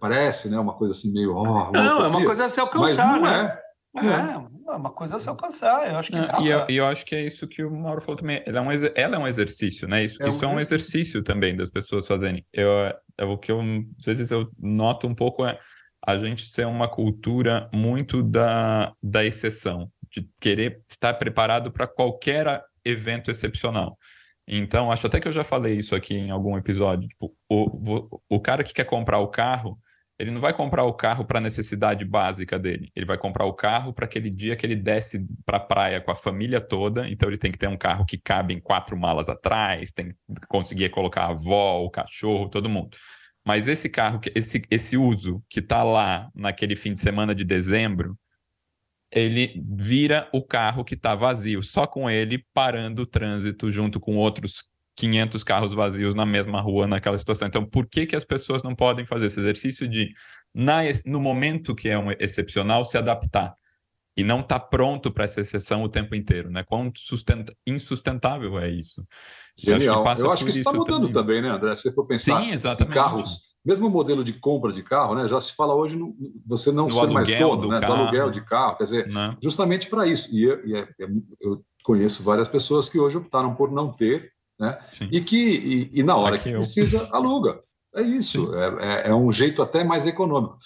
[0.00, 1.34] parece, né, uma coisa assim meio.
[1.34, 3.06] Oh, não, utopia, é uma coisa a se alcançar.
[3.06, 3.58] Mas não né?
[3.60, 3.64] é.
[3.96, 5.88] É, é uma coisa a se alcançar.
[5.88, 8.00] Eu acho que não, e, eu, e eu acho que é isso que o Mauro
[8.00, 8.42] falou também.
[8.44, 10.04] Ela é um, ela é um exercício, né?
[10.04, 12.44] Isso é um, isso é um exercício também das pessoas fazerem.
[12.52, 12.68] Eu,
[13.16, 15.56] eu, o que eu, às vezes eu noto um pouco é
[16.04, 22.62] a gente ser uma cultura muito da, da exceção, de querer estar preparado para qualquer
[22.84, 23.96] evento excepcional.
[24.46, 27.08] Então, acho até que eu já falei isso aqui em algum episódio.
[27.08, 29.78] Tipo, o, o, cara que quer comprar o carro,
[30.18, 32.90] ele não vai comprar o carro para a necessidade básica dele.
[32.94, 36.10] Ele vai comprar o carro para aquele dia que ele desce para a praia com
[36.10, 37.08] a família toda.
[37.08, 40.16] Então, ele tem que ter um carro que cabe em quatro malas atrás, tem que
[40.48, 42.96] conseguir colocar a avó, o cachorro, todo mundo.
[43.46, 48.18] Mas esse carro, esse, esse uso que está lá naquele fim de semana de dezembro,
[49.14, 54.16] ele vira o carro que está vazio, só com ele parando o trânsito junto com
[54.16, 54.64] outros
[54.96, 57.46] 500 carros vazios na mesma rua naquela situação.
[57.46, 60.12] Então, por que, que as pessoas não podem fazer esse exercício de,
[60.52, 63.54] na, no momento que é um excepcional, se adaptar?
[64.16, 66.62] E não estar tá pronto para essa exceção o tempo inteiro, né?
[66.62, 66.92] Quão
[67.66, 69.04] insustentável é isso?
[69.58, 70.04] Genial.
[70.04, 71.12] Eu acho que, Eu acho que isso está mudando também.
[71.12, 71.74] também, né, André?
[71.74, 75.26] Se você for pensar Sim, em carros mesmo o modelo de compra de carro, né,
[75.26, 76.14] já se fala hoje no,
[76.46, 79.28] você não ser mais dono do, né, do, aluguel de carro, quer dizer, não.
[79.28, 79.36] Né?
[79.42, 80.28] justamente para isso.
[80.36, 81.08] E, e é, é,
[81.40, 84.30] eu conheço várias pessoas que hoje optaram por não ter,
[84.60, 84.78] né,
[85.10, 86.60] e que e, e na hora Aqui que eu.
[86.60, 87.60] precisa aluga.
[87.96, 90.58] É isso, é, é, é, um jeito até mais econômico.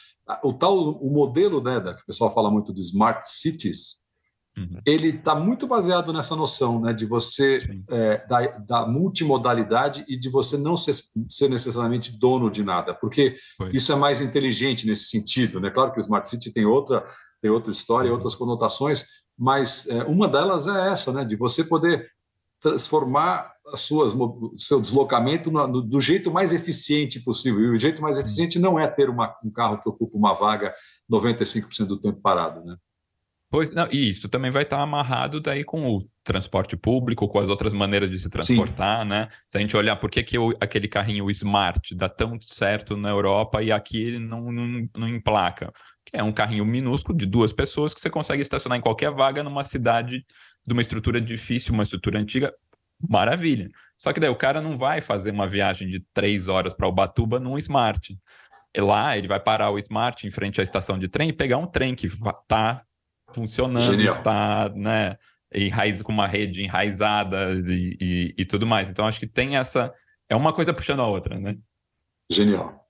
[0.43, 3.97] O tal o modelo né, que o pessoal fala muito de smart cities,
[4.59, 4.81] Uhum.
[4.85, 7.59] Ele está muito baseado nessa noção né, de você,
[7.91, 10.95] é, da, da, multimodalidade e de você não ser,
[11.29, 13.71] ser necessariamente dono de nada, porque Foi.
[13.73, 15.61] isso é mais inteligente nesse sentido.
[15.61, 15.71] Né?
[15.71, 17.05] Claro que o Smart City tem outra,
[17.41, 18.17] tem outra história, uhum.
[18.17, 19.05] outras conotações,
[19.39, 22.11] mas é, uma delas é essa, né, de você poder
[22.61, 24.13] transformar as suas,
[24.57, 27.61] seu deslocamento no, no, do jeito mais eficiente possível.
[27.61, 30.75] E o jeito mais eficiente não é ter uma, um carro que ocupa uma vaga
[31.11, 32.65] 95% do tempo parado.
[32.65, 32.77] Né?
[33.51, 37.49] Pois, não, e isso também vai estar amarrado daí com o transporte público, com as
[37.49, 39.09] outras maneiras de se transportar, Sim.
[39.09, 39.29] né?
[39.49, 43.63] Se a gente olhar por que, que aquele carrinho Smart dá tão certo na Europa
[43.63, 45.73] e aqui ele não, não, não emplaca.
[46.05, 49.43] Que é um carrinho minúsculo de duas pessoas que você consegue estacionar em qualquer vaga
[49.43, 50.27] numa cidade
[50.67, 52.53] de uma estrutura difícil, uma estrutura antiga,
[53.09, 53.71] maravilha.
[53.97, 57.41] Só que daí o cara não vai fazer uma viagem de três horas para Ubatuba
[57.41, 58.15] num Smart.
[58.77, 61.67] Lá ele vai parar o Smart em frente à estação de trem e pegar um
[61.67, 62.85] trem que está
[63.33, 64.15] funcionando, Genial.
[64.15, 65.17] está né,
[65.55, 68.91] enraiz, com uma rede enraizada e, e, e, tudo mais.
[68.91, 69.93] Então, acho que tem essa.
[70.29, 71.57] É uma coisa puxando a outra, né?
[72.31, 72.87] Genial.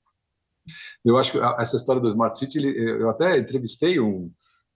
[1.04, 4.30] Eu acho que essa história do Smart City, eu até entrevistei um,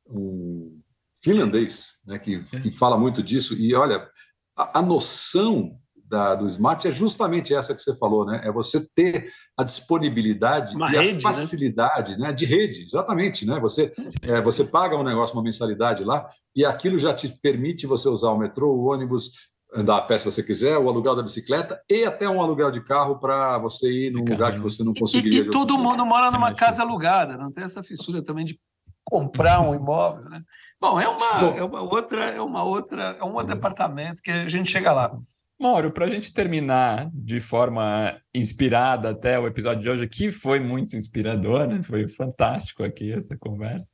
[0.09, 0.81] um
[1.23, 4.09] finlandês né, que, que fala muito disso, e olha,
[4.57, 5.79] a, a noção
[6.13, 8.43] da, do smart é justamente essa que você falou, né?
[8.45, 11.21] É você ter a disponibilidade uma e rede, a né?
[11.21, 12.29] facilidade né?
[12.29, 12.33] né?
[12.35, 13.59] de rede, exatamente, né?
[13.61, 13.91] Você,
[14.21, 18.29] é, você paga um negócio, uma mensalidade lá, e aquilo já te permite você usar
[18.31, 19.31] o metrô, o ônibus,
[19.75, 22.85] andar a pé se você quiser, o aluguel da bicicleta e até um aluguel de
[22.85, 25.45] carro para você ir num lugar que você não conseguiria.
[25.45, 28.61] E, e todo mundo mora numa casa alugada, não tem essa fissura também de
[29.03, 30.43] comprar um imóvel, né?
[30.79, 34.31] Bom, é uma, Bom, é uma outra, é uma outra, é um outro departamento que
[34.31, 35.17] a gente chega lá.
[35.61, 40.59] Mauro, para a gente terminar de forma inspirada até o episódio de hoje, que foi
[40.59, 41.83] muito inspirador, né?
[41.83, 43.93] foi fantástico aqui essa conversa.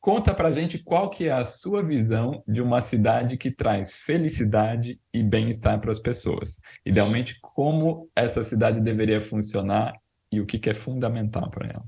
[0.00, 3.94] Conta para a gente qual que é a sua visão de uma cidade que traz
[3.94, 6.58] felicidade e bem-estar para as pessoas.
[6.86, 9.92] Idealmente, como essa cidade deveria funcionar
[10.32, 11.84] e o que, que é fundamental para ela.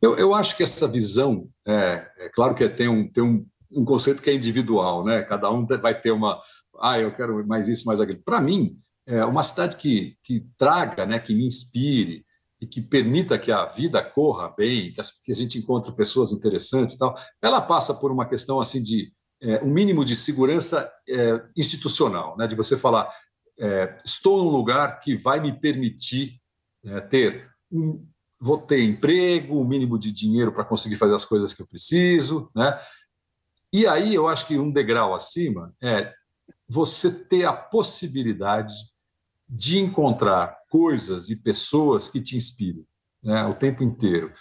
[0.00, 3.84] Eu, eu, acho que essa visão, é, é claro que tem um, tem um, um
[3.84, 5.22] conceito que é individual, né?
[5.22, 6.40] Cada um vai ter uma,
[6.80, 8.22] ah, eu quero mais isso, mais aquilo.
[8.24, 12.24] Para mim, é uma cidade que, que traga, né, que me inspire
[12.60, 16.98] e que permita que a vida corra bem, que, a gente encontre pessoas interessantes e
[16.98, 22.36] tal, ela passa por uma questão assim de é, um mínimo de segurança é, institucional,
[22.36, 23.08] né, de você falar,
[23.58, 26.40] é, estou num lugar que vai me permitir
[26.84, 28.06] é, ter um,
[28.40, 31.66] vou ter emprego, o um mínimo de dinheiro para conseguir fazer as coisas que eu
[31.66, 32.78] preciso, né?
[33.72, 36.12] E aí eu acho que um degrau acima é
[36.68, 38.74] você ter a possibilidade
[39.48, 42.86] de encontrar coisas e pessoas que te inspirem
[43.22, 44.32] né, o tempo inteiro.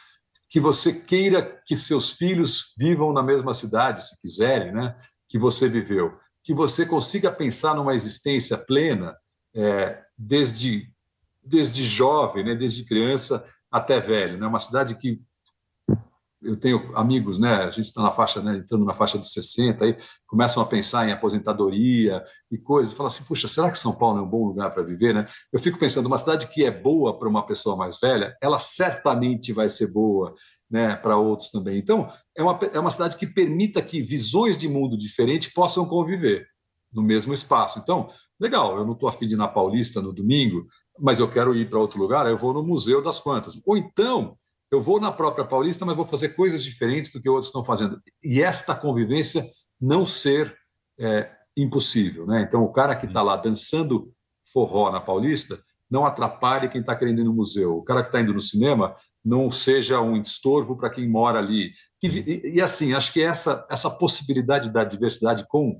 [0.49, 4.95] Que você queira que seus filhos vivam na mesma cidade, se quiserem, né,
[5.28, 6.18] que você viveu.
[6.44, 9.16] Que você consiga pensar numa existência plena
[9.56, 10.91] é, desde,
[11.41, 14.38] desde jovem, né, desde criança até velho.
[14.38, 15.22] Né, uma cidade que
[16.42, 17.64] eu tenho amigos, né?
[17.64, 19.98] A gente está na faixa, né, entrando na faixa de 60, aí
[20.28, 24.22] começam a pensar em aposentadoria e coisas, falam assim, puxa, será que São Paulo é
[24.22, 25.26] um bom lugar para viver, né?
[25.52, 29.52] Eu fico pensando, uma cidade que é boa para uma pessoa mais velha, ela certamente
[29.52, 30.36] vai ser boa,
[30.70, 31.78] né, para outros também.
[31.78, 36.46] Então, é uma, é uma cidade que permita que visões de mundo diferentes possam conviver
[36.94, 37.80] no mesmo espaço.
[37.80, 38.10] Então,
[38.40, 40.68] legal, eu não estou afim de ir na Paulista no domingo,
[41.00, 43.60] mas eu quero ir para outro lugar, eu vou no Museu das Quantas.
[43.66, 44.38] Ou então,
[44.72, 48.02] eu vou na própria Paulista, mas vou fazer coisas diferentes do que outros estão fazendo.
[48.23, 49.49] E esta convivência
[49.80, 50.56] não ser
[50.99, 52.26] é, impossível.
[52.26, 52.41] Né?
[52.41, 54.11] Então, o cara que está lá dançando
[54.52, 57.77] forró na Paulista não atrapalhe quem está querendo ir no museu.
[57.77, 61.72] O cara que está indo no cinema não seja um estorvo para quem mora ali.
[62.03, 65.80] E, e, assim, acho que essa, essa possibilidade da diversidade com,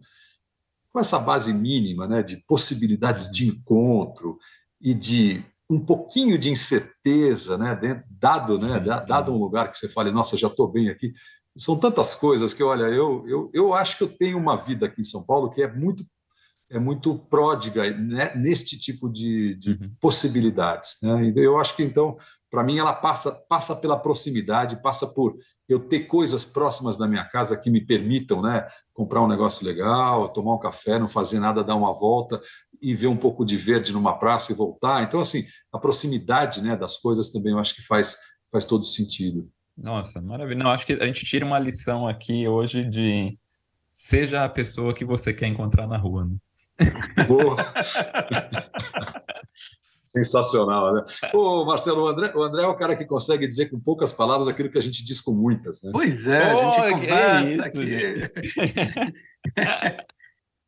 [0.91, 4.38] com essa base mínima né, de possibilidades de encontro
[4.81, 10.11] e de um pouquinho de incerteza, né, dado, né, dado um lugar que você fale,
[10.11, 11.14] nossa, já estou bem aqui.
[11.57, 15.02] São tantas coisas que, olha, eu, eu, eu acho que eu tenho uma vida aqui
[15.02, 16.06] em São Paulo que é muito
[16.69, 19.91] é muito pródiga né, neste tipo de, de uhum.
[20.02, 20.98] possibilidades.
[21.02, 21.31] Né?
[21.35, 22.18] Eu acho que, então,
[22.52, 25.38] para mim, ela passa, passa pela proximidade, passa por
[25.68, 30.30] eu ter coisas próximas da minha casa que me permitam né, comprar um negócio legal,
[30.30, 32.39] tomar um café, não fazer nada, dar uma volta
[32.82, 35.04] e ver um pouco de verde numa praça e voltar.
[35.04, 38.16] Então, assim, a proximidade né, das coisas também eu acho que faz,
[38.52, 39.49] faz todo sentido.
[39.78, 40.64] Nossa, maravilha.
[40.64, 43.38] Não, acho que a gente tira uma lição aqui hoje de
[43.94, 46.26] seja a pessoa que você quer encontrar na rua.
[46.26, 46.36] Né?
[47.28, 47.58] Boa!
[50.06, 51.04] Sensacional, né?
[51.34, 54.48] Ô, Marcelo, o André, o André é o cara que consegue dizer com poucas palavras
[54.48, 55.91] aquilo que a gente diz com muitas, né?
[55.91, 58.32] Pois é, oh, a gente conversa isso, aqui.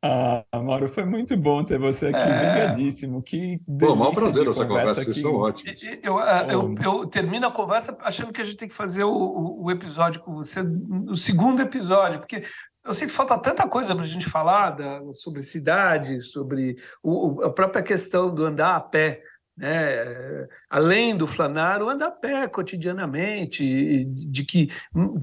[0.02, 2.52] ah, Mauro, foi muito bom ter você aqui, é...
[2.52, 3.22] obrigadíssimo.
[3.22, 5.84] Que Pô, maior prazer essa conversa, vocês são ótimos.
[5.84, 6.20] Eu, eu,
[6.50, 10.22] eu, eu, termino a conversa achando que a gente tem que fazer o, o episódio
[10.22, 10.62] com você,
[11.08, 12.44] o segundo episódio, porque
[12.86, 17.52] eu sinto falta tanta coisa para a gente falar da, sobre cidade, sobre o, a
[17.52, 19.22] própria questão do andar a pé.
[19.58, 20.48] Né?
[20.70, 24.70] Além do flanar, anda a pé cotidianamente, de que,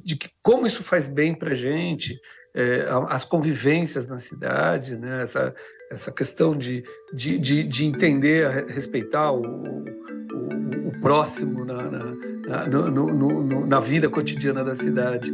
[0.05, 2.21] de que como isso faz bem para a gente.
[2.57, 5.23] É, as convivências na cidade, né?
[5.23, 5.55] essa,
[5.91, 12.91] essa questão de, de, de, de entender, respeitar o, o, o próximo na, na, no,
[12.91, 15.31] no, no, na vida cotidiana da cidade.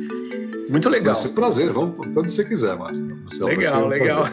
[0.69, 1.15] Muito legal.
[1.15, 3.07] Vai ser um prazer, vamos quando você quiser, Márcio.
[3.45, 4.25] legal, um legal.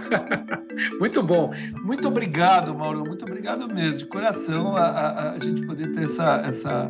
[0.99, 1.53] muito bom.
[1.83, 3.03] Muito obrigado, Mauro.
[3.05, 6.89] Muito obrigado mesmo, de coração, a, a, a gente poder ter essa, essa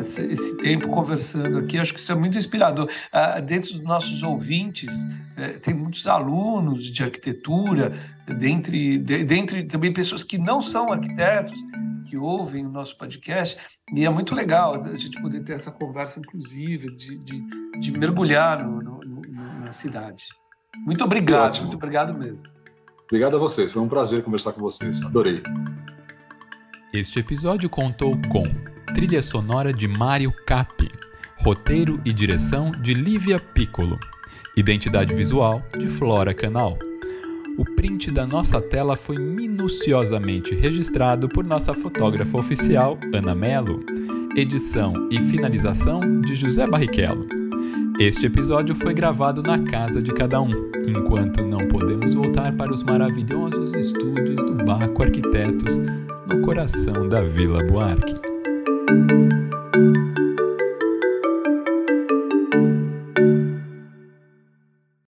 [0.00, 1.78] esse, esse, tempo conversando aqui.
[1.78, 2.90] Acho que isso é muito inspirador.
[3.12, 7.92] Uh, dentro dos nossos ouvintes, uh, tem muitos alunos de arquitetura,
[8.26, 11.58] dentre, de, dentre também pessoas que não são arquitetos,
[12.08, 13.56] que ouvem o nosso podcast,
[13.94, 17.44] e é muito legal a gente poder ter essa conversa inclusive, de, de,
[17.78, 19.22] de mergulhar no, no, no,
[19.60, 20.24] na cidade.
[20.84, 22.42] Muito obrigado, muito obrigado mesmo.
[23.04, 25.42] Obrigado a vocês, foi um prazer conversar com vocês, adorei.
[26.92, 28.44] Este episódio contou com
[28.92, 30.90] trilha sonora de Mário Capi,
[31.36, 33.98] roteiro e direção de Lívia Piccolo,
[34.56, 36.78] identidade visual de Flora Canal.
[37.56, 43.84] O print da nossa tela foi minuciosamente registrado por nossa fotógrafa oficial, Ana Melo.
[44.36, 47.26] Edição e finalização de José Barrichello.
[47.98, 52.82] Este episódio foi gravado na casa de cada um, enquanto não podemos voltar para os
[52.82, 55.78] maravilhosos estúdios do Baco Arquitetos,
[56.28, 58.29] no coração da Vila Buarque.
[58.90, 59.49] You.